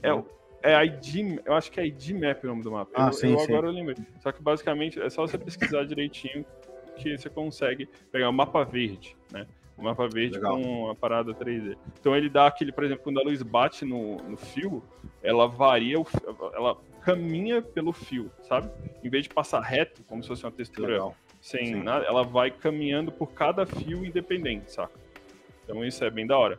É, 0.00 0.12
o- 0.14 0.24
é 0.62 0.84
ID, 0.84 1.38
eu 1.44 1.54
acho 1.54 1.70
que 1.70 1.80
é 1.80 1.86
ID 1.86 2.10
Map 2.10 2.42
o 2.44 2.46
nome 2.46 2.62
do 2.62 2.72
mapa. 2.72 2.90
Ah, 2.94 3.08
eu, 3.08 3.12
sim, 3.12 3.32
eu 3.32 3.38
sim. 3.38 3.52
agora 3.52 3.68
eu 3.68 3.72
lembrei. 3.72 3.96
Só 4.20 4.32
que 4.32 4.42
basicamente 4.42 5.00
é 5.00 5.08
só 5.08 5.26
você 5.26 5.38
pesquisar 5.38 5.84
direitinho 5.86 6.44
que 6.96 7.16
você 7.16 7.28
consegue 7.28 7.88
pegar 8.10 8.28
o 8.28 8.32
mapa 8.32 8.64
verde, 8.64 9.16
né? 9.30 9.46
O 9.76 9.82
mapa 9.82 10.08
verde 10.08 10.36
Legal. 10.36 10.58
com 10.58 10.90
a 10.90 10.94
parada 10.94 11.34
3D. 11.34 11.76
Então 12.00 12.16
ele 12.16 12.30
dá 12.30 12.46
aquele, 12.46 12.72
por 12.72 12.84
exemplo, 12.84 13.04
quando 13.04 13.20
a 13.20 13.22
luz 13.22 13.42
bate 13.42 13.84
no, 13.84 14.16
no 14.16 14.36
fio, 14.36 14.82
ela 15.22 15.46
varia, 15.46 16.00
o, 16.00 16.06
ela 16.54 16.78
caminha 17.02 17.60
pelo 17.60 17.92
fio, 17.92 18.30
sabe? 18.42 18.70
Em 19.04 19.10
vez 19.10 19.24
de 19.24 19.28
passar 19.28 19.60
reto, 19.60 20.02
como 20.04 20.22
se 20.22 20.28
fosse 20.28 20.44
uma 20.44 20.50
textura 20.50 20.94
legal. 20.94 21.16
sem 21.40 21.66
Sim. 21.66 21.82
nada, 21.82 22.06
ela 22.06 22.24
vai 22.24 22.50
caminhando 22.50 23.12
por 23.12 23.32
cada 23.32 23.66
fio 23.66 24.04
independente, 24.04 24.72
saca? 24.72 24.98
Então 25.62 25.84
isso 25.84 26.02
é 26.02 26.10
bem 26.10 26.26
da 26.26 26.38
hora. 26.38 26.58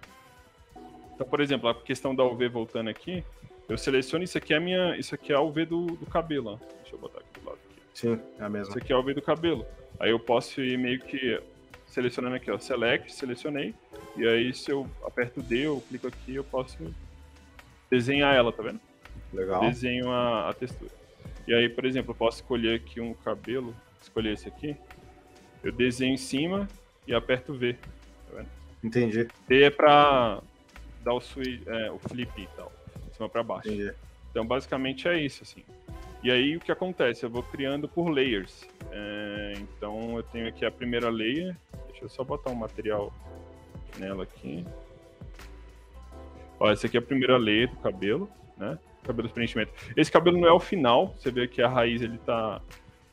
Então, 1.16 1.28
por 1.28 1.42
exemplo, 1.42 1.68
a 1.68 1.74
questão 1.74 2.14
da 2.14 2.24
UV 2.24 2.48
voltando 2.48 2.90
aqui, 2.90 3.24
eu 3.70 3.78
seleciono 3.78 4.24
isso 4.24 4.38
aqui 4.38 4.54
é 4.54 4.58
a 4.58 4.60
minha, 4.60 4.96
isso 4.98 5.14
aqui 5.16 5.32
é 5.32 5.36
a 5.36 5.42
UV 5.42 5.66
do, 5.66 5.86
do 5.88 6.06
cabelo, 6.06 6.52
ó. 6.54 6.66
Deixa 6.82 6.96
eu 6.96 7.00
botar 7.00 7.20
aqui 7.20 7.40
do 7.40 7.46
lado 7.46 7.60
aqui. 7.70 7.82
Sim, 7.94 8.20
é 8.40 8.44
a 8.44 8.50
mesma. 8.50 8.70
Isso 8.70 8.78
aqui 8.78 8.92
é 8.92 8.96
a 8.96 9.00
UV 9.00 9.14
do 9.14 9.22
cabelo. 9.22 9.66
Aí 10.00 10.10
eu 10.12 10.20
posso 10.20 10.62
ir 10.62 10.78
meio 10.78 11.00
que 11.00 11.42
selecionando 11.88 12.36
aqui, 12.36 12.52
ó, 12.52 12.58
select, 12.60 13.12
selecionei, 13.14 13.74
e 14.16 14.28
aí 14.28 14.54
se 14.54 14.70
eu 14.70 14.88
aperto 15.06 15.42
D, 15.42 15.66
eu 15.66 15.82
clico 15.88 16.08
aqui, 16.08 16.36
eu 16.36 16.44
posso 16.44 16.78
desenhar 17.90 18.36
ela, 18.36 18.52
tá 18.52 18.62
vendo? 18.62 18.80
Legal. 19.34 19.62
desenho 19.62 20.10
a, 20.12 20.50
a 20.50 20.54
textura. 20.54 20.92
E 21.48 21.54
aí, 21.54 21.68
por 21.70 21.86
exemplo, 21.86 22.12
eu 22.12 22.16
posso 22.16 22.38
escolher 22.42 22.76
aqui 22.76 23.00
um 23.00 23.14
cabelo, 23.14 23.74
escolher 24.02 24.34
esse 24.34 24.48
aqui, 24.48 24.76
eu 25.64 25.72
desenho 25.72 26.14
em 26.14 26.18
cima 26.18 26.68
e 27.08 27.14
aperto 27.16 27.54
V. 27.54 27.76
Entendi, 28.84 29.28
D 29.48 29.64
é 29.64 29.70
pra 29.72 30.42
dar 31.04 31.14
o, 31.14 31.20
swi- 31.22 31.64
é, 31.66 31.90
o 31.92 31.98
flip 31.98 32.30
e 32.40 32.48
tal, 32.56 32.72
cima 33.18 33.30
pra 33.30 33.44
baixo. 33.44 33.68
entendi. 33.68 33.94
Então, 34.32 34.46
basicamente 34.46 35.08
é 35.08 35.20
isso, 35.20 35.44
assim. 35.44 35.64
E 36.24 36.32
aí, 36.32 36.56
o 36.56 36.60
que 36.60 36.72
acontece? 36.72 37.24
Eu 37.24 37.30
vou 37.30 37.44
criando 37.44 37.88
por 37.88 38.10
layers. 38.10 38.68
É, 38.92 39.54
então, 39.58 40.18
eu 40.18 40.24
tenho 40.24 40.48
aqui 40.48 40.66
a 40.66 40.72
primeira 40.72 41.10
layer. 41.10 41.56
Deixa 41.88 42.06
eu 42.06 42.10
só 42.10 42.24
botar 42.24 42.52
um 42.52 42.56
material 42.56 43.14
nela 43.98 44.24
aqui. 44.24 44.66
Ó, 46.60 46.72
essa 46.72 46.88
aqui 46.88 46.98
é 46.98 47.00
a 47.00 47.04
primeira 47.04 47.38
layer 47.38 47.70
do 47.70 47.78
cabelo, 47.78 48.30
né? 48.58 48.78
Cabelo 49.04 49.28
de 49.28 49.34
preenchimento. 49.34 49.72
Esse 49.96 50.12
cabelo 50.12 50.38
não 50.40 50.48
é 50.48 50.52
o 50.52 50.60
final. 50.60 51.16
Você 51.18 51.32
vê 51.32 51.48
que 51.48 51.62
a 51.62 51.70
raiz, 51.70 52.02
ele 52.02 52.18
tá... 52.20 52.62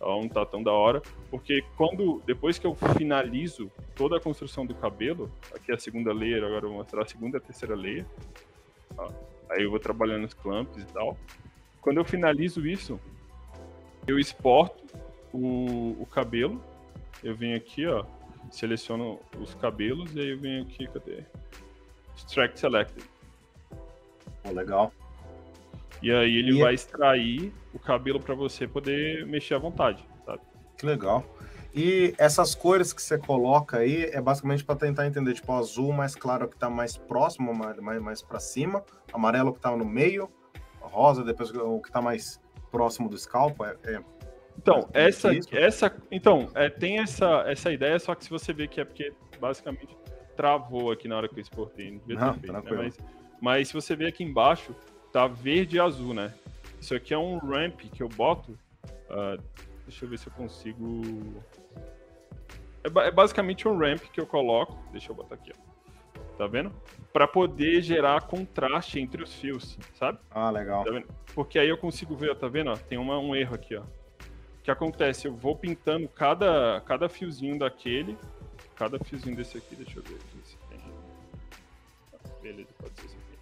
ó, 0.01 0.21
não 0.21 0.29
tá 0.29 0.45
tão 0.45 0.63
da 0.63 0.73
hora. 0.73 1.03
Porque 1.31 1.63
quando... 1.77 2.23
Depois 2.27 2.59
que 2.59 2.67
eu 2.67 2.75
finalizo 2.97 3.71
toda 3.95 4.17
a 4.17 4.21
construção 4.21 4.67
do 4.67 4.75
cabelo... 4.75 5.31
Aqui 5.55 5.71
é 5.71 5.75
a 5.75 5.79
segunda 5.79 6.13
layer, 6.13 6.43
agora 6.43 6.65
eu 6.65 6.71
vou 6.71 6.79
mostrar 6.79 7.03
a 7.03 7.07
segunda 7.07 7.37
e 7.37 7.39
a 7.39 7.41
terceira 7.41 7.75
layer. 7.75 8.05
Ó, 8.97 9.11
Aí 9.55 9.63
eu 9.63 9.71
vou 9.71 9.79
trabalhando 9.79 10.25
os 10.25 10.35
clamps 10.35 10.83
e 10.83 10.87
tal. 10.87 11.17
Quando 11.81 11.99
eu 11.99 12.05
finalizo 12.05 12.67
isso, 12.67 12.99
eu 14.07 14.19
exporto 14.19 14.83
o, 15.33 15.97
o 16.01 16.07
cabelo. 16.07 16.61
Eu 17.23 17.35
venho 17.35 17.57
aqui, 17.57 17.87
ó, 17.87 18.05
seleciono 18.51 19.21
os 19.39 19.55
cabelos 19.55 20.15
e 20.15 20.21
aí 20.21 20.29
eu 20.31 20.39
venho 20.39 20.63
aqui, 20.63 20.87
cadê? 20.89 21.23
Extract 22.17 22.59
Selected. 22.61 23.05
Pô, 24.43 24.51
legal. 24.51 24.93
E 26.03 26.11
aí 26.11 26.37
ele 26.37 26.59
E- 26.59 26.61
vai 26.63 26.75
extrair 26.75 27.53
o 27.73 27.79
cabelo 27.79 28.21
para 28.21 28.35
você 28.35 28.67
poder 28.67 29.25
mexer 29.27 29.55
à 29.55 29.59
vontade, 29.59 30.05
sabe? 30.27 30.41
Que 30.77 30.85
legal. 30.87 31.25
E 31.75 32.15
essas 32.19 32.55
cores 32.55 32.93
que 32.93 33.03
você 33.03 33.19
coloca 33.19 33.79
aí 33.79 34.05
é 34.05 34.21
basicamente 34.21 34.65
para 34.65 34.77
tentar 34.77 35.07
entender, 35.07 35.35
tipo, 35.35 35.53
o 35.53 35.57
azul 35.57 35.93
mais 35.93 36.15
claro 36.15 36.49
que 36.49 36.57
tá 36.57 36.71
mais 36.71 36.97
próximo, 36.97 37.53
mais, 37.53 38.01
mais, 38.01 38.23
para 38.23 38.39
cima, 38.39 38.85
amarelo 39.13 39.53
que 39.53 39.59
tá 39.59 39.77
no 39.77 39.85
meio, 39.85 40.31
rosa 40.81 41.25
depois 41.25 41.51
o 41.51 41.81
que 41.81 41.91
tá 41.91 42.01
mais 42.01 42.41
próximo 42.71 43.09
do 43.09 43.19
scalp. 43.19 43.61
É, 43.61 43.95
é- 43.95 44.05
Então, 44.57 44.89
É 44.95 45.09
essa, 45.09 45.31
essa, 45.51 45.97
então, 46.13 46.49
é, 46.55 46.71
tem 46.71 47.01
essa, 47.01 47.43
essa 47.49 47.73
ideia, 47.73 47.99
só 47.99 48.15
que 48.15 48.23
se 48.23 48.31
você 48.31 48.53
vê 48.53 48.69
que 48.69 48.81
é 48.81 48.85
porque 48.85 49.13
basicamente 49.41 49.97
travou 50.37 50.93
aqui 50.93 51.09
na 51.09 51.17
hora 51.17 51.29
que 51.29 51.35
eu 51.35 51.41
exportei, 51.43 51.91
não 51.91 51.99
devia 51.99 52.15
Não, 52.27 52.35
feito, 52.35 52.53
né? 52.53 52.63
mas, 52.71 52.99
mas 53.41 53.69
se 53.69 53.75
você 53.75 53.97
ver 53.97 54.07
aqui 54.07 54.23
embaixo, 54.23 54.75
tá 55.13 55.27
verde 55.27 55.77
e 55.77 55.81
azul, 55.81 56.15
né? 56.15 56.33
Isso 56.81 56.95
aqui 56.95 57.13
é 57.13 57.19
um 57.19 57.39
ramp 57.39 57.81
que 57.81 58.03
eu 58.03 58.09
boto, 58.09 58.57
ah, 59.11 59.37
deixa 59.87 60.05
eu 60.05 60.09
ver 60.09 60.19
se 60.19 60.29
eu 60.29 60.33
consigo... 60.35 61.03
É, 62.85 63.09
é 63.09 63.11
basicamente 63.11 63.67
um 63.67 63.77
ramp 63.77 64.03
que 64.13 64.21
eu 64.21 64.27
coloco, 64.27 64.79
deixa 64.93 65.11
eu 65.11 65.15
botar 65.17 65.35
aqui, 65.37 65.53
ó. 65.57 65.75
Tá 66.37 66.47
vendo? 66.47 66.73
Para 67.13 67.29
poder 67.29 67.81
gerar 67.81 68.21
contraste 68.23 68.99
entre 68.99 69.23
os 69.23 69.33
fios, 69.35 69.79
sabe? 69.95 70.19
Ah, 70.31 70.51
legal. 70.51 70.85
Tá? 70.85 71.03
Porque 71.35 71.59
aí 71.59 71.69
eu 71.69 71.79
consigo 71.79 72.15
ver, 72.17 72.31
ó, 72.31 72.35
tá 72.35 72.49
vendo? 72.49 72.71
ó? 72.71 72.77
Tem 72.77 72.99
uma- 72.99 73.19
um 73.19 73.35
erro 73.37 73.55
aqui, 73.55 73.77
ó. 73.77 73.83
O 73.83 74.63
que 74.65 74.71
acontece? 74.71 75.29
Eu 75.29 75.35
vou 75.35 75.55
pintando 75.57 76.09
cada, 76.09 76.81
cada 76.87 77.09
fiozinho 77.09 77.59
daquele. 77.59 78.17
Cada 78.75 78.99
fiozinho 78.99 79.37
desse 79.37 79.57
aqui, 79.59 79.77
deixa 79.77 79.99
eu 79.99 80.03
ver 80.03 80.15
aqui 80.17 80.39
se 80.43 80.57
tem. 80.69 80.81
Beleza, 82.43 82.69
pode 82.79 82.95
ser 83.01 83.07
esse 83.07 83.17
aqui. 83.17 83.39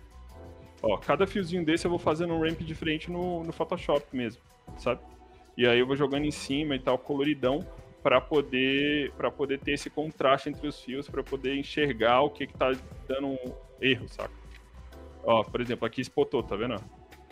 Ó, 0.83 0.97
cada 0.99 1.27
fiozinho 1.27 1.65
desse 1.65 1.87
eu 1.87 1.91
vou 1.91 1.99
fazendo 1.99 2.35
um 2.35 2.41
ramp 2.41 2.61
diferente 2.61 3.11
no, 3.11 3.43
no 3.43 3.53
Photoshop 3.53 4.05
mesmo, 4.15 4.43
sabe? 4.79 5.01
E 5.57 5.67
aí 5.67 5.79
eu 5.79 5.87
vou 5.87 5.97
jogando 5.97 6.25
em 6.25 6.31
cima 6.31 6.75
e 6.75 6.79
tal, 6.79 6.99
coloridão, 6.99 7.65
para 8.03 8.21
poder 8.21 9.13
para 9.13 9.31
poder 9.31 9.59
ter 9.61 9.73
esse 9.73 9.89
contraste 9.89 10.49
entre 10.49 10.67
os 10.67 10.81
fios, 10.81 11.09
para 11.09 11.23
poder 11.23 11.57
enxergar 11.57 12.21
o 12.23 12.31
que 12.31 12.47
que 12.47 12.55
tá 12.55 12.73
dando 13.09 13.29
um 13.29 13.39
erro, 13.81 14.09
saca? 14.09 14.33
Ó, 15.25 15.43
por 15.45 15.61
exemplo, 15.61 15.87
aqui 15.87 16.01
espotou, 16.01 16.43
tá 16.43 16.57
vendo? 16.57 16.75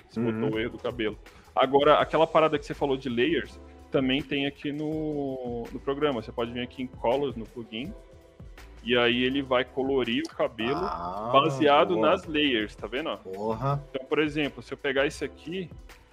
Espotou 0.09 0.49
Uhum. 0.49 0.55
o 0.55 0.59
erro 0.59 0.71
do 0.73 0.79
cabelo. 0.79 1.19
Agora, 1.55 1.95
aquela 1.99 2.27
parada 2.27 2.59
que 2.59 2.65
você 2.65 2.75
falou 2.75 2.97
de 2.97 3.09
layers, 3.09 3.59
também 3.91 4.23
tem 4.23 4.47
aqui 4.47 4.71
no, 4.73 5.65
no 5.73 5.81
programa. 5.81 6.23
Você 6.23 6.31
pode 6.31 6.53
vir 6.53 6.61
aqui 6.63 6.83
em 6.83 6.87
Colors, 6.87 7.35
no 7.35 7.45
plugin, 7.45 7.93
e 8.85 8.97
aí 8.97 9.25
ele 9.25 9.43
vai 9.43 9.65
colorir 9.65 10.23
o 10.25 10.29
cabelo 10.37 10.79
Ah, 10.85 11.31
baseado 11.33 11.95
boa. 11.95 12.11
nas 12.11 12.25
layers, 12.27 12.75
tá 12.77 12.87
vendo? 12.87 13.17
Porra. 13.19 13.83
Então, 13.91 14.07
por 14.07 14.21
exemplo, 14.21 14.63
se 14.63 14.73
eu 14.73 14.79
pegar 14.79 15.07
isso 15.07 15.25
aqui 15.25 15.69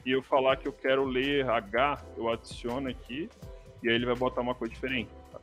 e 0.06 0.12
eu 0.12 0.24
falar 0.24 0.58
que 0.58 0.68
eu 0.68 0.74
quero 0.74 1.06
layer 1.06 1.48
H, 1.48 2.04
eu 2.18 2.28
adiciono 2.30 2.90
aqui, 2.90 3.30
e 3.84 3.90
aí 3.90 3.96
ele 3.96 4.06
vai 4.06 4.16
botar 4.16 4.42
uma 4.42 4.56
cor 4.56 4.68
diferente. 4.68 5.10
tá? 5.32 5.40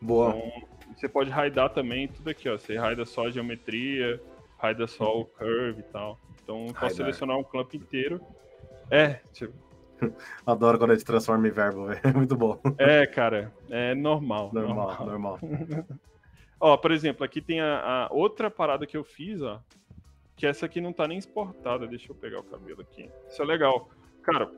Boa. 0.00 0.30
Então, 0.30 0.68
você 0.96 1.08
pode 1.08 1.30
raidar 1.30 1.70
também 1.70 2.08
tudo 2.08 2.28
aqui, 2.30 2.48
ó. 2.48 2.58
Você 2.58 2.76
raida 2.76 3.04
só 3.04 3.26
a 3.26 3.30
geometria, 3.30 4.20
raida 4.58 4.86
só 4.86 5.20
o 5.20 5.24
curve 5.24 5.80
e 5.80 5.84
tal. 5.84 6.18
Então, 6.42 6.66
posso 6.66 6.78
Raidar. 6.78 6.96
selecionar 6.96 7.38
um 7.38 7.44
clamp 7.44 7.74
inteiro. 7.74 8.20
É, 8.90 9.20
tipo, 9.32 9.54
Adoro 10.46 10.78
quando 10.78 10.92
a 10.92 10.94
gente 10.94 11.04
transforma 11.06 11.46
em 11.46 11.50
verbo, 11.50 11.86
velho. 11.86 12.00
É 12.02 12.12
muito 12.12 12.36
bom. 12.36 12.60
é, 12.78 13.06
cara, 13.06 13.52
é 13.68 13.94
normal. 13.94 14.50
Normal, 14.52 15.06
normal. 15.06 15.38
Ó, 16.58 16.76
por 16.76 16.90
exemplo, 16.90 17.24
aqui 17.24 17.40
tem 17.40 17.60
a, 17.60 18.06
a 18.06 18.08
outra 18.12 18.50
parada 18.50 18.86
que 18.86 18.96
eu 18.96 19.04
fiz, 19.04 19.40
ó. 19.40 19.60
Que 20.36 20.46
essa 20.46 20.66
aqui 20.66 20.80
não 20.80 20.92
tá 20.92 21.06
nem 21.06 21.18
exportada. 21.18 21.86
Deixa 21.86 22.10
eu 22.10 22.14
pegar 22.16 22.40
o 22.40 22.44
cabelo 22.44 22.80
aqui. 22.82 23.10
Isso 23.28 23.42
é 23.42 23.44
legal. 23.44 23.88
Cara, 24.22 24.50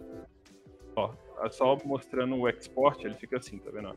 ó, 0.97 1.13
só 1.51 1.79
mostrando 1.85 2.37
o 2.37 2.49
export, 2.49 3.05
ele 3.05 3.15
fica 3.15 3.39
assim, 3.39 3.59
tá 3.59 3.71
vendo? 3.71 3.97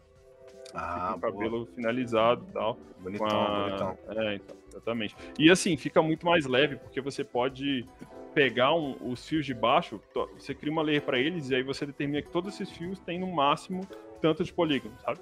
Ah, 0.74 1.14
Fica 1.14 1.16
o 1.30 1.34
cabelo 1.34 1.66
finalizado 1.76 2.46
e 2.50 2.54
tal. 2.54 2.80
bonitão, 2.98 3.44
a- 3.46 3.62
bonitão. 3.64 3.98
É, 4.10 4.36
então, 4.36 4.56
exatamente. 4.70 5.16
E 5.40 5.50
assim, 5.50 5.78
fica 5.78 6.02
muito 6.02 6.26
mais 6.26 6.46
leve, 6.46 6.76
porque 6.78 7.00
você 7.00 7.24
pode 7.24 7.88
pegar 8.34 8.74
um- 8.74 8.98
os 9.10 9.26
fios 9.28 9.46
de 9.46 9.54
baixo, 9.54 10.02
você 10.34 10.54
cria 10.54 10.72
uma 10.72 10.82
layer 10.82 11.02
para 11.02 11.18
eles, 11.20 11.50
e 11.50 11.56
aí 11.56 11.64
você 11.64 11.86
determina 11.86 12.22
que 12.22 12.30
todos 12.30 12.54
esses 12.60 12.76
fios 12.76 13.00
têm 13.00 13.20
no 13.20 13.32
máximo 13.34 13.88
tanto 14.22 14.44
de 14.44 14.52
polígono, 14.52 14.94
sabe? 15.06 15.20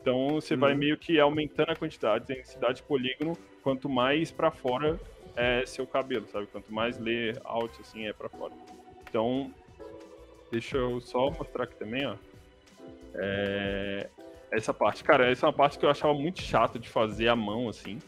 Então 0.00 0.34
você 0.34 0.54
vai 0.54 0.72
Uhum. 0.72 0.78
meio 0.78 0.98
que 0.98 1.18
aumentando 1.18 1.70
a 1.72 1.76
quantidade, 1.76 2.30
a 2.30 2.36
densidade 2.36 2.76
de 2.76 2.82
polígono, 2.84 3.32
quanto 3.62 3.88
mais 3.88 4.30
para 4.30 4.50
fora 4.50 5.00
é 5.34 5.64
seu 5.66 5.86
cabelo, 5.86 6.28
sabe? 6.28 6.46
Quanto 6.48 6.70
mais 6.72 6.98
layer 6.98 7.40
out 7.44 7.74
assim 7.80 8.06
é 8.06 8.12
para 8.12 8.28
fora. 8.28 8.52
Então, 9.08 9.50
deixa 10.54 10.76
eu 10.76 11.00
só 11.00 11.30
mostrar 11.30 11.64
aqui 11.64 11.74
também, 11.74 12.06
ó. 12.06 12.14
É, 13.16 14.08
essa 14.52 14.72
parte, 14.72 15.02
cara, 15.02 15.28
essa 15.28 15.46
é 15.46 15.48
uma 15.48 15.52
parte 15.52 15.76
que 15.76 15.84
eu 15.84 15.90
achava 15.90 16.14
muito 16.14 16.40
chato 16.40 16.78
de 16.78 16.88
fazer 16.88 17.26
à 17.26 17.34
mão, 17.34 17.68
assim. 17.68 17.98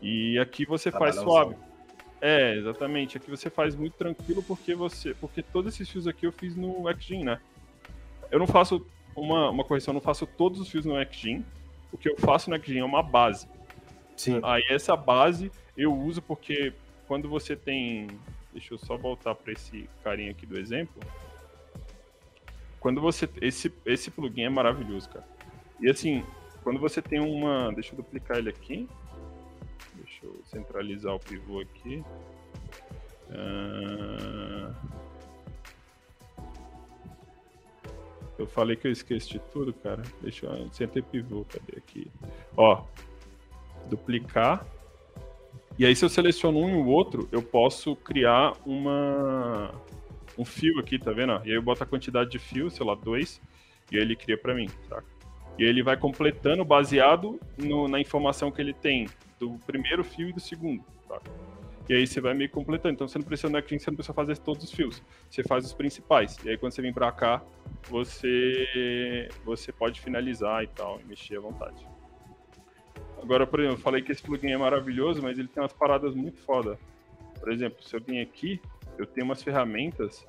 E 0.00 0.38
aqui 0.38 0.64
você 0.64 0.90
faz 0.90 1.16
suave. 1.16 1.54
É, 2.18 2.54
exatamente. 2.54 3.18
Aqui 3.18 3.30
você 3.30 3.50
faz 3.50 3.76
muito 3.76 3.92
tranquilo 3.94 4.42
porque 4.42 4.74
você. 4.74 5.12
Porque 5.14 5.42
todos 5.42 5.74
esses 5.74 5.88
fios 5.90 6.06
aqui 6.06 6.26
eu 6.26 6.32
fiz 6.32 6.56
no 6.56 6.90
XGen, 6.94 7.24
né? 7.24 7.40
Eu 8.30 8.38
não 8.38 8.46
faço 8.46 8.84
uma, 9.14 9.50
uma 9.50 9.64
correção, 9.64 9.92
eu 9.92 9.96
não 9.96 10.00
faço 10.00 10.26
todos 10.26 10.58
os 10.58 10.70
fios 10.70 10.86
no 10.86 10.94
XGen. 11.12 11.44
O 11.92 11.98
que 11.98 12.08
eu 12.08 12.16
faço 12.16 12.48
no 12.48 12.56
XGen 12.56 12.78
é 12.78 12.84
uma 12.84 13.02
base. 13.02 13.46
Sim. 14.16 14.40
Aí 14.42 14.64
essa 14.70 14.96
base 14.96 15.52
eu 15.76 15.94
uso 15.94 16.22
porque 16.22 16.72
quando 17.06 17.28
você 17.28 17.54
tem. 17.54 18.08
Deixa 18.50 18.72
eu 18.72 18.78
só 18.78 18.96
voltar 18.96 19.34
para 19.34 19.52
esse 19.52 19.86
carinha 20.02 20.30
aqui 20.30 20.46
do 20.46 20.58
exemplo. 20.58 21.02
Quando 22.86 23.00
você. 23.00 23.28
Esse, 23.42 23.74
esse 23.84 24.12
plugin 24.12 24.42
é 24.42 24.48
maravilhoso, 24.48 25.08
cara. 25.08 25.26
E 25.80 25.90
assim, 25.90 26.22
quando 26.62 26.78
você 26.78 27.02
tem 27.02 27.18
uma. 27.18 27.72
Deixa 27.72 27.92
eu 27.92 27.96
duplicar 27.96 28.36
ele 28.36 28.48
aqui. 28.48 28.88
Deixa 29.96 30.24
eu 30.24 30.40
centralizar 30.44 31.12
o 31.12 31.18
pivô 31.18 31.58
aqui. 31.58 32.04
Ah, 33.28 34.72
Eu 38.38 38.46
falei 38.46 38.76
que 38.76 38.86
eu 38.86 38.92
esqueci 38.92 39.30
de 39.30 39.40
tudo, 39.40 39.72
cara. 39.72 40.04
Deixa 40.22 40.46
eu. 40.46 40.72
Sem 40.72 40.86
ter 40.86 41.02
pivô, 41.02 41.44
cadê 41.44 41.78
aqui? 41.78 42.08
Ó, 42.56 42.84
duplicar. 43.90 44.64
E 45.76 45.84
aí, 45.84 45.96
se 45.96 46.04
eu 46.04 46.08
seleciono 46.08 46.60
um 46.60 46.70
e 46.70 46.74
o 46.74 46.86
outro, 46.86 47.28
eu 47.32 47.42
posso 47.42 47.96
criar 47.96 48.52
uma 48.64 49.74
um 50.38 50.44
fio 50.44 50.78
aqui, 50.78 50.98
tá 50.98 51.12
vendo? 51.12 51.32
E 51.44 51.50
aí 51.50 51.52
eu 51.52 51.62
boto 51.62 51.82
a 51.82 51.86
quantidade 51.86 52.30
de 52.30 52.38
fio, 52.38 52.70
sei 52.70 52.84
lá, 52.84 52.94
dois, 52.94 53.40
e 53.90 53.96
aí 53.96 54.02
ele 54.02 54.16
cria 54.16 54.36
pra 54.36 54.54
mim, 54.54 54.68
saca? 54.88 55.04
E 55.58 55.62
aí 55.64 55.68
ele 55.70 55.82
vai 55.82 55.96
completando 55.96 56.64
baseado 56.64 57.40
no- 57.56 57.88
na 57.88 57.98
informação 58.00 58.50
que 58.50 58.60
ele 58.60 58.74
tem 58.74 59.08
do 59.38 59.58
primeiro 59.66 60.04
fio 60.04 60.28
e 60.28 60.32
do 60.32 60.40
segundo, 60.40 60.84
saca? 61.08 61.30
E 61.88 61.94
aí 61.94 62.06
você 62.06 62.20
vai 62.20 62.34
meio 62.34 62.50
completando. 62.50 62.94
Então 62.94 63.06
você 63.08 63.16
não 63.16 63.24
precisa 63.24 63.48
no 63.48 63.56
Actin, 63.56 63.78
você 63.78 63.90
não 63.90 63.96
precisa 63.96 64.12
fazer 64.12 64.36
todos 64.38 64.64
os 64.64 64.72
fios. 64.72 65.00
Você 65.30 65.44
faz 65.44 65.64
os 65.64 65.72
principais. 65.72 66.36
E 66.44 66.50
aí 66.50 66.58
quando 66.58 66.72
você 66.72 66.82
vem 66.82 66.92
pra 66.92 67.12
cá, 67.12 67.40
você 67.88 69.28
você 69.44 69.72
pode 69.72 70.00
finalizar 70.00 70.64
e 70.64 70.66
tal, 70.66 71.00
e 71.00 71.04
mexer 71.04 71.36
à 71.36 71.40
vontade. 71.40 71.86
Agora, 73.22 73.46
por 73.46 73.60
exemplo, 73.60 73.78
eu 73.78 73.82
falei 73.82 74.02
que 74.02 74.12
esse 74.12 74.22
plugin 74.22 74.50
é 74.50 74.56
maravilhoso, 74.58 75.22
mas 75.22 75.38
ele 75.38 75.48
tem 75.48 75.62
umas 75.62 75.72
paradas 75.72 76.14
muito 76.14 76.40
foda. 76.42 76.78
Por 77.38 77.50
exemplo, 77.52 77.82
se 77.82 77.94
eu 77.94 78.00
vim 78.00 78.20
aqui, 78.20 78.60
eu 78.98 79.06
tenho 79.06 79.24
umas 79.26 79.42
ferramentas 79.42 80.24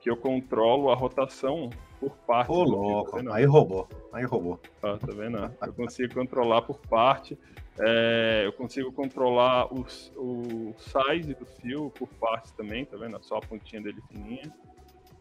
que 0.00 0.08
eu 0.10 0.16
controlo 0.16 0.90
a 0.90 0.94
rotação 0.94 1.68
por 1.98 2.16
parte. 2.26 2.50
Ô, 2.50 2.62
louco. 2.64 3.22
tá? 3.22 3.34
Aí 3.34 3.44
roubou. 3.44 3.86
Aí 4.12 4.24
roubou. 4.24 4.58
Tá, 4.80 4.96
tá 4.96 5.12
vendo? 5.12 5.36
Eu 5.62 5.72
consigo 5.74 6.14
controlar 6.14 6.62
por 6.62 6.78
parte. 6.80 7.38
é, 7.82 8.42
eu 8.44 8.52
consigo 8.52 8.92
controlar 8.92 9.72
os- 9.72 10.12
o 10.16 10.74
size 10.76 11.32
do 11.34 11.46
fio 11.46 11.90
por 11.98 12.08
partes 12.08 12.50
também, 12.52 12.84
tá 12.84 12.96
vendo? 12.98 13.18
Só 13.22 13.36
a 13.36 13.40
pontinha 13.40 13.80
dele 13.80 14.00
fininha. 14.08 14.52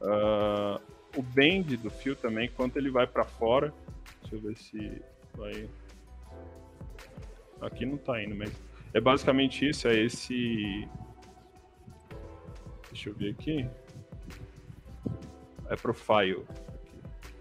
Ah, 0.02 0.82
o 1.16 1.22
bend 1.22 1.78
do 1.78 1.90
fio 1.90 2.16
também, 2.18 2.50
quanto 2.50 2.78
ele 2.78 2.90
vai 2.90 3.08
pra 3.08 3.24
fora. 3.24 3.74
Deixa 4.22 4.36
eu 4.36 4.42
ver 4.42 4.58
se 4.58 5.02
vai. 5.38 5.70
Aqui 7.62 7.86
não 7.86 7.98
tá 7.98 8.22
indo, 8.24 8.36
mas 8.36 8.52
é 8.94 9.00
basicamente 9.02 9.68
isso. 9.68 9.88
É 9.88 9.96
esse. 9.96 10.88
Deixa 12.92 13.10
eu 13.10 13.14
ver 13.14 13.32
aqui. 13.32 13.68
É 15.70 15.76
profile. 15.76 16.46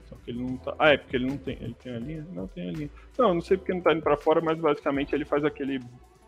Só 0.09 0.17
que 0.17 0.31
ele 0.31 0.43
não 0.43 0.57
tá. 0.57 0.75
Ah, 0.79 0.91
é 0.91 0.97
porque 0.97 1.17
ele 1.17 1.27
não 1.27 1.37
tem. 1.37 1.57
Ele 1.61 1.75
tem 1.75 1.95
a 1.95 1.99
linha? 1.99 2.27
Não 2.33 2.47
tem 2.47 2.69
a 2.69 2.73
linha. 2.73 2.91
Não, 3.17 3.35
não 3.35 3.41
sei 3.41 3.57
porque 3.57 3.73
não 3.73 3.81
tá 3.81 3.93
indo 3.93 4.03
pra 4.03 4.17
fora, 4.17 4.41
mas 4.41 4.59
basicamente 4.59 5.15
ele 5.15 5.25
faz 5.25 5.45
aquele. 5.45 5.81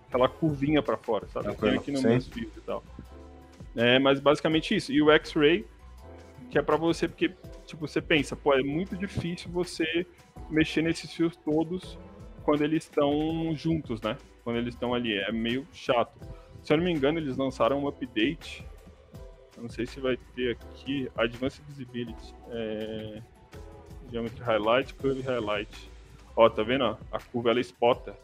aquela 0.08 0.28
curvinha 0.28 0.82
pra 0.82 0.96
fora, 0.96 1.26
sabe? 1.28 1.46
Tem 1.46 1.54
Tranquilo, 1.54 1.80
aqui 1.80 1.92
no 1.92 2.02
meus 2.02 2.26
fios 2.26 2.56
e 2.56 2.60
tal. 2.60 2.82
É, 3.76 3.98
mas 3.98 4.18
basicamente 4.20 4.74
isso. 4.74 4.92
E 4.92 5.00
o 5.02 5.10
X-Ray, 5.10 5.64
que 6.50 6.58
é 6.58 6.62
pra 6.62 6.76
você, 6.76 7.06
porque, 7.06 7.30
tipo, 7.66 7.86
você 7.86 8.00
pensa, 8.00 8.34
pô, 8.34 8.52
é 8.54 8.62
muito 8.62 8.96
difícil 8.96 9.50
você 9.50 10.06
mexer 10.48 10.82
nesses 10.82 11.12
fios 11.12 11.36
todos 11.36 11.98
quando 12.42 12.62
eles 12.62 12.84
estão 12.84 13.54
juntos, 13.54 14.00
né? 14.00 14.16
Quando 14.42 14.56
eles 14.56 14.74
estão 14.74 14.94
ali. 14.94 15.14
É 15.14 15.30
meio 15.30 15.66
chato. 15.72 16.18
Se 16.62 16.72
eu 16.72 16.78
não 16.78 16.84
me 16.84 16.90
engano, 16.92 17.18
eles 17.18 17.36
lançaram 17.36 17.84
um 17.84 17.88
update. 17.88 18.66
Eu 19.61 19.64
não 19.64 19.68
sei 19.68 19.84
se 19.84 20.00
vai 20.00 20.16
ter 20.34 20.52
aqui. 20.52 21.06
Advanced 21.14 21.62
Visibility. 21.68 22.34
É... 22.48 23.22
Geometry 24.11 24.42
Highlight, 24.42 24.94
Curve 24.94 25.20
Highlight. 25.20 25.90
Ó, 26.34 26.48
tá 26.48 26.62
vendo? 26.62 26.84
ó? 26.84 26.96
A 27.12 27.20
curva 27.20 27.50
ela 27.50 27.61
espota. 27.61 28.16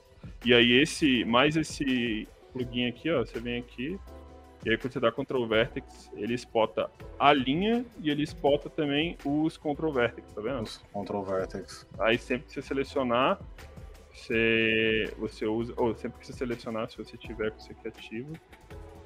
E 0.47 0.55
aí 0.55 0.73
esse, 0.81 1.27
mais 1.27 1.55
esse 1.57 2.27
plugin 2.55 2.89
aqui, 2.89 3.11
ó, 3.11 3.19
você 3.19 3.39
vem 3.39 3.59
aqui, 3.59 4.01
e 4.65 4.71
aí 4.71 4.79
quando 4.79 4.95
você 4.95 4.99
dá 4.99 5.13
Ctrl 5.13 5.45
Vertex, 5.45 6.11
ele 6.15 6.35
espota 6.35 6.91
a 7.19 7.33
linha 7.33 7.85
e 8.01 8.11
ele 8.11 8.23
espota 8.23 8.71
também 8.71 9.17
os 9.25 9.59
Ctrl 9.59 9.91
Vertex, 9.91 10.33
tá 10.33 10.41
vendo? 10.41 10.63
Os 10.63 10.79
Control 10.93 11.23
Vertex. 11.23 11.87
Aí 11.99 12.19
sempre 12.19 12.47
que 12.47 12.55
você 12.55 12.63
selecionar, 12.63 13.39
você, 14.13 15.13
você 15.19 15.45
usa, 15.45 15.75
ou 15.77 15.95
sempre 15.95 16.19
que 16.19 16.27
você 16.27 16.33
selecionar, 16.33 16.91
se 16.91 16.97
você 16.97 17.17
tiver 17.17 17.51
com 17.51 17.59
isso 17.59 17.71
aqui 17.73 17.89
ativo, 17.89 18.33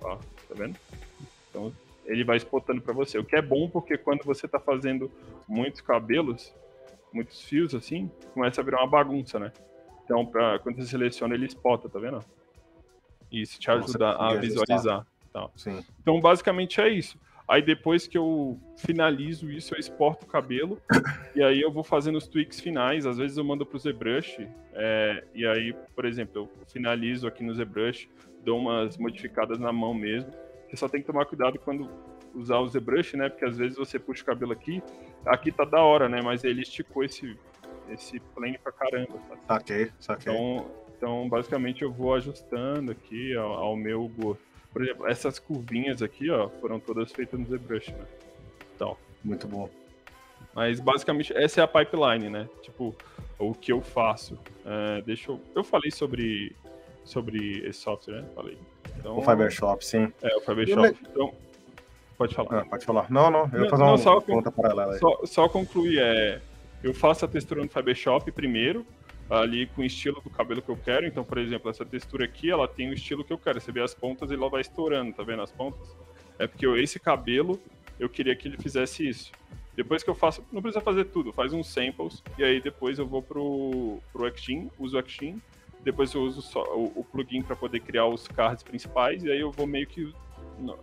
ó, 0.02 0.16
tá 0.16 0.54
vendo? 0.54 0.78
Então 1.50 1.72
ele 2.04 2.24
vai 2.24 2.36
espotando 2.36 2.80
para 2.80 2.92
você, 2.92 3.18
o 3.18 3.24
que 3.24 3.36
é 3.36 3.42
bom 3.42 3.68
porque 3.68 3.96
quando 3.96 4.24
você 4.24 4.48
tá 4.48 4.58
fazendo 4.58 5.10
muitos 5.46 5.80
cabelos, 5.80 6.54
muitos 7.12 7.42
fios 7.42 7.74
assim, 7.74 8.10
começa 8.34 8.60
a 8.60 8.64
virar 8.64 8.78
uma 8.78 8.88
bagunça, 8.88 9.38
né? 9.38 9.52
Então 10.04 10.26
pra, 10.26 10.58
quando 10.58 10.76
você 10.76 10.86
seleciona 10.86 11.34
ele 11.34 11.46
espota, 11.46 11.88
tá 11.88 11.98
vendo? 11.98 12.24
Isso 13.30 13.60
te 13.60 13.70
ajuda 13.70 14.10
a 14.12 14.34
visualizar. 14.34 15.06
Sim. 15.54 15.84
Então, 16.00 16.20
basicamente 16.20 16.80
é 16.80 16.88
isso. 16.88 17.18
Aí 17.46 17.62
depois 17.62 18.06
que 18.06 18.16
eu 18.16 18.58
finalizo 18.76 19.50
isso, 19.50 19.74
eu 19.74 19.78
exporto 19.78 20.24
o 20.24 20.28
cabelo 20.28 20.80
e 21.34 21.42
aí 21.42 21.60
eu 21.60 21.70
vou 21.70 21.82
fazendo 21.82 22.16
os 22.16 22.26
tweaks 22.28 22.60
finais. 22.60 23.06
Às 23.06 23.18
vezes 23.18 23.36
eu 23.36 23.44
mando 23.44 23.66
pro 23.66 23.78
ZBrush 23.78 24.46
é, 24.72 25.24
e 25.34 25.46
aí, 25.46 25.74
por 25.94 26.04
exemplo, 26.04 26.42
eu 26.42 26.66
finalizo 26.66 27.26
aqui 27.26 27.42
no 27.42 27.54
ZBrush, 27.54 28.08
dou 28.44 28.58
umas 28.58 28.96
modificadas 28.96 29.58
na 29.58 29.72
mão 29.72 29.92
mesmo. 29.92 30.30
Você 30.70 30.76
só 30.76 30.88
tem 30.88 31.00
que 31.00 31.06
tomar 31.06 31.26
cuidado 31.26 31.58
quando 31.58 31.90
usar 32.32 32.58
o 32.58 32.68
ZBrush, 32.68 33.16
né? 33.16 33.28
Porque 33.28 33.44
às 33.44 33.56
vezes 33.56 33.76
você 33.76 33.98
puxa 33.98 34.22
o 34.22 34.26
cabelo 34.26 34.52
aqui, 34.52 34.80
aqui 35.26 35.50
tá 35.50 35.64
da 35.64 35.82
hora, 35.82 36.08
né? 36.08 36.22
Mas 36.22 36.44
ele 36.44 36.62
esticou 36.62 37.02
esse 37.02 37.36
esse 37.88 38.20
plane 38.20 38.56
pra 38.56 38.70
caramba, 38.70 39.18
sabe? 39.28 39.40
Saquei, 39.48 39.90
saquei. 39.98 40.32
Então, 40.32 40.70
então, 40.96 41.28
basicamente, 41.28 41.82
eu 41.82 41.90
vou 41.90 42.14
ajustando 42.14 42.92
aqui 42.92 43.34
ao, 43.34 43.52
ao 43.52 43.76
meu 43.76 44.06
gosto. 44.08 44.40
Por 44.72 44.82
exemplo, 44.82 45.08
essas 45.08 45.40
curvinhas 45.40 46.02
aqui, 46.02 46.30
ó, 46.30 46.48
foram 46.60 46.78
todas 46.78 47.10
feitas 47.10 47.40
no 47.40 47.46
ZBrush, 47.46 47.90
né? 47.90 48.06
Então, 48.76 48.96
Muito 49.24 49.48
bom. 49.48 49.68
mas 50.54 50.78
basicamente 50.78 51.36
essa 51.36 51.60
é 51.60 51.64
a 51.64 51.66
pipeline, 51.66 52.30
né? 52.30 52.48
Tipo, 52.62 52.94
o 53.38 53.52
que 53.52 53.72
eu 53.72 53.80
faço. 53.80 54.38
É, 54.64 55.02
deixa 55.02 55.32
eu. 55.32 55.40
Eu 55.54 55.64
falei 55.64 55.90
sobre, 55.90 56.54
sobre 57.04 57.66
esse 57.66 57.80
software, 57.80 58.22
né? 58.22 58.28
Falei. 58.34 58.56
Então, 58.98 59.18
O 59.18 59.22
Fiber 59.22 59.50
Shop, 59.50 59.84
sim. 59.84 60.12
É, 60.22 60.36
o 60.36 60.40
Fiber 60.40 60.66
Shop. 60.68 60.80
le- 60.82 60.96
Então, 61.10 61.34
pode 62.18 62.34
falar. 62.34 62.60
Ah, 62.60 62.64
pode 62.64 62.84
falar. 62.84 63.10
Não, 63.10 63.30
não. 63.30 63.44
Eu 63.52 63.60
vou 63.60 63.68
fazer 63.70 63.82
não, 63.82 63.90
uma 63.90 63.98
só 63.98 64.20
pergunta 64.20 64.50
paralela 64.52 64.92
aí. 64.94 64.98
Só, 64.98 65.20
só 65.24 65.48
concluir, 65.48 65.98
é, 66.00 66.40
eu 66.82 66.92
faço 66.94 67.24
a 67.24 67.28
textura 67.28 67.62
no 67.62 67.68
Photoshop 67.68 68.30
primeiro, 68.32 68.84
ali 69.28 69.66
com 69.68 69.82
o 69.82 69.84
estilo 69.84 70.20
do 70.20 70.30
cabelo 70.30 70.60
que 70.62 70.68
eu 70.70 70.76
quero. 70.76 71.06
Então, 71.06 71.24
por 71.24 71.38
exemplo, 71.38 71.70
essa 71.70 71.84
textura 71.84 72.24
aqui, 72.24 72.50
ela 72.50 72.66
tem 72.68 72.90
o 72.90 72.94
estilo 72.94 73.24
que 73.24 73.32
eu 73.32 73.38
quero. 73.38 73.60
Você 73.60 73.70
vê 73.72 73.80
as 73.82 73.94
pontas 73.94 74.30
e 74.30 74.34
ela 74.34 74.48
vai 74.48 74.60
estourando, 74.60 75.12
tá 75.12 75.22
vendo 75.22 75.42
as 75.42 75.50
pontas? 75.52 75.96
É 76.38 76.46
porque 76.46 76.66
eu, 76.66 76.76
esse 76.76 76.98
cabelo, 76.98 77.60
eu 77.98 78.08
queria 78.08 78.34
que 78.34 78.48
ele 78.48 78.56
fizesse 78.56 79.06
isso. 79.08 79.30
Depois 79.76 80.02
que 80.02 80.10
eu 80.10 80.14
faço, 80.14 80.42
não 80.52 80.60
precisa 80.60 80.82
fazer 80.82 81.04
tudo, 81.04 81.32
faz 81.32 81.52
uns 81.52 81.68
samples, 81.72 82.22
e 82.36 82.42
aí 82.44 82.60
depois 82.60 82.98
eu 82.98 83.06
vou 83.06 83.22
pro, 83.22 83.98
pro 84.12 84.26
Actin, 84.26 84.68
uso 84.78 84.96
o 84.96 84.98
Actin, 84.98 85.40
depois 85.84 86.12
eu 86.12 86.22
uso 86.22 86.42
só 86.42 86.62
o, 86.74 86.92
o 86.96 87.04
plugin 87.04 87.42
para 87.42 87.56
poder 87.56 87.80
criar 87.80 88.06
os 88.06 88.26
cards 88.28 88.62
principais, 88.62 89.24
e 89.24 89.30
aí 89.30 89.40
eu 89.40 89.50
vou 89.50 89.66
meio 89.66 89.86
que. 89.86 90.12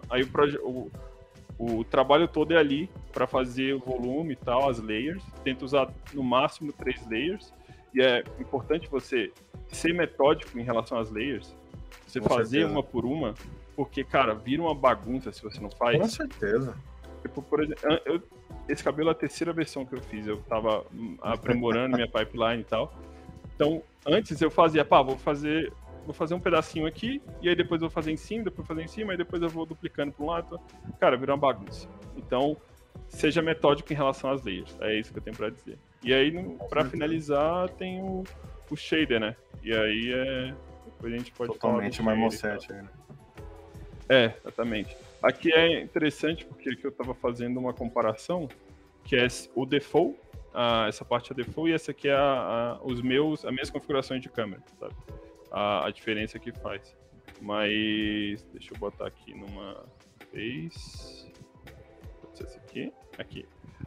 Aí 0.09 0.23
o, 0.23 0.91
o, 1.59 1.79
o 1.79 1.83
trabalho 1.83 2.27
todo 2.27 2.53
é 2.53 2.57
ali 2.57 2.89
para 3.11 3.27
fazer 3.27 3.73
o 3.73 3.79
volume 3.79 4.33
e 4.33 4.35
tal, 4.35 4.69
as 4.69 4.79
layers. 4.79 5.23
Tento 5.43 5.63
usar 5.63 5.91
no 6.13 6.23
máximo 6.23 6.73
três 6.73 7.05
layers, 7.07 7.53
e 7.93 8.01
é 8.01 8.23
importante 8.39 8.87
você 8.89 9.31
ser 9.69 9.93
metódico 9.93 10.57
em 10.59 10.63
relação 10.63 10.97
às 10.97 11.11
layers, 11.11 11.55
você 12.05 12.19
Com 12.19 12.29
fazer 12.29 12.59
certeza. 12.59 12.71
uma 12.71 12.83
por 12.83 13.05
uma, 13.05 13.33
porque, 13.75 14.03
cara, 14.03 14.33
vira 14.33 14.61
uma 14.61 14.73
bagunça 14.73 15.31
se 15.31 15.43
você 15.43 15.59
não 15.59 15.69
faz. 15.69 15.99
Com 15.99 16.07
certeza. 16.07 16.75
Tipo, 17.21 17.41
por 17.41 17.63
exemplo, 17.63 17.81
eu, 18.05 18.21
esse 18.67 18.83
cabelo 18.83 19.09
é 19.09 19.11
a 19.11 19.15
terceira 19.15 19.53
versão 19.53 19.85
que 19.85 19.93
eu 19.93 20.01
fiz. 20.01 20.25
Eu 20.25 20.37
tava 20.43 20.85
aprimorando 21.21 21.95
minha 21.95 22.07
pipeline 22.07 22.61
e 22.61 22.65
tal. 22.65 22.93
Então, 23.57 23.81
antes 24.05 24.39
eu 24.39 24.51
fazia, 24.51 24.85
pá, 24.85 25.01
vou 25.01 25.17
fazer, 25.17 25.73
vou 26.05 26.13
fazer 26.13 26.35
um 26.35 26.39
pedacinho 26.39 26.85
aqui, 26.85 27.19
e 27.41 27.49
aí 27.49 27.55
depois 27.55 27.81
eu 27.81 27.87
vou 27.87 27.93
fazer 27.93 28.11
em 28.11 28.17
cima, 28.17 28.43
depois 28.43 28.67
fazer 28.67 28.83
em 28.83 28.87
cima, 28.87 29.15
e 29.15 29.17
depois 29.17 29.41
eu 29.41 29.49
vou 29.49 29.65
duplicando 29.65 30.11
para 30.13 30.23
um 30.23 30.27
lado. 30.27 30.61
Cara, 30.99 31.17
vira 31.17 31.33
uma 31.33 31.39
bagunça. 31.39 31.89
Então, 32.15 32.55
seja 33.07 33.41
metódico 33.41 33.91
em 33.91 33.95
relação 33.95 34.29
às 34.29 34.43
layers. 34.43 34.77
É 34.79 34.93
isso 34.93 35.11
que 35.11 35.17
eu 35.17 35.23
tenho 35.23 35.35
para 35.35 35.49
dizer. 35.49 35.79
E 36.03 36.13
aí, 36.13 36.31
para 36.69 36.85
finalizar, 36.85 37.67
tem 37.69 37.99
o, 37.99 38.23
o 38.69 38.75
shader, 38.75 39.19
né? 39.19 39.35
E 39.63 39.73
aí 39.73 40.13
é. 40.13 40.53
Depois 40.85 41.13
a 41.13 41.17
gente 41.17 41.31
pode 41.31 41.53
Totalmente 41.53 42.01
marmosete 42.03 42.71
aí, 42.71 42.81
né? 42.81 42.89
É, 44.07 44.33
exatamente. 44.39 44.95
Aqui 45.21 45.51
é 45.51 45.81
interessante 45.81 46.45
porque 46.45 46.69
aqui 46.69 46.85
eu 46.85 46.91
estava 46.91 47.13
fazendo 47.15 47.59
uma 47.59 47.73
comparação, 47.73 48.47
que 49.07 49.15
é 49.15 49.25
o 49.55 49.65
default, 49.65 50.19
essa 50.87 51.05
parte 51.05 51.31
é 51.31 51.35
default, 51.35 51.71
e 51.71 51.73
essa 51.73 51.91
aqui 51.91 52.09
é 52.09 52.13
a, 52.13 52.77
a, 52.79 52.79
os 52.83 53.01
meus, 53.01 53.45
as 53.45 53.51
minhas 53.51 53.69
configurações 53.69 54.21
de 54.21 54.27
câmera, 54.27 54.61
sabe? 54.77 54.93
A, 55.49 55.87
a 55.87 55.91
diferença 55.91 56.37
que 56.37 56.51
faz. 56.51 56.93
Mas 57.41 58.43
deixa 58.51 58.73
eu 58.73 58.77
botar 58.77 59.07
aqui 59.07 59.33
numa 59.33 59.85
vez. 60.33 61.31
Esse 62.39 62.57
aqui, 62.57 62.93
aqui. 63.17 63.45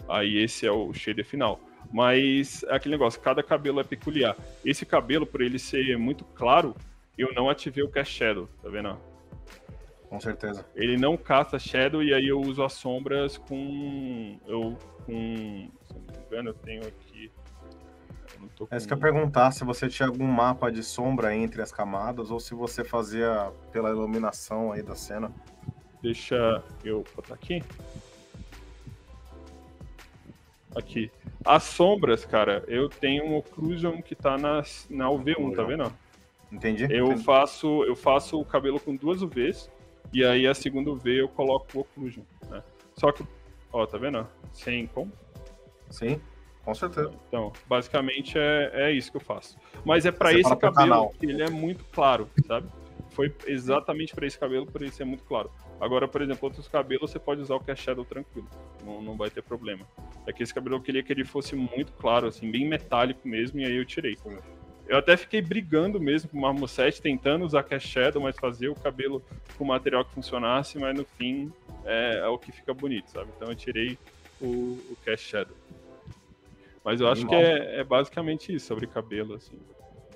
Aí 0.08 0.38
esse 0.38 0.66
é 0.66 0.72
o 0.72 0.92
shader 0.94 1.24
final. 1.24 1.60
Mas 1.92 2.62
é 2.64 2.74
aquele 2.74 2.94
negócio, 2.94 3.20
cada 3.20 3.42
cabelo 3.42 3.80
é 3.80 3.84
peculiar. 3.84 4.36
Esse 4.64 4.86
cabelo, 4.86 5.26
por 5.26 5.42
ele 5.42 5.58
ser 5.58 5.98
muito 5.98 6.24
claro, 6.24 6.74
eu 7.18 7.32
não 7.34 7.50
ativei 7.50 7.84
o 7.84 7.90
Cast 7.90 8.14
Shadow, 8.14 8.48
tá 8.62 8.68
vendo? 8.68 8.98
Com 10.10 10.18
certeza. 10.18 10.66
Ele 10.74 10.96
não 10.96 11.16
caça 11.16 11.56
Shadow 11.56 12.02
e 12.02 12.12
aí 12.12 12.26
eu 12.26 12.40
uso 12.40 12.64
as 12.64 12.72
sombras 12.72 13.38
com. 13.38 14.40
Eu 14.44 14.76
com. 15.10 15.70
Se 15.86 15.94
não 15.94 16.00
me 16.00 16.26
engano, 16.26 16.50
eu 16.50 16.54
tenho 16.54 16.86
aqui. 16.86 17.32
Eu 18.40 18.66
com... 18.66 18.74
É 18.74 18.76
isso 18.76 18.86
que 18.86 18.94
eu 18.94 18.96
ia 18.96 19.02
perguntar 19.02 19.50
se 19.50 19.64
você 19.64 19.88
tinha 19.88 20.08
algum 20.08 20.26
mapa 20.26 20.70
de 20.70 20.82
sombra 20.82 21.34
entre 21.34 21.60
as 21.60 21.72
camadas 21.72 22.30
ou 22.30 22.38
se 22.38 22.54
você 22.54 22.84
fazia 22.84 23.52
pela 23.72 23.90
iluminação 23.90 24.72
aí 24.72 24.82
da 24.82 24.94
cena. 24.94 25.32
Deixa 26.02 26.62
eu 26.84 27.04
botar 27.14 27.34
aqui. 27.34 27.62
Aqui. 30.74 31.10
As 31.44 31.64
sombras, 31.64 32.24
cara, 32.24 32.64
eu 32.68 32.88
tenho 32.88 33.24
um 33.24 33.36
occlusion 33.36 34.00
que 34.00 34.14
tá 34.14 34.38
na, 34.38 34.62
na 34.88 35.08
UV1, 35.08 35.56
tá 35.56 35.62
vendo? 35.64 35.92
Entendi. 36.50 36.84
Eu 36.84 37.06
entendi. 37.06 37.24
faço 37.24 37.84
eu 37.84 37.96
faço 37.96 38.40
o 38.40 38.44
cabelo 38.44 38.78
com 38.78 38.94
duas 38.94 39.20
UVs 39.22 39.70
e 40.12 40.24
aí 40.24 40.46
a 40.46 40.54
segunda 40.54 40.94
V 40.94 41.22
eu 41.22 41.28
coloco 41.28 41.66
o 41.74 41.80
occlusion, 41.80 42.24
né? 42.48 42.62
Só 42.96 43.12
que, 43.12 43.24
ó, 43.72 43.86
tá 43.86 43.98
vendo? 43.98 44.26
Sem 44.52 44.86
com? 44.86 45.08
Sim, 45.88 46.20
com 46.64 46.74
certeza. 46.74 47.12
Então, 47.28 47.52
basicamente 47.66 48.38
é, 48.38 48.70
é 48.74 48.92
isso 48.92 49.10
que 49.10 49.16
eu 49.16 49.20
faço. 49.20 49.56
Mas 49.84 50.06
é 50.06 50.12
para 50.12 50.32
esse 50.32 50.54
cabelo 50.56 51.10
que 51.10 51.26
ele 51.26 51.42
é 51.42 51.50
muito 51.50 51.84
claro, 51.86 52.28
sabe? 52.46 52.68
Foi 53.10 53.34
exatamente 53.46 54.14
para 54.14 54.26
esse 54.26 54.38
cabelo, 54.38 54.66
por 54.66 54.82
isso 54.82 55.02
é 55.02 55.04
muito 55.04 55.24
claro. 55.24 55.50
Agora, 55.80 56.06
por 56.06 56.22
exemplo, 56.22 56.40
outros 56.42 56.68
cabelos 56.68 57.10
você 57.10 57.18
pode 57.18 57.40
usar 57.40 57.56
o 57.56 57.60
Cast 57.60 57.84
Shadow 57.84 58.04
tranquilo, 58.04 58.48
não, 58.84 59.02
não 59.02 59.16
vai 59.16 59.30
ter 59.30 59.42
problema. 59.42 59.86
É 60.26 60.32
que 60.32 60.42
esse 60.42 60.54
cabelo 60.54 60.76
eu 60.76 60.80
queria 60.80 61.02
que 61.02 61.12
ele 61.12 61.24
fosse 61.24 61.56
muito 61.56 61.92
claro, 61.94 62.28
assim, 62.28 62.50
bem 62.50 62.68
metálico 62.68 63.26
mesmo, 63.26 63.58
e 63.58 63.64
aí 63.64 63.76
eu 63.76 63.84
tirei. 63.84 64.16
Sim. 64.16 64.38
Eu 64.88 64.98
até 64.98 65.16
fiquei 65.16 65.40
brigando 65.40 66.00
mesmo 66.00 66.28
com 66.30 66.38
o 66.38 66.40
Marmoset, 66.40 67.00
tentando 67.00 67.44
usar 67.44 67.62
Cash 67.62 67.84
Shadow, 67.84 68.20
mas 68.20 68.36
fazer 68.36 68.68
o 68.68 68.74
cabelo 68.74 69.22
com 69.56 69.64
material 69.64 70.04
que 70.04 70.12
funcionasse, 70.12 70.78
mas 70.78 70.96
no 70.96 71.04
fim 71.04 71.52
é, 71.84 72.18
é 72.18 72.26
o 72.26 72.38
que 72.38 72.50
fica 72.50 72.74
bonito, 72.74 73.10
sabe? 73.10 73.30
Então 73.36 73.48
eu 73.48 73.54
tirei 73.54 73.96
o, 74.40 74.78
o 74.90 74.96
Cash 75.04 75.20
Shadow. 75.20 75.56
Mas 76.84 77.00
eu 77.00 77.08
acho 77.08 77.26
que 77.26 77.34
é, 77.34 77.80
é, 77.80 77.84
basicamente 77.84 78.54
isso 78.54 78.66
sobre 78.66 78.86
cabelo, 78.86 79.34
assim. 79.34 79.58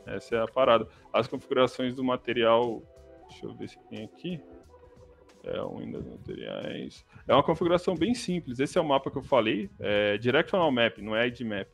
Essa 0.06 0.36
é 0.36 0.42
a 0.42 0.46
parada. 0.46 0.88
As 1.12 1.26
configurações 1.26 1.94
do 1.94 2.02
material. 2.02 2.82
Deixa 3.28 3.46
eu 3.46 3.54
ver 3.54 3.68
se 3.68 3.78
tem 3.88 4.04
aqui. 4.04 4.40
É 5.44 5.60
um 5.62 5.78
Windows 5.78 6.06
Materiais. 6.06 7.04
É 7.28 7.34
uma 7.34 7.42
configuração 7.42 7.94
bem 7.94 8.14
simples. 8.14 8.58
Esse 8.58 8.78
é 8.78 8.80
o 8.80 8.84
mapa 8.84 9.10
que 9.10 9.18
eu 9.18 9.22
falei. 9.22 9.70
É 9.78 10.16
Directional 10.16 10.72
Map, 10.72 10.98
não 10.98 11.14
é 11.14 11.26
ID 11.26 11.42
Map 11.42 11.68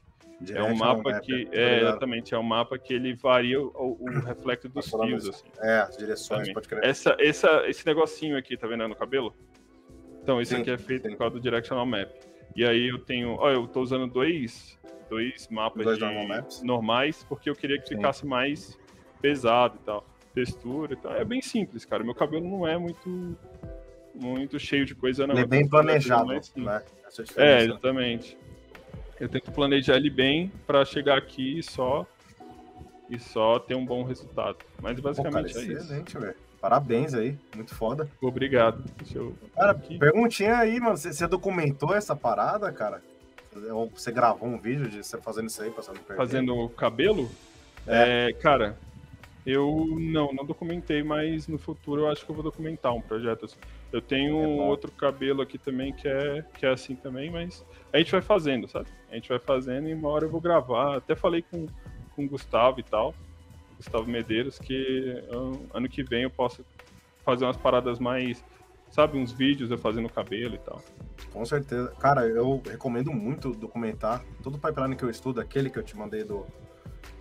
é 0.49 0.62
um 0.62 0.74
mapa 0.74 1.20
que 1.20 1.49
é, 1.53 1.80
exatamente 1.80 2.34
é 2.34 2.38
um 2.38 2.43
mapa 2.43 2.78
que 2.78 2.95
ele 2.95 3.14
varia 3.14 3.61
o, 3.61 3.99
o 4.01 4.20
reflexo 4.20 4.68
dos 4.68 4.88
fios 4.88 5.28
assim. 5.28 5.49
É, 5.61 5.80
as 5.80 5.97
direções, 5.97 6.41
também. 6.41 6.55
pode 6.55 6.68
crer. 6.68 6.84
Essa, 6.84 7.16
essa, 7.18 7.62
esse 7.66 7.84
negocinho 7.84 8.38
aqui, 8.38 8.57
tá 8.57 8.66
vendo 8.66 8.88
no 8.88 8.97
cabelo? 8.97 9.34
Então 10.22 10.43
sim, 10.45 10.57
aqui 10.57 10.70
é 10.70 10.78
feito 10.78 11.03
sim. 11.03 11.11
por 11.11 11.18
causa 11.18 11.34
do 11.34 11.41
directional 11.41 11.84
map. 11.84 12.11
E 12.57 12.64
aí 12.64 12.88
eu 12.88 12.99
tenho, 12.99 13.36
ó, 13.38 13.51
eu 13.51 13.66
tô 13.66 13.80
usando 13.80 14.07
dois, 14.07 14.78
dois 15.09 15.49
mapas 15.49 15.84
dois 15.84 15.99
de, 15.99 16.64
normais 16.64 17.24
porque 17.28 17.51
eu 17.51 17.55
queria 17.55 17.78
que 17.78 17.88
sim. 17.88 17.97
ficasse 17.97 18.26
mais 18.26 18.78
pesado 19.20 19.78
e 19.80 19.84
tal, 19.84 20.07
textura 20.34 20.95
e 20.95 20.97
tal. 20.97 21.14
É 21.14 21.24
bem 21.24 21.43
simples, 21.43 21.84
cara. 21.84 22.03
Meu 22.03 22.14
cabelo 22.14 22.49
não 22.49 22.66
é 22.66 22.78
muito 22.78 23.36
muito 24.14 24.59
cheio 24.59 24.84
de 24.84 24.95
coisa 24.95 25.26
não. 25.26 25.34
Ele 25.34 25.45
é 25.45 25.47
bem 25.47 25.68
planejado, 25.68 26.26
né? 26.26 26.82
É, 27.36 27.64
exatamente. 27.64 28.36
Eu 29.20 29.28
tento 29.28 29.52
planejar 29.52 29.96
ele 29.96 30.08
bem 30.08 30.50
para 30.66 30.82
chegar 30.84 31.18
aqui 31.18 31.58
e 31.58 31.62
só 31.62 32.06
e 33.10 33.18
só 33.18 33.58
ter 33.58 33.74
um 33.74 33.84
bom 33.84 34.02
resultado. 34.02 34.56
Mas 34.80 34.98
basicamente 34.98 35.52
Pô, 35.52 35.60
cara, 35.60 35.72
é 35.72 35.76
excelente, 35.76 36.18
velho. 36.18 36.34
Parabéns 36.60 37.14
aí, 37.14 37.36
muito 37.54 37.74
foda. 37.74 38.08
Obrigado. 38.20 38.84
Deixa 38.98 39.18
eu... 39.18 39.34
Cara, 39.54 39.74
perguntinha 39.74 40.56
aí, 40.56 40.78
mano. 40.78 40.96
Você, 40.96 41.26
documentou 41.26 41.94
essa 41.94 42.14
parada, 42.14 42.70
cara? 42.70 43.02
Ou 43.72 43.90
você 43.90 44.12
gravou 44.12 44.48
um 44.48 44.58
vídeo 44.58 44.88
de 44.88 45.02
você 45.02 45.18
fazendo 45.18 45.48
isso 45.48 45.62
aí, 45.62 45.70
passando 45.70 45.98
perto? 46.00 46.18
Fazendo 46.18 46.68
cabelo? 46.70 47.30
É. 47.86 48.28
é. 48.28 48.32
cara, 48.34 48.76
eu 49.44 49.86
não, 49.98 50.32
não 50.32 50.44
documentei, 50.44 51.02
mas 51.02 51.48
no 51.48 51.58
futuro 51.58 52.02
eu 52.02 52.08
acho 52.08 52.24
que 52.24 52.30
eu 52.30 52.34
vou 52.34 52.44
documentar 52.44 52.94
um 52.94 53.00
projeto 53.00 53.46
assim. 53.46 53.58
Eu 53.93 54.01
tenho 54.01 54.36
é 54.36 54.62
outro 54.62 54.91
cabelo 54.93 55.43
aqui 55.43 55.59
também 55.59 55.93
que 55.93 56.07
é, 56.07 56.45
que 56.55 56.64
é 56.64 56.70
assim 56.70 56.95
também, 56.95 57.30
mas 57.30 57.64
a 57.93 57.99
gente 57.99 58.12
vai 58.12 58.20
fazendo, 58.20 58.68
sabe? 58.68 58.86
A 59.11 59.14
gente 59.14 59.28
vai 59.28 59.38
fazendo 59.38 59.88
e 59.88 59.95
uma 59.95 60.09
hora 60.09 60.24
eu 60.24 60.30
vou 60.30 60.41
gravar. 60.41 60.97
Até 60.97 61.16
falei 61.16 61.43
com, 61.43 61.66
com 62.14 62.24
o 62.24 62.28
Gustavo 62.28 62.78
e 62.78 62.82
tal, 62.82 63.14
Gustavo 63.76 64.09
Medeiros, 64.09 64.59
que 64.59 65.24
ano 65.74 65.88
que 65.88 66.03
vem 66.03 66.22
eu 66.22 66.30
posso 66.30 66.64
fazer 67.24 67.45
umas 67.45 67.57
paradas 67.57 67.99
mais, 67.99 68.45
sabe, 68.91 69.18
uns 69.18 69.32
vídeos 69.32 69.70
eu 69.70 69.78
fazendo 69.78 70.09
cabelo 70.09 70.55
e 70.55 70.59
tal. 70.59 70.80
Com 71.32 71.45
certeza. 71.45 71.93
Cara, 71.99 72.26
eu 72.26 72.62
recomendo 72.64 73.12
muito 73.12 73.51
documentar 73.51 74.22
todo 74.43 74.57
o 74.57 74.59
pipeline 74.59 74.97
que 74.97 75.05
eu 75.05 75.11
estudo, 75.11 75.41
aquele 75.41 75.68
que 75.68 75.78
eu 75.78 75.82
te 75.82 75.97
mandei 75.97 76.24
do, 76.24 76.47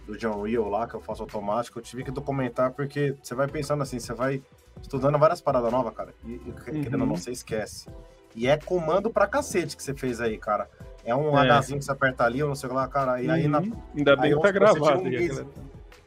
do 0.10 0.18
John 0.18 0.42
Rio 0.42 0.68
lá, 0.68 0.88
que 0.88 0.96
eu 0.96 1.00
faço 1.00 1.22
automático, 1.22 1.78
eu 1.78 1.84
tive 1.84 2.04
que 2.04 2.10
documentar 2.10 2.72
porque 2.72 3.16
você 3.22 3.36
vai 3.36 3.48
pensando 3.48 3.84
assim, 3.84 4.00
você 4.00 4.12
vai 4.12 4.42
estudando 4.82 5.20
várias 5.20 5.40
paradas 5.40 5.72
novas, 5.72 5.94
cara, 5.94 6.14
e, 6.26 6.32
e 6.32 6.50
uhum. 6.50 6.82
querendo 6.82 7.02
ou 7.02 7.08
não, 7.08 7.16
você 7.16 7.32
esquece. 7.32 7.88
E 8.36 8.48
é 8.48 8.58
comando 8.58 9.12
pra 9.12 9.28
cacete 9.28 9.78
que 9.78 9.84
você 9.84 9.94
fez 9.94 10.20
aí, 10.20 10.38
cara. 10.38 10.70
É 11.04 11.16
um 11.16 11.38
é. 11.38 11.60
Hzinho 11.60 11.80
que 11.80 11.86
você 11.86 11.92
aperta 11.92 12.24
ali, 12.24 12.42
ou 12.42 12.50
não 12.50 12.56
sei 12.56 12.70
lá, 12.70 12.88
cara. 12.88 13.22
E 13.22 13.28
uhum. 13.28 13.34
aí 13.34 13.48
na, 13.48 13.60
Ainda 13.96 14.16
bem 14.16 14.36
que 14.36 14.42
tá 14.42 14.52
gravado. 14.52 14.80
Você 14.80 14.86
tira, 14.86 15.00
um 15.00 15.10
mês, 15.10 15.46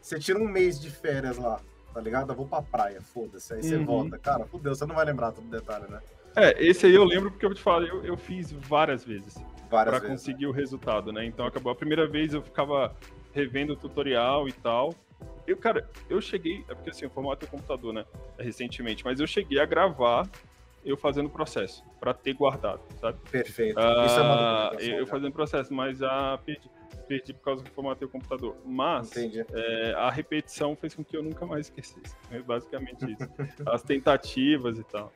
você 0.00 0.18
tira 0.18 0.38
um 0.38 0.48
mês 0.48 0.80
de 0.80 0.90
férias 0.90 1.38
lá, 1.38 1.60
tá 1.92 2.00
ligado? 2.00 2.32
Eu 2.32 2.36
vou 2.36 2.46
pra 2.46 2.62
praia, 2.62 3.00
foda-se. 3.00 3.52
Aí 3.52 3.60
uhum. 3.60 3.68
você 3.68 3.78
volta. 3.78 4.18
Cara, 4.18 4.44
fudeu, 4.46 4.74
você 4.74 4.86
não 4.86 4.94
vai 4.94 5.04
lembrar 5.04 5.32
todo 5.32 5.46
detalhe, 5.48 5.84
né? 5.88 6.00
É, 6.34 6.64
esse 6.64 6.86
aí 6.86 6.94
eu 6.94 7.04
lembro 7.04 7.30
porque 7.30 7.44
eu 7.44 7.54
te 7.54 7.60
falar, 7.60 7.86
eu, 7.86 8.04
eu 8.04 8.16
fiz 8.16 8.52
várias 8.52 9.04
vezes. 9.04 9.36
Várias 9.68 9.92
pra 9.94 9.98
vezes, 10.08 10.24
conseguir 10.24 10.44
né? 10.44 10.48
o 10.48 10.52
resultado, 10.52 11.12
né? 11.12 11.24
Então 11.24 11.46
acabou. 11.46 11.72
A 11.72 11.76
primeira 11.76 12.06
vez 12.08 12.34
eu 12.34 12.42
ficava 12.42 12.94
revendo 13.32 13.72
o 13.72 13.76
tutorial 13.76 14.48
e 14.48 14.52
tal. 14.52 14.94
Eu, 15.46 15.56
cara, 15.56 15.88
eu 16.08 16.20
cheguei. 16.20 16.64
É 16.68 16.74
porque 16.74 16.90
assim, 16.90 17.06
o 17.06 17.10
formato 17.10 17.44
é 17.44 17.48
computador, 17.48 17.92
né? 17.92 18.04
Recentemente, 18.38 19.04
mas 19.04 19.20
eu 19.20 19.26
cheguei 19.26 19.58
a 19.60 19.66
gravar 19.66 20.28
eu 20.84 20.96
fazendo 20.96 21.30
processo, 21.30 21.84
para 22.00 22.12
ter 22.12 22.34
guardado, 22.34 22.80
sabe? 23.00 23.16
Perfeito. 23.30 23.78
Ah, 23.78 24.04
Isso 24.04 24.18
é 24.18 24.22
uma 24.22 24.98
eu 24.98 25.06
fazendo 25.06 25.32
processo, 25.32 25.72
mas 25.72 26.02
a 26.02 26.38
perdi 27.06 27.32
por 27.32 27.42
causa 27.42 27.64
que 27.64 27.70
formatei 27.70 28.06
o 28.06 28.10
computador. 28.10 28.56
Mas 28.64 29.10
é, 29.16 29.94
a 29.96 30.10
repetição 30.10 30.74
fez 30.74 30.94
com 30.94 31.04
que 31.04 31.16
eu 31.16 31.22
nunca 31.22 31.44
mais 31.46 31.66
esquecesse. 31.66 32.16
É 32.30 32.40
basicamente 32.40 33.04
isso. 33.12 33.28
As 33.66 33.82
tentativas 33.82 34.78
e 34.78 34.84
tal. 34.84 35.12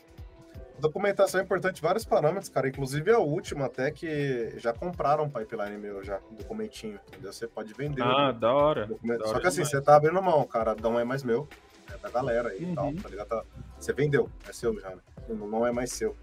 Documentação 0.79 1.41
é 1.41 1.43
importante, 1.43 1.81
vários 1.81 2.05
parâmetros, 2.05 2.49
cara. 2.49 2.69
Inclusive 2.69 3.11
a 3.11 3.19
última, 3.19 3.67
até 3.67 3.91
que 3.91 4.55
já 4.59 4.73
compraram 4.73 5.25
um 5.25 5.31
pipeline 5.31 5.79
meu 5.79 6.03
já, 6.05 6.21
um 6.31 6.35
documentinho. 6.35 7.01
Entendeu? 7.09 7.33
Você 7.33 7.47
pode 7.47 7.73
vender. 7.73 8.03
Ah, 8.03 8.33
da 8.33 8.53
hora. 8.53 8.87
Da 8.87 9.27
Só 9.27 9.41
que 9.41 9.47
assim, 9.47 9.57
demais. 9.57 9.71
você 9.71 9.81
tá 9.81 9.97
abrindo 9.97 10.21
mão, 10.23 10.45
cara. 10.47 10.77
Não 10.81 10.99
é 10.99 11.05
mais 11.05 11.23
meu. 11.23 11.49
É 11.93 11.97
da 11.99 12.11
galera 12.11 12.49
aí 12.49 12.63
e 12.63 12.75
tal, 12.75 12.87
uhum. 12.87 12.97
tá 12.97 13.09
ligado? 13.09 13.47
Você 13.79 13.93
vendeu, 13.93 14.29
é 14.49 14.53
seu 14.53 14.79
já, 14.81 14.91
né? 14.91 15.03
Não, 15.29 15.67
é 15.67 15.73
mais 15.73 15.93
seu. 15.93 16.17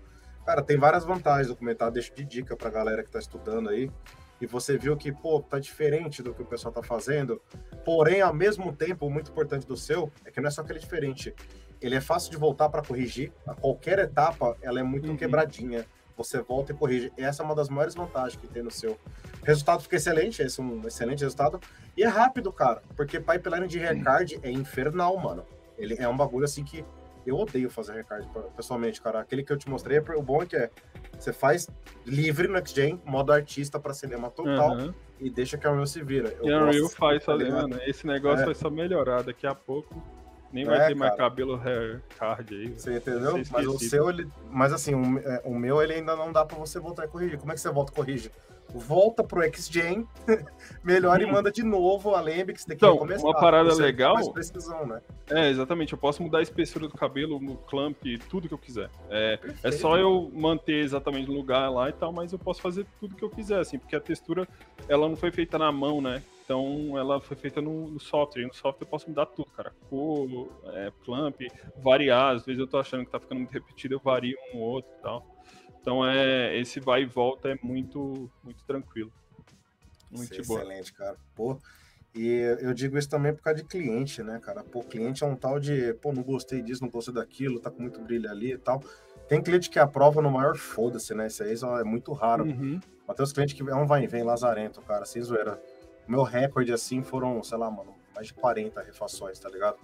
Cara, 0.45 0.61
tem 0.61 0.77
várias 0.77 1.05
vantagens 1.05 1.47
documentar, 1.47 1.89
deixo 1.89 2.13
de 2.13 2.25
dica 2.25 2.55
pra 2.55 2.69
galera 2.69 3.03
que 3.03 3.09
tá 3.09 3.19
estudando 3.19 3.69
aí. 3.69 3.89
E 4.41 4.45
você 4.45 4.77
viu 4.77 4.97
que, 4.97 5.09
pô, 5.09 5.41
tá 5.41 5.57
diferente 5.57 6.21
do 6.21 6.33
que 6.33 6.41
o 6.41 6.45
pessoal 6.45 6.73
tá 6.73 6.83
fazendo. 6.83 7.41
Porém, 7.85 8.19
ao 8.19 8.33
mesmo 8.33 8.73
tempo, 8.73 9.05
o 9.05 9.09
muito 9.09 9.31
importante 9.31 9.65
do 9.65 9.77
seu 9.77 10.11
é 10.25 10.31
que 10.31 10.41
não 10.41 10.49
é 10.49 10.51
só 10.51 10.63
que 10.63 10.71
ele 10.71 10.79
é 10.79 10.81
diferente. 10.81 11.33
Ele 11.83 11.95
é 11.95 12.01
fácil 12.01 12.31
de 12.31 12.37
voltar 12.37 12.69
para 12.69 12.81
corrigir. 12.81 13.31
A 13.45 13.53
qualquer 13.53 13.99
etapa, 13.99 14.57
ela 14.61 14.79
é 14.79 14.83
muito 14.83 15.09
uhum. 15.09 15.17
quebradinha. 15.17 15.85
Você 16.15 16.41
volta 16.41 16.71
e 16.71 16.75
corrige. 16.75 17.11
Essa 17.17 17.43
é 17.43 17.45
uma 17.45 17.53
das 17.53 17.67
maiores 17.67 17.93
vantagens 17.93 18.39
que 18.39 18.47
tem 18.47 18.63
no 18.63 18.71
seu. 18.71 18.91
O 19.41 19.45
resultado 19.45 19.83
fica 19.83 19.97
excelente, 19.97 20.41
esse 20.41 20.61
é 20.61 20.63
um 20.63 20.87
excelente 20.87 21.21
resultado. 21.21 21.59
E 21.97 22.03
é 22.03 22.07
rápido, 22.07 22.51
cara. 22.53 22.81
Porque 22.95 23.19
pipeline 23.19 23.67
de 23.67 23.79
recard 23.79 24.39
é 24.41 24.49
infernal, 24.49 25.17
mano. 25.17 25.45
Ele 25.77 25.95
é 25.99 26.07
um 26.07 26.15
bagulho 26.15 26.45
assim 26.45 26.63
que 26.63 26.85
eu 27.25 27.37
odeio 27.37 27.69
fazer 27.69 27.93
recard, 27.93 28.27
pessoalmente, 28.55 29.01
cara. 29.01 29.19
Aquele 29.19 29.43
que 29.43 29.51
eu 29.51 29.57
te 29.57 29.69
mostrei, 29.69 29.99
o 29.99 30.21
bom 30.21 30.41
é 30.41 30.45
que 30.45 30.55
é, 30.55 30.69
você 31.17 31.33
faz 31.33 31.67
livre 32.05 32.47
no 32.47 32.65
XGen, 32.65 33.01
modo 33.05 33.33
artista 33.33 33.79
para 33.79 33.93
cinema 33.93 34.29
total, 34.29 34.77
uhum. 34.77 34.93
e 35.19 35.29
deixa 35.29 35.57
que 35.57 35.65
a 35.65 35.71
Unreal 35.71 35.87
se 35.87 36.03
vira. 36.03 36.29
Eu 36.41 36.45
e 36.45 36.53
a 36.53 36.63
Unreal 36.63 36.89
faz, 36.89 37.25
tá 37.25 37.35
mano, 37.35 37.79
esse 37.85 38.05
negócio 38.05 38.43
é. 38.43 38.45
vai 38.45 38.55
só 38.55 38.69
melhorar 38.69 39.23
daqui 39.23 39.47
a 39.47 39.55
pouco. 39.55 40.01
Nem 40.53 40.65
vai 40.65 40.79
é, 40.79 40.87
ter 40.89 40.95
mais 40.95 41.15
cabelo 41.15 41.55
hair 41.55 41.99
card 42.17 42.55
aí. 42.55 42.69
Você 42.69 42.97
entendeu? 42.97 43.41
Mas 43.51 43.67
o 43.67 43.79
seu, 43.79 44.09
ele. 44.09 44.27
Mas 44.51 44.71
assim, 44.71 44.93
o, 44.93 45.19
é, 45.19 45.41
o 45.43 45.55
meu 45.55 45.81
ele 45.81 45.93
ainda 45.93 46.15
não 46.15 46.31
dá 46.31 46.45
para 46.45 46.57
você 46.57 46.79
voltar 46.79 47.05
a 47.05 47.07
corrigir. 47.07 47.39
Como 47.39 47.51
é 47.51 47.55
que 47.55 47.61
você 47.61 47.71
volta 47.71 47.91
a 47.91 47.95
corrigir? 47.95 48.31
volta 48.73 49.23
pro 49.23 49.41
XGen, 49.43 50.07
melhora 50.83 51.23
hum. 51.23 51.29
e 51.29 51.31
manda 51.31 51.51
de 51.51 51.63
novo 51.63 52.15
a 52.15 52.23
tem 52.23 52.45
que 52.45 52.73
então, 52.73 52.97
começar. 52.97 53.23
Uma 53.23 53.39
parada 53.39 53.73
legal. 53.75 54.15
Mais 54.15 54.29
precisão, 54.29 54.85
né? 54.85 55.01
É, 55.29 55.49
exatamente. 55.49 55.93
Eu 55.93 55.99
posso 55.99 56.23
mudar 56.23 56.39
a 56.39 56.41
espessura 56.41 56.87
do 56.87 56.97
cabelo, 56.97 57.39
no 57.39 57.55
clamp, 57.55 57.97
tudo 58.29 58.47
que 58.47 58.53
eu 58.53 58.57
quiser. 58.57 58.89
É, 59.09 59.39
é 59.61 59.71
só 59.71 59.97
eu 59.97 60.31
manter 60.33 60.83
exatamente 60.83 61.29
o 61.29 61.33
lugar 61.33 61.69
lá 61.69 61.89
e 61.89 61.93
tal, 61.93 62.11
mas 62.11 62.33
eu 62.33 62.39
posso 62.39 62.61
fazer 62.61 62.85
tudo 62.99 63.15
que 63.15 63.23
eu 63.23 63.29
quiser, 63.29 63.59
assim, 63.59 63.77
porque 63.77 63.95
a 63.95 63.99
textura 63.99 64.47
ela 64.87 65.07
não 65.07 65.15
foi 65.15 65.31
feita 65.31 65.57
na 65.57 65.71
mão, 65.71 66.01
né? 66.01 66.23
Então 66.43 66.97
ela 66.97 67.21
foi 67.21 67.37
feita 67.37 67.61
no, 67.61 67.89
no 67.89 67.99
software. 67.99 68.43
E 68.43 68.47
no 68.47 68.53
software 68.53 68.85
eu 68.85 68.89
posso 68.89 69.07
mudar 69.09 69.25
tudo, 69.27 69.49
cara. 69.51 69.73
Cor, 69.89 70.49
é, 70.73 70.91
clamp, 71.03 71.39
variar. 71.77 72.35
Às 72.35 72.45
vezes 72.45 72.59
eu 72.59 72.67
tô 72.67 72.77
achando 72.77 73.05
que 73.05 73.11
tá 73.11 73.19
ficando 73.19 73.39
muito 73.39 73.51
repetido, 73.53 73.95
eu 73.95 73.99
vario 73.99 74.37
um 74.53 74.59
ou 74.59 74.63
outro 74.63 74.91
e 74.97 75.01
tal. 75.01 75.33
Então 75.81 76.05
é 76.05 76.57
esse 76.57 76.79
vai 76.79 77.03
e 77.03 77.05
volta 77.05 77.49
é 77.49 77.57
muito 77.61 78.29
muito 78.43 78.63
tranquilo. 78.65 79.11
Muito 80.11 80.39
Isso 80.39 80.53
é 80.53 80.57
Excelente, 80.57 80.93
cara. 80.93 81.17
Pô, 81.35 81.57
e 82.15 82.27
eu 82.61 82.73
digo 82.73 82.97
isso 82.97 83.09
também 83.09 83.33
por 83.33 83.41
causa 83.41 83.61
de 83.61 83.67
cliente, 83.67 84.21
né, 84.21 84.39
cara? 84.39 84.63
Pô, 84.63 84.83
cliente 84.83 85.23
é 85.23 85.27
um 85.27 85.35
tal 85.35 85.59
de, 85.59 85.93
pô, 85.95 86.13
não 86.13 86.21
gostei 86.21 86.61
disso, 86.61 86.83
não 86.83 86.89
gostei 86.89 87.13
daquilo, 87.13 87.59
tá 87.59 87.71
com 87.71 87.81
muito 87.81 87.99
brilho 88.01 88.29
ali 88.29 88.53
e 88.53 88.57
tal. 88.57 88.81
Tem 89.27 89.41
cliente 89.41 89.69
que 89.69 89.79
aprova 89.79 90.21
no 90.21 90.29
maior 90.29 90.55
foda-se, 90.55 91.15
né? 91.15 91.27
Isso 91.27 91.43
aí 91.43 91.81
é 91.81 91.83
muito 91.83 92.13
raro. 92.13 92.45
Uhum. 92.45 92.79
Mas 93.07 93.17
tem 93.17 93.23
os 93.23 93.33
clientes 93.33 93.55
que 93.55 93.67
é 93.67 93.75
um 93.75 93.87
vai 93.87 94.03
e 94.03 94.07
vem 94.07 94.23
lazarento, 94.23 94.81
cara, 94.81 95.05
sem 95.05 95.21
zoeira. 95.23 95.59
Meu 96.07 96.23
recorde, 96.23 96.71
assim, 96.71 97.01
foram, 97.01 97.41
sei 97.43 97.57
lá, 97.57 97.69
mano, 97.69 97.93
mais 98.13 98.27
de 98.27 98.33
40 98.33 98.81
refações, 98.81 99.39
tá 99.39 99.49
ligado? 99.49 99.77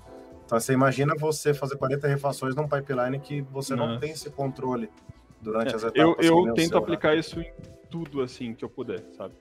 Então 0.45 0.59
você 0.59 0.73
imagina 0.73 1.15
você 1.15 1.53
fazer 1.53 1.77
40 1.77 2.07
refações 2.07 2.55
num 2.55 2.67
pipeline 2.67 3.19
que 3.19 3.41
você 3.41 3.75
Nossa. 3.75 3.93
não 3.93 3.99
tem 3.99 4.11
esse 4.11 4.29
controle 4.29 4.89
durante 5.41 5.73
é, 5.73 5.75
as 5.75 5.83
etapas. 5.83 6.25
Eu, 6.25 6.45
eu 6.47 6.53
tento 6.53 6.69
seu, 6.69 6.79
né? 6.79 6.83
aplicar 6.83 7.13
né? 7.13 7.19
isso 7.19 7.39
em 7.39 7.51
tudo 7.89 8.21
assim 8.21 8.53
que 8.53 8.63
eu 8.63 8.69
puder, 8.69 9.03
sabe? 9.15 9.33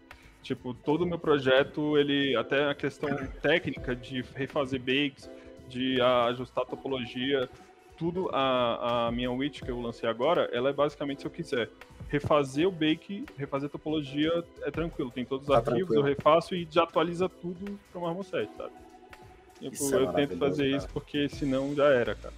Tipo, 0.43 0.73
todo 0.73 1.03
o 1.03 1.07
meu 1.07 1.19
projeto, 1.19 1.99
ele 1.99 2.37
até 2.37 2.71
a 2.71 2.75
questão 2.75 3.11
técnica 3.43 3.95
de 3.95 4.23
refazer 4.35 4.81
bakes, 4.81 5.29
de 5.69 6.01
ajustar 6.01 6.65
a 6.65 6.67
topologia, 6.67 7.49
tudo 7.99 8.31
a, 8.33 9.09
a 9.09 9.13
minha 9.13 9.31
witch 9.31 9.63
que 9.63 9.71
eu 9.71 9.81
lancei 9.81 10.09
agora, 10.09 10.49
ela 10.53 10.71
é 10.71 10.73
basicamente 10.73 11.21
se 11.21 11.27
eu 11.27 11.31
quiser 11.31 11.69
refazer 12.09 12.67
o 12.67 12.71
bake, 12.71 13.27
refazer 13.37 13.69
a 13.69 13.71
topologia 13.71 14.45
é 14.63 14.71
tranquilo, 14.71 15.11
tem 15.11 15.25
todos 15.25 15.49
os 15.49 15.53
tá 15.53 15.59
arquivos, 15.59 15.79
tranquilo. 15.81 16.01
eu 16.01 16.05
refaço 16.05 16.55
e 16.55 16.67
já 16.71 16.85
atualiza 16.85 17.29
tudo 17.29 17.79
para 17.91 17.99
o 17.99 18.03
Marmoset, 18.03 18.49
sabe? 18.57 18.73
Tipo, 19.61 19.95
eu, 19.95 20.11
é 20.11 20.13
tento 20.13 20.39
fazer 20.39 20.65
cara. 20.65 20.77
isso 20.77 20.89
porque 20.89 21.29
senão 21.29 21.75
já 21.75 21.87
era, 21.87 22.15
cara. 22.15 22.35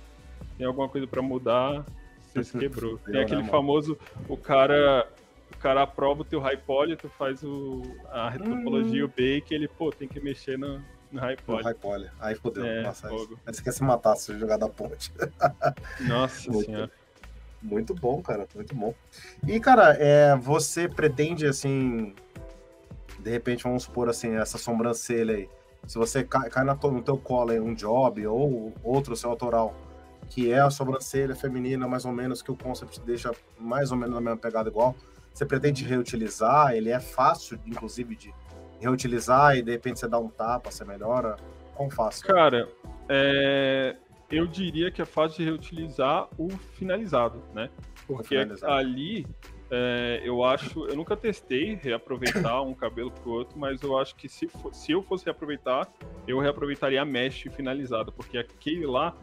Tem 0.56 0.66
alguma 0.66 0.88
coisa 0.88 1.06
para 1.06 1.20
mudar, 1.20 1.84
você 2.26 2.42
se 2.42 2.56
quebrou. 2.58 2.98
Tem 2.98 3.20
aquele 3.20 3.44
famoso, 3.44 3.98
o 4.28 4.36
cara, 4.36 5.06
o 5.54 5.58
cara 5.58 5.82
aprova 5.82 6.22
o 6.22 6.24
teu 6.24 6.40
high 6.40 6.56
poly, 6.56 6.96
tu 6.96 7.08
faz 7.10 7.42
o, 7.44 7.82
a 8.10 8.32
topologia, 8.32 9.04
hum. 9.04 9.06
o 9.06 9.08
bake, 9.08 9.54
ele, 9.54 9.68
pô, 9.68 9.90
tem 9.90 10.08
que 10.08 10.18
mexer 10.20 10.58
no, 10.58 10.82
no 11.12 11.20
high 11.20 11.36
poly. 11.74 12.04
No. 12.04 12.10
Aí 12.20 12.34
fodeu. 12.34 12.64
É, 12.64 12.82
Nossa, 12.82 13.08
fogo. 13.08 13.38
aí 13.46 13.54
você 13.54 13.62
quer 13.62 13.72
se 13.72 13.82
matar 13.82 14.16
se 14.16 14.38
jogar 14.38 14.56
da 14.56 14.68
ponte. 14.68 15.12
Nossa 16.06 16.50
muito, 16.50 16.66
senhora. 16.66 16.90
Muito 17.62 17.94
bom, 17.94 18.22
cara, 18.22 18.46
muito 18.54 18.74
bom. 18.74 18.94
E, 19.46 19.60
cara, 19.60 19.94
é, 19.98 20.34
você 20.36 20.88
pretende, 20.88 21.46
assim, 21.46 22.14
de 23.18 23.30
repente, 23.30 23.64
vamos 23.64 23.82
supor, 23.82 24.08
assim, 24.08 24.36
essa 24.36 24.56
sobrancelha 24.56 25.34
aí, 25.34 25.48
se 25.86 25.98
você 25.98 26.22
cai, 26.24 26.48
cai 26.48 26.64
no 26.64 27.02
teu 27.02 27.18
colo 27.18 27.50
aí 27.50 27.60
um 27.60 27.74
job 27.74 28.26
ou 28.26 28.72
outro 28.82 29.16
seu 29.16 29.30
autoral, 29.30 29.74
que 30.28 30.52
é 30.52 30.60
a 30.60 30.70
sobrancelha 30.70 31.34
feminina, 31.34 31.88
mais 31.88 32.04
ou 32.04 32.12
menos, 32.12 32.40
que 32.42 32.50
o 32.50 32.56
concept 32.56 33.00
deixa 33.00 33.32
mais 33.58 33.90
ou 33.90 33.96
menos 33.96 34.14
na 34.14 34.20
mesma 34.20 34.36
pegada 34.36 34.68
igual. 34.68 34.94
Você 35.32 35.44
pretende 35.44 35.84
reutilizar, 35.84 36.72
ele 36.74 36.90
é 36.90 37.00
fácil, 37.00 37.58
inclusive, 37.66 38.14
de 38.16 38.34
reutilizar 38.80 39.56
e 39.56 39.62
de 39.62 39.70
repente 39.70 40.00
você 40.00 40.08
dá 40.08 40.18
um 40.18 40.28
tapa, 40.28 40.70
você 40.70 40.84
melhora. 40.84 41.36
Como 41.74 41.90
fácil? 41.90 42.26
Cara, 42.26 42.68
é... 43.08 43.96
eu 44.30 44.46
diria 44.46 44.90
que 44.90 45.00
é 45.00 45.04
fácil 45.04 45.38
de 45.38 45.44
reutilizar 45.44 46.28
o 46.38 46.48
finalizado, 46.48 47.42
né? 47.54 47.70
Porque 48.06 48.36
ali 48.62 49.26
é, 49.70 50.20
eu 50.24 50.42
acho, 50.42 50.86
eu 50.88 50.96
nunca 50.96 51.16
testei 51.16 51.78
reaproveitar 51.80 52.60
um 52.62 52.74
cabelo 52.74 53.10
pro 53.12 53.30
outro, 53.30 53.56
mas 53.58 53.80
eu 53.82 53.96
acho 53.96 54.16
que 54.16 54.28
se, 54.28 54.48
for, 54.48 54.74
se 54.74 54.90
eu 54.90 55.00
fosse 55.00 55.24
reaproveitar, 55.24 55.88
eu 56.26 56.40
reaproveitaria 56.40 57.00
a 57.00 57.04
mesh 57.04 57.44
finalizada, 57.54 58.10
porque 58.10 58.36
aquele 58.36 58.84
lá 58.84 59.14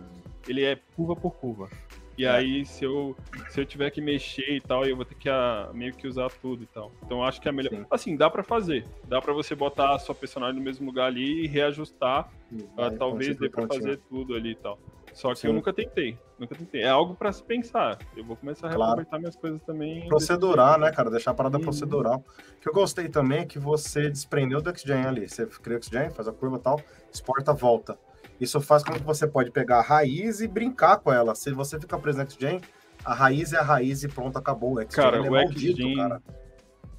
ele 0.48 0.64
é 0.64 0.80
curva 0.96 1.16
por 1.16 1.36
curva. 1.36 1.70
E 2.18 2.26
é. 2.26 2.30
aí, 2.30 2.66
se 2.66 2.84
eu, 2.84 3.16
se 3.50 3.62
eu 3.62 3.66
tiver 3.66 3.92
que 3.92 4.02
mexer 4.02 4.56
e 4.56 4.62
tal, 4.62 4.86
eu 4.86 4.96
vou 4.96 5.06
ter 5.06 5.16
que 5.16 5.30
a, 5.30 5.68
ah, 5.70 5.74
meio 5.74 5.94
que 5.94 6.08
usar 6.08 6.30
tudo 6.42 6.64
e 6.64 6.66
tal. 6.66 6.92
Então, 7.06 7.24
acho 7.24 7.40
que 7.40 7.48
é 7.48 7.52
melhor. 7.52 7.70
Sim. 7.70 7.86
Assim, 7.92 8.18
dá 8.18 8.30
para 8.30 8.44
fazer. 8.44 8.86
Dá 9.08 9.22
para 9.22 9.34
você 9.34 9.54
botar 9.54 9.94
a 9.94 10.00
sua 10.00 10.16
personagem 10.16 10.56
no 10.56 10.62
mesmo 10.62 10.86
lugar 10.88 11.06
ali 11.06 11.44
e 11.44 11.48
reajustar. 11.48 12.32
uh, 12.52 12.98
talvez 12.98 13.38
dê 13.38 13.50
pra 13.50 13.68
fazer 13.68 13.98
tudo 14.10 14.34
ali 14.34 14.52
e 14.52 14.56
tal. 14.56 14.80
Só 15.14 15.34
que 15.34 15.40
Sim. 15.40 15.48
eu 15.48 15.54
nunca 15.54 15.74
tentei. 15.74 16.18
Nunca 16.38 16.56
tentei. 16.56 16.84
É 16.84 16.90
algo 16.90 17.16
para 17.16 17.32
se 17.32 17.44
pensar. 17.44 17.98
Eu 18.16 18.24
vou 18.24 18.36
começar 18.36 18.68
a 18.68 18.70
claro. 18.70 18.84
reaproveitar 18.84 19.18
minhas 19.18 19.36
coisas 19.36 19.60
também. 19.64 20.08
Procedural, 20.08 20.80
né, 20.80 20.92
cara? 20.92 21.10
Deixar 21.10 21.32
a 21.32 21.34
parada 21.34 21.58
hum. 21.58 21.62
procedural. 21.62 22.24
O 22.58 22.62
que 22.62 22.70
eu 22.70 22.74
gostei 22.74 23.10
também 23.10 23.40
é 23.40 23.46
que 23.46 23.58
você 23.58 24.10
desprendeu 24.10 24.62
do 24.62 24.76
XGen 24.78 25.06
ali. 25.06 25.28
Você 25.28 25.46
cria 25.48 25.78
o 25.78 25.84
XGen, 25.84 26.12
faz 26.12 26.28
a 26.28 26.32
curva 26.32 26.58
e 26.58 26.60
tal, 26.60 26.80
exporta, 27.12 27.52
volta. 27.52 27.98
Isso 28.40 28.62
faz 28.62 28.84
com 28.84 28.94
que 28.94 29.04
você 29.04 29.28
pode 29.28 29.52
pegar 29.52 29.80
a 29.80 29.82
raiz 29.82 30.42
e 30.42 30.48
brincar 30.48 30.98
com 30.98 31.12
ela. 31.12 31.34
Se 31.36 31.52
você 31.52 31.80
fica 31.80 31.98
preso 31.98 32.20
no 32.20 32.30
XGen, 32.30 32.62
a 33.04 33.14
raiz 33.14 33.54
é 33.54 33.58
a 33.58 33.64
raiz 33.64 34.04
e 34.04 34.08
pronto, 34.08 34.38
acabou. 34.38 34.76
O 34.76 34.82
XGen 34.82 34.88
cara, 34.90 35.18
é 35.18 35.22
o 35.22 35.32
maldito, 35.32 35.82
XGen... 35.82 35.96
cara. 35.96 36.22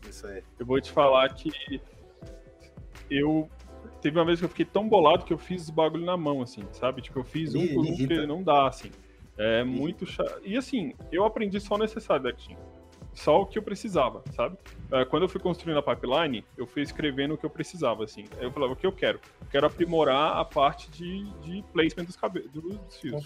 Isso 0.08 0.26
aí. 0.26 0.42
Eu 0.58 0.66
vou 0.66 0.80
te 0.80 0.90
falar 0.90 1.28
que 1.34 1.80
eu 3.10 3.48
teve 4.00 4.18
uma 4.18 4.24
vez 4.24 4.38
que 4.38 4.44
eu 4.44 4.48
fiquei 4.48 4.64
tão 4.64 4.88
bolado 4.88 5.24
que 5.24 5.32
eu 5.32 5.38
fiz 5.38 5.68
o 5.68 5.72
bagulho 5.72 6.04
na 6.04 6.16
mão, 6.16 6.40
assim, 6.40 6.62
sabe? 6.72 7.02
Tipo, 7.02 7.20
eu 7.20 7.24
fiz 7.24 7.54
um 7.54 7.66
por 7.66 7.84
um 7.84 7.96
que 7.96 8.26
não 8.26 8.42
dá, 8.42 8.68
assim. 8.68 8.90
É 9.36 9.62
muito 9.62 10.06
chato. 10.06 10.40
E 10.44 10.56
assim, 10.56 10.94
eu 11.12 11.24
aprendi 11.24 11.60
só 11.60 11.74
o 11.74 11.78
necessário 11.78 12.22
da 12.22 12.30
XGen 12.30 12.56
só 13.18 13.42
o 13.42 13.46
que 13.46 13.58
eu 13.58 13.62
precisava, 13.62 14.22
sabe? 14.34 14.56
Uh, 14.90 15.04
quando 15.06 15.24
eu 15.24 15.28
fui 15.28 15.40
construindo 15.40 15.78
a 15.78 15.82
pipeline, 15.82 16.44
eu 16.56 16.66
fui 16.66 16.82
escrevendo 16.82 17.34
o 17.34 17.38
que 17.38 17.44
eu 17.44 17.50
precisava, 17.50 18.04
assim. 18.04 18.24
Aí 18.38 18.44
eu 18.44 18.50
falava, 18.50 18.72
o 18.72 18.76
que 18.76 18.86
eu 18.86 18.92
quero? 18.92 19.20
quero 19.50 19.66
aprimorar 19.66 20.38
a 20.38 20.44
parte 20.44 20.90
de, 20.90 21.24
de 21.42 21.62
placement 21.72 22.04
dos, 22.04 22.16
cabelos, 22.16 22.50
dos 22.50 22.96
fios. 22.96 23.22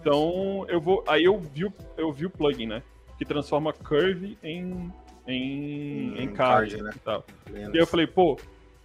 Então, 0.00 0.64
eu 0.68 0.80
vou... 0.80 1.04
Aí 1.06 1.24
eu 1.24 1.38
vi, 1.38 1.70
eu 1.96 2.12
vi 2.12 2.26
o 2.26 2.30
plugin, 2.30 2.66
né? 2.66 2.82
Que 3.18 3.24
transforma 3.24 3.72
curve 3.72 4.38
em, 4.42 4.90
em, 5.26 6.10
hum, 6.10 6.16
em 6.16 6.32
card, 6.32 6.70
card 6.70 6.82
né? 6.82 6.90
e. 7.02 7.24
E 7.50 7.58
aí 7.58 7.78
eu 7.78 7.86
falei, 7.86 8.06
pô, 8.06 8.38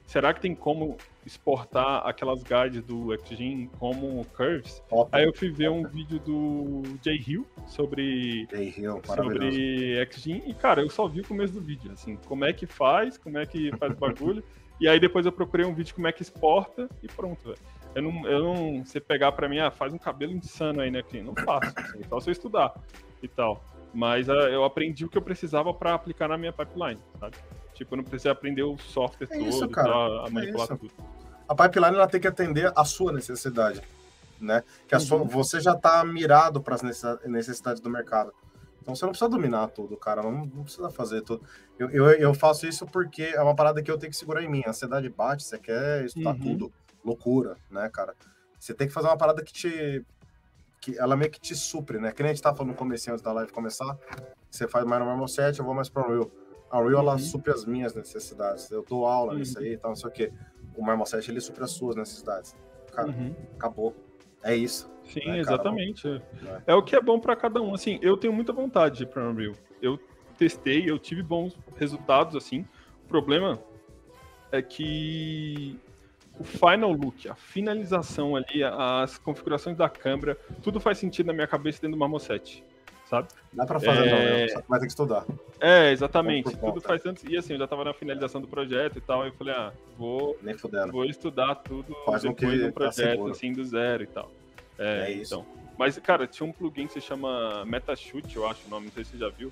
será 0.06 0.34
que 0.34 0.42
tem 0.42 0.54
como 0.54 0.98
exportar 1.30 2.06
aquelas 2.06 2.44
guides 2.44 2.84
do 2.84 3.16
XGen 3.26 3.70
como 3.80 4.26
curves? 4.34 4.84
Aí 5.12 5.24
eu 5.24 5.34
fui 5.34 5.50
ver 5.50 5.70
um 5.70 5.88
vídeo 5.88 6.20
do 6.20 6.84
Jay 7.04 7.24
Hill 7.26 7.46
sobre 7.68 8.48
Jay 8.52 8.74
Hill, 8.76 9.02
sobre 9.06 10.06
XGen 10.12 10.44
e 10.46 10.54
cara, 10.54 10.82
eu 10.82 10.90
só 10.90 11.08
vi 11.08 11.22
o 11.22 11.28
começo 11.28 11.54
do 11.54 11.62
vídeo, 11.62 11.92
assim, 11.92 12.18
como 12.26 12.46
é 12.46 12.52
que 12.52 12.66
faz, 12.66 13.18
como 13.18 13.38
é 13.38 13.46
que 13.46 13.72
faz 13.78 13.94
o 13.94 13.96
bagulho. 13.96 14.44
E 14.82 14.88
aí 14.88 14.98
depois 14.98 15.26
eu 15.26 15.32
procurei 15.34 15.66
um 15.66 15.74
vídeo 15.74 15.94
como 15.94 16.08
é 16.08 16.12
que 16.14 16.22
exporta 16.22 16.88
e 17.04 17.08
pronto, 17.08 17.44
velho. 17.44 17.60
Eu 17.94 18.02
não, 18.02 18.26
eu 18.26 18.44
não. 18.44 18.86
Você 18.86 19.02
pegar 19.02 19.34
pra 19.34 19.50
mim, 19.50 19.60
ah, 19.60 19.70
faz 19.70 19.94
um 19.94 19.98
cabelo 19.98 20.32
insano 20.32 20.80
aí, 20.80 20.90
né, 20.90 21.04
Clean? 21.04 21.24
Não 21.24 21.36
faço, 21.36 21.74
assim, 21.78 22.02
só 22.08 22.20
se 22.22 22.30
eu 22.30 22.32
estudar 22.32 22.74
e 23.22 23.28
tal. 23.28 23.62
Mas 23.94 24.30
uh, 24.30 24.32
eu 24.32 24.64
aprendi 24.64 25.04
o 25.04 25.10
que 25.10 25.18
eu 25.18 25.22
precisava 25.22 25.74
para 25.74 25.94
aplicar 25.94 26.30
na 26.30 26.38
minha 26.38 26.54
pipeline, 26.54 27.00
sabe? 27.20 27.36
Tipo, 27.80 27.94
eu 27.94 27.98
não 28.00 28.04
precisei 28.04 28.30
aprender 28.30 28.62
o 28.62 28.78
software 28.78 29.26
é 29.32 29.38
todo, 29.38 29.48
isso, 29.48 29.70
cara. 29.70 29.90
a 29.90 30.26
é 30.28 30.30
manipular 30.30 30.66
é 30.70 30.76
tudo. 30.76 30.92
A 31.48 31.56
pipeline 31.56 31.96
ela 31.96 32.10
tem 32.10 32.20
que 32.20 32.28
atender 32.28 32.70
a 32.76 32.84
sua 32.84 33.14
necessidade, 33.14 33.82
né? 34.38 34.66
Que 34.86 34.96
a 34.96 34.98
uhum. 34.98 35.06
sua, 35.06 35.24
você 35.24 35.62
já 35.62 35.72
está 35.72 36.04
mirado 36.04 36.62
para 36.62 36.76
as 36.76 36.82
necessidades 36.82 37.82
do 37.82 37.90
mercado. 37.90 38.34
Então 38.82 38.94
você 38.94 39.06
não 39.06 39.12
precisa 39.12 39.30
dominar 39.30 39.70
tudo, 39.70 39.96
cara. 39.96 40.22
Não, 40.22 40.46
não 40.46 40.64
precisa 40.64 40.90
fazer 40.90 41.22
tudo. 41.22 41.42
Eu, 41.78 41.90
eu, 41.90 42.06
eu, 42.12 42.34
faço 42.34 42.68
isso 42.68 42.86
porque 42.86 43.24
é 43.24 43.42
uma 43.42 43.56
parada 43.56 43.82
que 43.82 43.90
eu 43.90 43.98
tenho 43.98 44.12
que 44.12 44.18
segurar 44.18 44.44
em 44.44 44.50
mim. 44.50 44.62
A 44.66 44.72
ansiedade 44.72 45.08
bate, 45.08 45.44
você 45.44 45.58
quer 45.58 46.04
estudar 46.04 46.32
uhum. 46.32 46.40
tudo. 46.40 46.74
Loucura, 47.02 47.56
né, 47.72 47.90
cara? 47.94 48.14
Você 48.60 48.74
tem 48.74 48.88
que 48.88 48.94
fazer 48.94 49.08
uma 49.08 49.18
parada 49.18 49.42
que 49.42 49.54
te. 49.54 50.06
que 50.82 51.00
ela 51.00 51.16
meio 51.16 51.32
que 51.32 51.40
te 51.40 51.56
supre, 51.56 51.98
né? 51.98 52.12
Que 52.12 52.22
nem 52.24 52.32
a 52.32 52.34
gente 52.34 52.44
tava 52.44 52.58
falando 52.58 52.74
no 52.74 52.78
começo 52.78 53.10
antes 53.10 53.22
da 53.22 53.32
live 53.32 53.54
começar. 53.54 53.98
Você 54.52 54.68
faz 54.68 54.84
mais 54.84 55.00
no 55.00 55.08
Normal 55.08 55.30
7, 55.30 55.60
eu 55.60 55.66
vou 55.66 55.74
mais 55.74 55.88
pro 55.88 56.04
Unreal. 56.04 56.30
A 56.70 56.80
Unreal, 56.80 57.02
uhum. 57.02 57.10
ela 57.10 57.18
supre 57.18 57.52
as 57.52 57.66
minhas 57.66 57.94
necessidades. 57.94 58.70
Eu 58.70 58.84
dou 58.88 59.06
aula 59.06 59.34
uhum. 59.34 59.40
nisso 59.40 59.58
aí 59.60 59.74
e 59.74 59.78
tal, 59.78 59.92
não 59.92 59.96
sei 59.96 60.10
o 60.10 60.14
quê. 60.14 60.32
O 60.76 61.06
7, 61.06 61.32
ele 61.32 61.42
supre 61.42 61.64
as 61.64 61.72
suas 61.72 61.96
necessidades. 61.96 62.56
Cara, 62.92 63.10
uhum. 63.10 63.36
acabou. 63.58 63.96
É 64.44 64.56
isso. 64.56 64.90
Sim, 65.04 65.26
né, 65.26 65.40
exatamente. 65.40 66.08
É. 66.08 66.62
é 66.68 66.76
o 66.76 66.84
que 66.84 66.96
é 66.96 67.02
bom 67.02 67.20
para 67.20 67.36
cada 67.36 67.62
um. 67.62 67.74
Assim, 67.74 68.00
eu 68.02 68.16
tenho 68.16 68.32
muita 68.32 68.54
vontade 68.54 68.98
de 68.98 69.04
ir 69.04 69.08
para 69.08 69.28
Unreal. 69.28 69.54
Eu 69.82 70.00
testei, 70.38 70.90
eu 70.90 70.98
tive 71.00 71.24
bons 71.24 71.58
resultados, 71.76 72.36
assim. 72.36 72.66
O 73.04 73.08
problema 73.08 73.60
é 74.52 74.62
que 74.62 75.78
o 76.40 76.44
final 76.44 76.92
look, 76.92 77.28
a 77.28 77.36
finalização 77.36 78.36
ali, 78.36 78.64
as 78.64 79.18
configurações 79.18 79.76
da 79.76 79.90
câmera, 79.90 80.36
tudo 80.62 80.80
faz 80.80 80.98
sentido 80.98 81.28
na 81.28 81.34
minha 81.34 81.48
cabeça 81.48 81.82
dentro 81.82 81.98
do 81.98 82.00
Marmo 82.00 82.20
7 82.20 82.64
sabe? 83.10 83.28
Dá 83.52 83.66
pra 83.66 83.80
fazer, 83.80 84.08
é... 84.08 84.54
não, 84.54 84.64
vai 84.68 84.80
ter 84.80 84.86
que 84.86 84.92
estudar. 84.92 85.26
É, 85.60 85.92
exatamente. 85.92 86.56
Tudo 86.56 86.80
faz 86.80 87.06
antes. 87.06 87.24
E 87.24 87.36
assim, 87.36 87.54
eu 87.54 87.60
já 87.60 87.68
tava 87.68 87.84
na 87.84 87.94
finalização 87.94 88.40
do 88.40 88.48
projeto 88.48 88.98
e 88.98 89.02
tal, 89.02 89.26
eu 89.26 89.34
falei, 89.34 89.54
ah, 89.54 89.74
vou, 89.98 90.38
vou 90.92 91.06
estudar 91.06 91.56
tudo 91.56 91.96
faz 92.06 92.22
depois 92.22 92.54
um 92.54 92.58
do 92.58 92.66
tá 92.68 92.72
projeto, 92.72 93.26
tá 93.26 93.32
assim, 93.32 93.52
do 93.52 93.66
zero 93.66 94.04
e 94.04 94.08
tal. 94.08 94.32
É, 94.78 95.08
é 95.08 95.12
isso. 95.12 95.34
Então. 95.34 95.46
Mas, 95.78 95.98
cara, 95.98 96.28
tinha 96.28 96.48
um 96.48 96.52
plugin 96.52 96.88
que 96.88 96.94
se 96.94 97.02
chama 97.02 97.66
Metashoot, 97.66 98.36
eu 98.36 98.48
acho 98.48 98.68
o 98.68 98.70
nome, 98.70 98.88
não 98.88 98.94
sei 98.94 99.04
se 99.04 99.12
você 99.12 99.18
já 99.18 99.30
viu. 99.30 99.52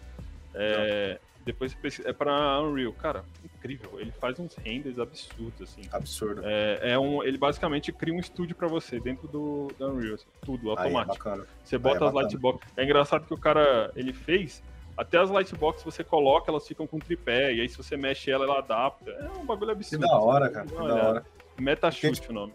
É, 0.54 1.20
depois 1.48 1.72
você 1.72 1.78
pesquisa, 1.78 2.10
é 2.10 2.14
para 2.14 2.62
Unreal, 2.62 2.92
cara, 2.92 3.24
incrível. 3.44 4.00
Ele 4.00 4.12
faz 4.12 4.38
uns 4.38 4.54
renders 4.56 5.00
absurdos, 5.00 5.62
assim. 5.62 5.82
Absurdo. 5.94 6.42
É, 6.44 6.92
é 6.92 7.00
um, 7.00 7.24
ele 7.24 7.38
basicamente 7.38 7.92
cria 7.94 8.14
um 8.14 8.20
estúdio 8.20 8.54
para 8.54 8.68
você 8.68 9.00
dentro 9.00 9.30
do, 9.30 9.70
do 9.80 9.88
Unreal, 9.88 10.16
assim, 10.16 10.26
tudo 10.42 10.70
automático. 10.70 11.30
Aí 11.30 11.42
você 11.64 11.78
bota 11.78 12.04
é 12.04 12.08
as 12.10 12.14
lightbox. 12.14 12.68
É 12.76 12.84
engraçado 12.84 13.26
que 13.26 13.34
o 13.34 13.38
cara 13.38 13.92
ele 13.96 14.12
fez. 14.12 14.62
Até 14.98 15.18
as 15.20 15.30
lightbox 15.30 15.84
você 15.84 16.04
coloca, 16.04 16.52
elas 16.52 16.68
ficam 16.68 16.86
com 16.86 17.00
tripé, 17.00 17.54
e 17.54 17.62
aí 17.62 17.70
se 17.70 17.78
você 17.78 17.96
mexe 17.96 18.30
ela, 18.30 18.44
ela 18.44 18.60
adapta. 18.60 19.10
É 19.12 19.30
um 19.40 19.46
bagulho 19.46 19.72
absurdo. 19.72 20.04
Que 20.04 20.10
da 20.10 20.20
hora, 20.20 20.46
assim, 20.46 20.54
cara. 20.54 20.68
Que 20.68 20.76
da 20.76 21.08
hora. 21.08 21.26
Metashoot 21.58 22.30
o 22.30 22.34
nome. 22.34 22.54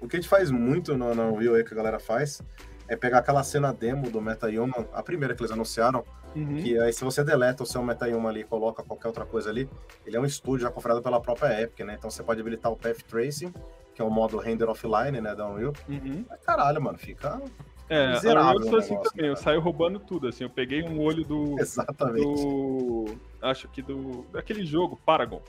O 0.00 0.08
que 0.08 0.16
a 0.16 0.20
gente 0.20 0.28
faz 0.28 0.50
muito 0.50 0.96
no, 0.96 1.14
no 1.14 1.32
Unreal 1.32 1.54
aí 1.54 1.62
que 1.62 1.72
a 1.72 1.76
galera 1.76 2.00
faz 2.00 2.42
é 2.88 2.96
pegar 2.96 3.18
aquela 3.18 3.42
cena 3.42 3.72
demo 3.72 4.10
do 4.10 4.20
Meta 4.20 4.46
Human, 4.48 4.86
a 4.92 5.02
primeira 5.02 5.34
que 5.34 5.42
eles 5.42 5.52
anunciaram, 5.52 6.04
uhum. 6.34 6.56
que 6.56 6.78
aí 6.78 6.92
se 6.92 7.04
você 7.04 7.24
deleta 7.24 7.62
o 7.62 7.66
seu 7.66 7.82
Meta 7.82 8.06
Human 8.06 8.28
ali 8.28 8.40
e 8.40 8.44
coloca 8.44 8.82
qualquer 8.82 9.08
outra 9.08 9.24
coisa 9.24 9.50
ali, 9.50 9.68
ele 10.06 10.16
é 10.16 10.20
um 10.20 10.24
estúdio 10.24 10.66
já 10.66 10.70
configurado 10.70 11.02
pela 11.02 11.20
própria 11.20 11.62
Epic, 11.62 11.84
né? 11.86 11.94
Então 11.98 12.10
você 12.10 12.22
pode 12.22 12.40
habilitar 12.40 12.70
o 12.70 12.76
Path 12.76 13.02
Tracing, 13.08 13.52
que 13.94 14.02
é 14.02 14.04
o 14.04 14.10
modo 14.10 14.36
render 14.38 14.68
offline, 14.68 15.20
né, 15.20 15.34
da 15.34 15.48
Unreal. 15.48 15.72
Uhum. 15.88 16.24
Mas 16.28 16.40
caralho, 16.40 16.80
mano, 16.80 16.98
fica 16.98 17.40
é, 17.88 18.12
miserável. 18.12 18.60
Eu 18.60 18.68
sou 18.68 18.78
assim 18.78 18.90
negócio, 18.90 19.10
também, 19.10 19.24
cara. 19.24 19.26
eu 19.26 19.36
saio 19.36 19.60
roubando 19.60 19.98
tudo, 19.98 20.28
assim, 20.28 20.44
eu 20.44 20.50
peguei 20.50 20.82
um 20.82 21.00
olho 21.00 21.24
do... 21.24 21.56
Exatamente. 21.60 22.24
Do, 22.24 23.16
acho 23.40 23.68
que 23.68 23.80
do... 23.80 24.24
daquele 24.32 24.64
jogo, 24.66 24.98
Paragon. 25.04 25.40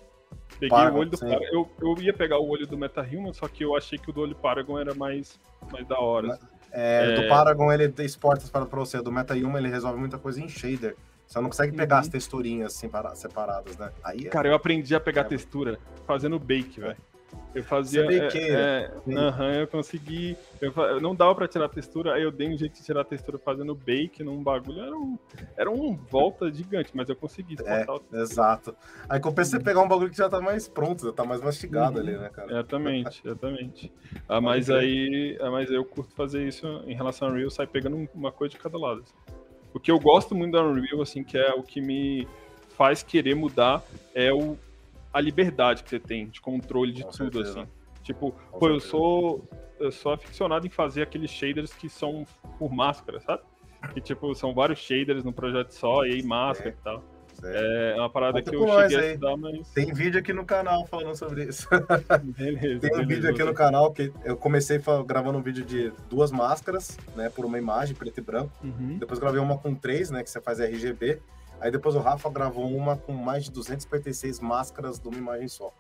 Peguei 0.54 0.70
Paragon, 0.70 0.98
o 0.98 1.00
olho 1.02 1.10
do 1.10 1.18
Paragon. 1.18 1.46
Eu, 1.52 1.70
eu 1.82 2.02
ia 2.02 2.14
pegar 2.14 2.40
o 2.40 2.48
olho 2.48 2.66
do 2.66 2.78
Meta 2.78 3.02
Human, 3.02 3.34
só 3.34 3.48
que 3.48 3.64
eu 3.64 3.76
achei 3.76 3.98
que 3.98 4.10
o 4.10 4.14
do 4.14 4.22
olho 4.22 4.36
Paragon 4.36 4.80
era 4.80 4.94
mais, 4.94 5.40
mais 5.72 5.86
da 5.88 6.00
hora. 6.00 6.34
Assim. 6.34 6.46
É, 6.80 7.14
é... 7.14 7.16
Do 7.16 7.28
Paragon 7.28 7.74
ele 7.74 7.92
exporta 8.04 8.48
pra 8.48 8.80
você, 8.80 9.02
do 9.02 9.12
Meta 9.12 9.36
Yuma 9.36 9.58
ele 9.58 9.68
resolve 9.68 10.00
muita 10.00 10.20
coisa 10.20 10.40
em 10.40 10.48
shader. 10.48 10.96
Você 11.26 11.42
não 11.42 11.50
consegue 11.50 11.76
pegar 11.76 11.96
uhum. 11.96 12.02
as 12.02 12.08
texturinhas 12.08 12.76
assim, 12.76 12.90
separadas, 13.16 13.78
né? 13.78 13.92
Aí 14.04 14.28
é... 14.28 14.30
Cara, 14.30 14.48
eu 14.48 14.54
aprendi 14.54 14.94
a 14.96 15.00
pegar 15.00 15.22
é. 15.22 15.24
textura 15.26 15.80
fazendo 16.06 16.38
bake, 16.40 16.80
velho. 16.80 16.96
Eu 17.58 17.64
fazia. 17.64 18.06
É, 18.06 18.28
é, 18.52 18.92
uhum, 19.06 19.54
eu 19.54 19.68
consegui. 19.68 20.38
Eu, 20.62 21.02
não 21.02 21.16
dava 21.16 21.34
pra 21.34 21.48
tirar 21.48 21.66
a 21.66 21.70
textura, 21.70 22.14
aí 22.14 22.22
eu 22.22 22.32
dei 22.32 22.54
um 22.54 22.58
jeito 22.58 22.76
de 22.76 22.84
tirar 22.84 23.02
a 23.02 23.04
textura 23.04 23.40
fazendo 23.40 23.74
bake 23.74 24.24
num 24.24 24.44
bagulho. 24.44 24.82
Era 24.82 24.96
um, 24.96 25.20
era 25.58 25.72
um 25.72 25.96
volta 25.96 26.52
gigante, 26.52 26.92
mas 26.94 27.10
eu 27.10 27.16
consegui. 27.16 27.56
É, 27.66 27.86
exato. 28.22 28.76
Aí 29.10 29.20
compensa 29.20 29.58
você 29.58 29.64
pegar 29.64 29.82
um 29.82 29.88
bagulho 29.88 30.10
que 30.12 30.18
já 30.18 30.30
tá 30.30 30.40
mais 30.40 30.68
pronto, 30.68 31.06
já 31.06 31.12
tá 31.12 31.24
mais 31.24 31.42
mastigado 31.42 31.96
uhum, 31.96 32.04
ali, 32.04 32.18
né, 32.18 32.30
cara? 32.30 32.52
Exatamente, 32.52 33.22
exatamente. 33.26 33.94
ah, 34.30 34.40
mas 34.40 34.70
aí. 34.70 35.38
Ah, 35.42 35.50
mas 35.50 35.72
eu 35.72 35.84
curto 35.84 36.14
fazer 36.16 36.48
isso 36.48 36.68
em 36.86 36.96
relação 36.96 37.28
ao 37.28 37.34
Unreal, 37.34 37.50
sai 37.50 37.66
pegando 37.66 38.08
uma 38.14 38.32
coisa 38.32 38.54
de 38.54 38.60
cada 38.60 38.78
lado. 38.78 39.02
Assim. 39.02 39.16
O 39.74 39.80
que 39.80 39.92
eu 39.92 40.00
gosto 40.00 40.36
muito 40.36 40.54
da 40.54 40.64
Unreal, 40.64 41.02
assim, 41.02 41.24
que 41.24 41.38
é 41.38 41.54
o 41.54 41.64
que 41.64 41.82
me 41.82 42.28
faz 42.78 43.02
querer 43.02 43.36
mudar, 43.36 43.82
é 44.14 44.32
o 44.32 44.58
a 45.14 45.22
liberdade 45.22 45.84
que 45.84 45.90
você 45.90 46.00
tem 46.00 46.28
de 46.28 46.42
controle 46.42 46.92
de 46.92 47.04
Com 47.04 47.10
tudo, 47.10 47.40
certeza. 47.40 47.62
assim. 47.62 47.70
Tipo, 48.04 48.32
Com 48.52 48.60
pô, 48.60 48.70
eu 48.70 48.80
sou, 48.80 49.50
eu 49.80 49.92
sou 49.92 50.14
aficionado 50.14 50.66
em 50.66 50.70
fazer 50.70 51.02
aqueles 51.02 51.30
shaders 51.30 51.74
que 51.74 51.90
são 51.90 52.26
por 52.58 52.72
máscara, 52.72 53.20
sabe? 53.20 53.44
Que, 53.94 54.02
tipo, 54.02 54.34
são 54.34 54.54
vários 54.54 54.80
shaders 54.80 55.24
no 55.24 55.34
projeto 55.34 55.72
só, 55.72 56.06
e 56.06 56.14
aí 56.14 56.24
máscara 56.24 56.70
é. 56.70 56.74
e 56.74 56.84
tal. 56.84 57.04
É 57.44 57.96
uma 57.98 58.10
parada 58.10 58.40
Conta 58.40 58.50
que 58.50 58.56
eu 58.56 58.68
cheguei 58.68 58.98
a 58.98 59.06
estudar, 59.12 59.38
mas... 59.38 59.70
Tem 59.70 59.94
vídeo 59.94 60.20
aqui 60.20 60.34
no 60.34 60.46
canal 60.46 60.86
falando 60.88 61.16
sobre 61.16 61.44
isso. 61.46 61.68
Beleza, 62.24 62.80
Tem 62.80 62.94
um 62.94 62.98
beleza, 62.98 63.06
vídeo 63.06 63.30
aqui 63.30 63.44
no 63.44 63.54
canal 63.54 63.92
que 63.92 64.12
eu 64.24 64.36
comecei 64.36 64.82
gravando 65.06 65.38
um 65.38 65.42
vídeo 65.42 65.64
de 65.64 65.92
duas 66.10 66.32
máscaras, 66.32 66.98
né, 67.16 67.30
por 67.30 67.46
uma 67.46 67.58
imagem, 67.58 67.96
preto 67.96 68.20
e 68.20 68.22
branco. 68.22 68.52
Uhum. 68.64 68.98
Depois 68.98 69.20
gravei 69.20 69.40
uma 69.40 69.58
com 69.58 69.76
três, 69.76 70.10
né, 70.10 70.24
que 70.24 70.30
você 70.30 70.42
faz 70.42 70.60
RGB. 70.60 71.20
Aí 71.60 71.72
depois 71.72 71.96
o 71.96 72.00
Rafa 72.00 72.30
gravou 72.30 72.66
uma 72.66 72.96
com 72.96 73.14
mais 73.14 73.46
de 73.46 73.52
256 73.52 74.40
máscaras 74.40 75.00
de 75.00 75.08
uma 75.08 75.18
imagem 75.18 75.48
só. 75.48 75.74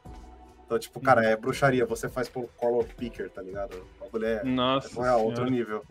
Então, 0.65 0.77
tipo, 0.77 0.99
cara, 0.99 1.23
é 1.23 1.35
bruxaria. 1.35 1.85
Você 1.85 2.09
faz 2.09 2.27
por 2.27 2.49
color 2.57 2.85
picker, 2.85 3.29
tá 3.29 3.41
ligado? 3.41 3.75
O 3.75 4.03
bagulho 4.05 4.25
é, 4.25 4.43
Nossa 4.43 5.01
é 5.05 5.15
outro 5.15 5.45
nível. 5.45 5.83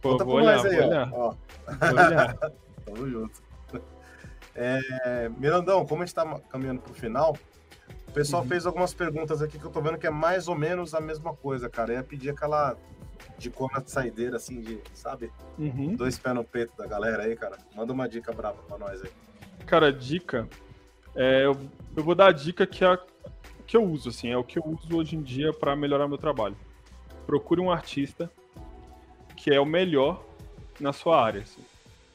Pô, 0.00 0.12
Conta 0.12 0.24
vou 0.24 0.36
olhar, 0.36 0.64
aí, 0.64 0.76
vou 0.76 0.88
olhar. 0.88 1.12
ó. 1.12 1.34
Vou 1.66 1.90
olhar. 1.90 2.36
Tamo 2.86 3.10
junto. 3.10 3.42
É, 4.54 5.28
Mirandão, 5.36 5.84
como 5.84 6.02
a 6.02 6.06
gente 6.06 6.14
tá 6.14 6.40
caminhando 6.48 6.80
pro 6.80 6.94
final, 6.94 7.36
o 8.08 8.12
pessoal 8.12 8.42
uhum. 8.42 8.48
fez 8.48 8.64
algumas 8.64 8.94
perguntas 8.94 9.42
aqui 9.42 9.58
que 9.58 9.64
eu 9.64 9.70
tô 9.70 9.82
vendo 9.82 9.98
que 9.98 10.06
é 10.06 10.10
mais 10.10 10.46
ou 10.48 10.54
menos 10.54 10.94
a 10.94 11.00
mesma 11.00 11.34
coisa, 11.34 11.68
cara. 11.68 11.92
Eu 11.92 11.96
ia 11.96 12.02
pedir 12.04 12.30
aquela 12.30 12.76
de 13.38 13.50
cona 13.50 13.80
de 13.80 13.90
saideira, 13.90 14.36
assim, 14.36 14.60
de, 14.60 14.80
sabe? 14.94 15.32
Uhum. 15.58 15.94
Dois 15.94 16.18
pés 16.18 16.34
no 16.34 16.44
peito 16.44 16.76
da 16.76 16.86
galera 16.86 17.24
aí, 17.24 17.36
cara. 17.36 17.58
Manda 17.74 17.92
uma 17.92 18.08
dica 18.08 18.32
brava 18.32 18.62
pra 18.62 18.78
nós 18.78 19.02
aí. 19.02 19.10
Cara, 19.66 19.92
dica. 19.92 20.48
É, 21.14 21.44
eu, 21.44 21.56
eu, 21.96 22.04
vou 22.04 22.14
dar 22.14 22.28
a 22.28 22.32
dica 22.32 22.66
que, 22.66 22.84
é 22.84 22.88
a, 22.88 22.98
que 23.66 23.76
eu 23.76 23.84
uso, 23.84 24.10
assim, 24.10 24.30
é 24.30 24.36
o 24.36 24.44
que 24.44 24.58
eu 24.58 24.64
uso 24.66 24.96
hoje 24.96 25.16
em 25.16 25.22
dia 25.22 25.52
para 25.52 25.74
melhorar 25.74 26.06
meu 26.06 26.18
trabalho. 26.18 26.56
Procure 27.26 27.60
um 27.60 27.70
artista 27.70 28.30
que 29.34 29.52
é 29.52 29.60
o 29.60 29.66
melhor 29.66 30.24
na 30.78 30.92
sua 30.92 31.22
área. 31.22 31.42
Assim. 31.42 31.62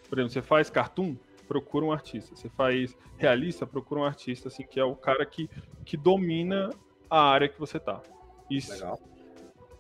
Por 0.07 0.19
exemplo, 0.19 0.33
você 0.33 0.41
faz 0.41 0.69
cartoon, 0.69 1.15
procura 1.47 1.85
um 1.85 1.91
artista. 1.91 2.35
Você 2.35 2.49
faz 2.49 2.95
realista, 3.17 3.65
procura 3.65 4.01
um 4.01 4.05
artista, 4.05 4.47
assim, 4.49 4.63
que 4.63 4.79
é 4.79 4.83
o 4.83 4.95
cara 4.95 5.25
que, 5.25 5.49
que 5.83 5.97
domina 5.97 6.69
a 7.09 7.21
área 7.21 7.49
que 7.49 7.59
você 7.59 7.79
tá. 7.79 8.01
Isso, 8.49 8.71
Legal 8.71 8.99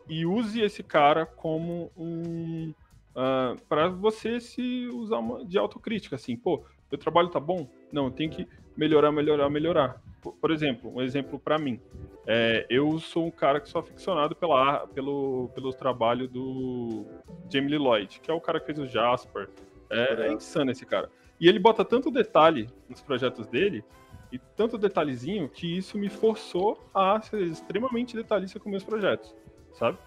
e 0.07 0.25
use 0.25 0.61
esse 0.61 0.83
cara 0.83 1.25
como 1.25 1.91
um. 1.97 2.73
Uh, 3.13 3.19
ah, 3.19 3.55
para 3.67 3.89
você 3.89 4.39
se 4.39 4.87
usar 4.87 5.19
uma, 5.19 5.43
de 5.43 5.57
autocrítica, 5.57 6.15
assim, 6.15 6.35
pô, 6.35 6.63
meu 6.89 6.97
trabalho 6.97 7.29
tá 7.29 7.39
bom? 7.39 7.67
Não, 7.91 8.05
eu 8.05 8.11
tenho 8.11 8.29
que 8.29 8.47
melhorar, 8.75 9.11
melhorar, 9.11 9.49
melhorar. 9.49 10.01
Por, 10.21 10.33
por 10.33 10.51
exemplo, 10.51 10.93
um 10.95 11.01
exemplo 11.01 11.37
para 11.37 11.57
mim. 11.57 11.79
É, 12.25 12.65
eu 12.69 12.99
sou 12.99 13.25
um 13.25 13.31
cara 13.31 13.59
que 13.59 13.67
sou 13.67 13.81
aficionado 13.81 14.35
pela, 14.35 14.87
pelo, 14.87 15.49
pelo 15.53 15.73
trabalho 15.73 16.27
do 16.27 17.05
Jamie 17.49 17.71
Lee 17.71 17.79
Lloyd, 17.79 18.19
que 18.21 18.31
é 18.31 18.33
o 18.33 18.39
cara 18.39 18.59
que 18.59 18.67
fez 18.67 18.79
o 18.79 18.85
Jasper. 18.85 19.49
É, 19.89 20.27
é 20.27 20.33
insano 20.33 20.71
esse 20.71 20.85
cara. 20.85 21.09
E 21.39 21.49
ele 21.49 21.59
bota 21.59 21.83
tanto 21.83 22.11
detalhe 22.11 22.69
nos 22.87 23.01
projetos 23.01 23.47
dele, 23.47 23.83
e 24.31 24.37
tanto 24.37 24.77
detalhezinho, 24.77 25.49
que 25.49 25.77
isso 25.77 25.97
me 25.97 26.07
forçou 26.07 26.79
a 26.93 27.19
ser 27.19 27.41
extremamente 27.41 28.15
detalhista 28.15 28.59
com 28.59 28.69
meus 28.69 28.83
projetos 28.83 29.35
sabe? 29.77 29.97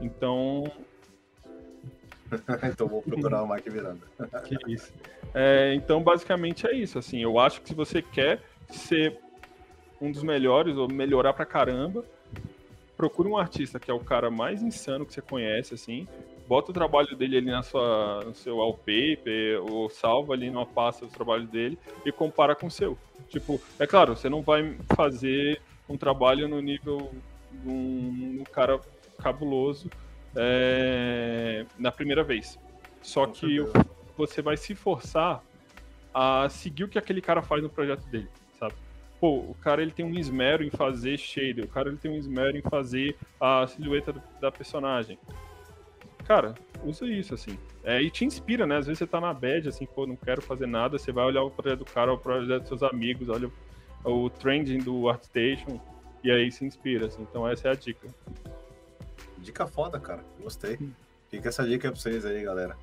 Então. 0.00 0.64
então 2.70 2.88
vou 2.88 3.02
procurar 3.02 3.42
o 3.42 3.48
Mike 3.48 3.70
Miranda. 3.70 4.06
que 4.44 4.56
isso. 4.72 4.92
É, 5.34 5.74
então, 5.74 6.02
basicamente 6.02 6.66
é 6.66 6.74
isso. 6.74 6.98
Assim, 6.98 7.22
eu 7.22 7.38
acho 7.38 7.60
que 7.62 7.68
se 7.68 7.74
você 7.74 8.02
quer 8.02 8.42
ser 8.70 9.18
um 10.00 10.12
dos 10.12 10.22
melhores, 10.22 10.76
ou 10.76 10.88
melhorar 10.88 11.32
pra 11.32 11.44
caramba, 11.44 12.04
procure 12.96 13.28
um 13.28 13.36
artista 13.36 13.78
que 13.78 13.90
é 13.90 13.94
o 13.94 14.00
cara 14.00 14.30
mais 14.30 14.62
insano 14.62 15.06
que 15.06 15.14
você 15.14 15.22
conhece, 15.22 15.74
assim, 15.74 16.06
bota 16.48 16.70
o 16.70 16.74
trabalho 16.74 17.14
dele 17.16 17.36
ali 17.36 17.50
na 17.50 17.62
sua, 17.62 18.24
no 18.24 18.34
seu 18.34 18.56
wallpaper, 18.56 19.62
ou 19.62 19.88
salva 19.90 20.32
ali 20.32 20.50
numa 20.50 20.66
pasta 20.66 21.04
o 21.04 21.08
trabalho 21.08 21.46
dele 21.46 21.78
e 22.04 22.10
compara 22.10 22.56
com 22.56 22.66
o 22.66 22.70
seu. 22.70 22.98
Tipo, 23.28 23.60
é 23.78 23.86
claro, 23.86 24.16
você 24.16 24.28
não 24.28 24.42
vai 24.42 24.76
fazer 24.96 25.60
um 25.88 25.96
trabalho 25.96 26.48
no 26.48 26.60
nível 26.60 27.10
de 27.52 27.68
um, 27.68 28.40
um 28.40 28.44
cara 28.52 28.80
cabuloso 29.22 29.90
é, 30.36 31.64
na 31.78 31.92
primeira 31.92 32.22
vez. 32.22 32.58
Só 33.02 33.26
com 33.26 33.32
que 33.32 33.56
certeza. 33.56 33.86
você 34.16 34.42
vai 34.42 34.56
se 34.56 34.74
forçar 34.74 35.42
a 36.12 36.48
seguir 36.48 36.84
o 36.84 36.88
que 36.88 36.98
aquele 36.98 37.20
cara 37.20 37.42
faz 37.42 37.62
no 37.62 37.68
projeto 37.68 38.04
dele, 38.06 38.28
sabe? 38.58 38.74
Pô, 39.20 39.38
o 39.38 39.54
cara 39.60 39.82
ele 39.82 39.90
tem 39.90 40.04
um 40.04 40.14
esmero 40.14 40.64
em 40.64 40.70
fazer 40.70 41.18
shader, 41.18 41.64
o 41.64 41.68
cara 41.68 41.88
ele 41.88 41.98
tem 41.98 42.10
um 42.10 42.16
esmero 42.16 42.56
em 42.56 42.62
fazer 42.62 43.16
a 43.40 43.66
silhueta 43.66 44.14
da 44.40 44.50
personagem 44.50 45.18
cara, 46.28 46.54
usa 46.84 47.06
isso, 47.06 47.32
assim. 47.32 47.58
É, 47.82 48.02
e 48.02 48.10
te 48.10 48.22
inspira, 48.26 48.66
né? 48.66 48.76
Às 48.76 48.86
vezes 48.86 48.98
você 48.98 49.06
tá 49.06 49.18
na 49.18 49.32
bad, 49.32 49.66
assim, 49.66 49.86
pô, 49.86 50.06
não 50.06 50.14
quero 50.14 50.42
fazer 50.42 50.66
nada, 50.66 50.98
você 50.98 51.10
vai 51.10 51.24
olhar 51.24 51.42
o 51.42 51.50
projeto 51.50 51.78
do 51.78 51.84
cara, 51.86 52.12
o 52.12 52.18
projeto 52.18 52.60
dos 52.60 52.68
seus 52.68 52.82
amigos, 52.82 53.30
olha 53.30 53.50
o, 54.04 54.28
trending 54.28 54.78
do 54.78 55.08
ArtStation, 55.08 55.80
e 56.22 56.30
aí 56.30 56.52
se 56.52 56.66
inspira, 56.66 57.06
assim. 57.06 57.22
Então 57.22 57.48
essa 57.48 57.68
é 57.68 57.70
a 57.70 57.74
dica. 57.74 58.06
Dica 59.48 59.66
foda, 59.66 59.98
cara. 59.98 60.22
Gostei. 60.38 60.78
Fica 61.30 61.48
essa 61.48 61.66
dica 61.66 61.90
pra 61.90 61.98
vocês 61.98 62.22
aí, 62.26 62.42
galera. 62.42 62.76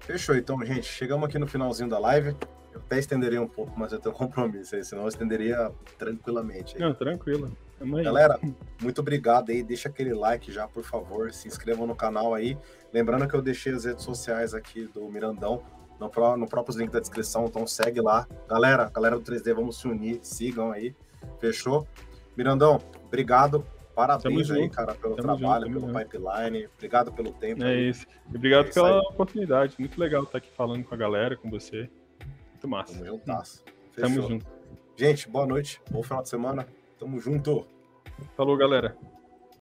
Fechou, 0.00 0.34
então, 0.34 0.58
gente. 0.64 0.84
Chegamos 0.84 1.28
aqui 1.28 1.38
no 1.38 1.46
finalzinho 1.46 1.86
da 1.86 1.98
live. 1.98 2.34
Eu 2.72 2.80
até 2.80 2.98
estenderia 2.98 3.42
um 3.42 3.46
pouco, 3.46 3.78
mas 3.78 3.92
eu 3.92 3.98
tenho 3.98 4.14
compromisso 4.16 4.74
aí, 4.74 4.82
senão 4.82 5.02
eu 5.02 5.08
estenderia 5.08 5.70
tranquilamente. 5.98 6.76
Aí. 6.76 6.82
Não, 6.82 6.94
tranquilo. 6.94 7.54
Galera, 8.02 8.40
muito 8.80 9.02
obrigado 9.02 9.50
aí. 9.50 9.62
Deixa 9.62 9.90
aquele 9.90 10.14
like 10.14 10.50
já, 10.50 10.66
por 10.66 10.82
favor. 10.82 11.30
Se 11.30 11.46
inscrevam 11.46 11.86
no 11.86 11.94
canal 11.94 12.32
aí. 12.32 12.56
Lembrando 12.90 13.28
que 13.28 13.34
eu 13.34 13.42
deixei 13.42 13.74
as 13.74 13.84
redes 13.84 14.02
sociais 14.02 14.54
aqui 14.54 14.86
do 14.86 15.06
Mirandão 15.10 15.62
no, 16.00 16.36
no 16.38 16.48
próprio 16.48 16.78
link 16.78 16.90
da 16.90 17.00
descrição, 17.00 17.44
então 17.44 17.66
segue 17.66 18.00
lá. 18.00 18.26
Galera, 18.48 18.88
galera 18.88 19.18
do 19.18 19.22
3D, 19.30 19.54
vamos 19.54 19.78
se 19.78 19.86
unir, 19.86 20.20
sigam 20.22 20.72
aí. 20.72 20.94
Fechou? 21.38 21.86
Mirandão, 22.34 22.80
obrigado. 23.04 23.62
Parabéns 23.94 24.50
aí, 24.50 24.68
cara, 24.70 24.94
pelo 24.94 25.16
tamo 25.16 25.36
trabalho, 25.36 25.66
junto, 25.66 25.80
pelo 25.80 25.92
junto. 25.92 26.04
pipeline. 26.04 26.66
Obrigado 26.76 27.12
pelo 27.12 27.32
tempo. 27.32 27.62
É 27.62 27.74
isso. 27.80 28.06
E 28.32 28.36
obrigado 28.36 28.68
é 28.68 28.72
pela 28.72 28.88
aí. 28.88 29.06
oportunidade. 29.10 29.76
Muito 29.78 30.00
legal 30.00 30.22
estar 30.22 30.38
aqui 30.38 30.50
falando 30.50 30.84
com 30.84 30.94
a 30.94 30.98
galera, 30.98 31.36
com 31.36 31.50
você. 31.50 31.90
Muito 32.50 32.68
massa. 32.68 32.94
Tamo 32.94 33.06
juntasso. 33.06 33.64
Tamo 33.94 34.22
junto. 34.22 34.46
Gente, 34.96 35.28
boa 35.28 35.46
noite. 35.46 35.80
Bom 35.90 36.02
final 36.02 36.22
de 36.22 36.28
semana. 36.28 36.66
Tamo 36.98 37.20
junto. 37.20 37.66
Falou, 38.36 38.56
galera. 38.56 38.96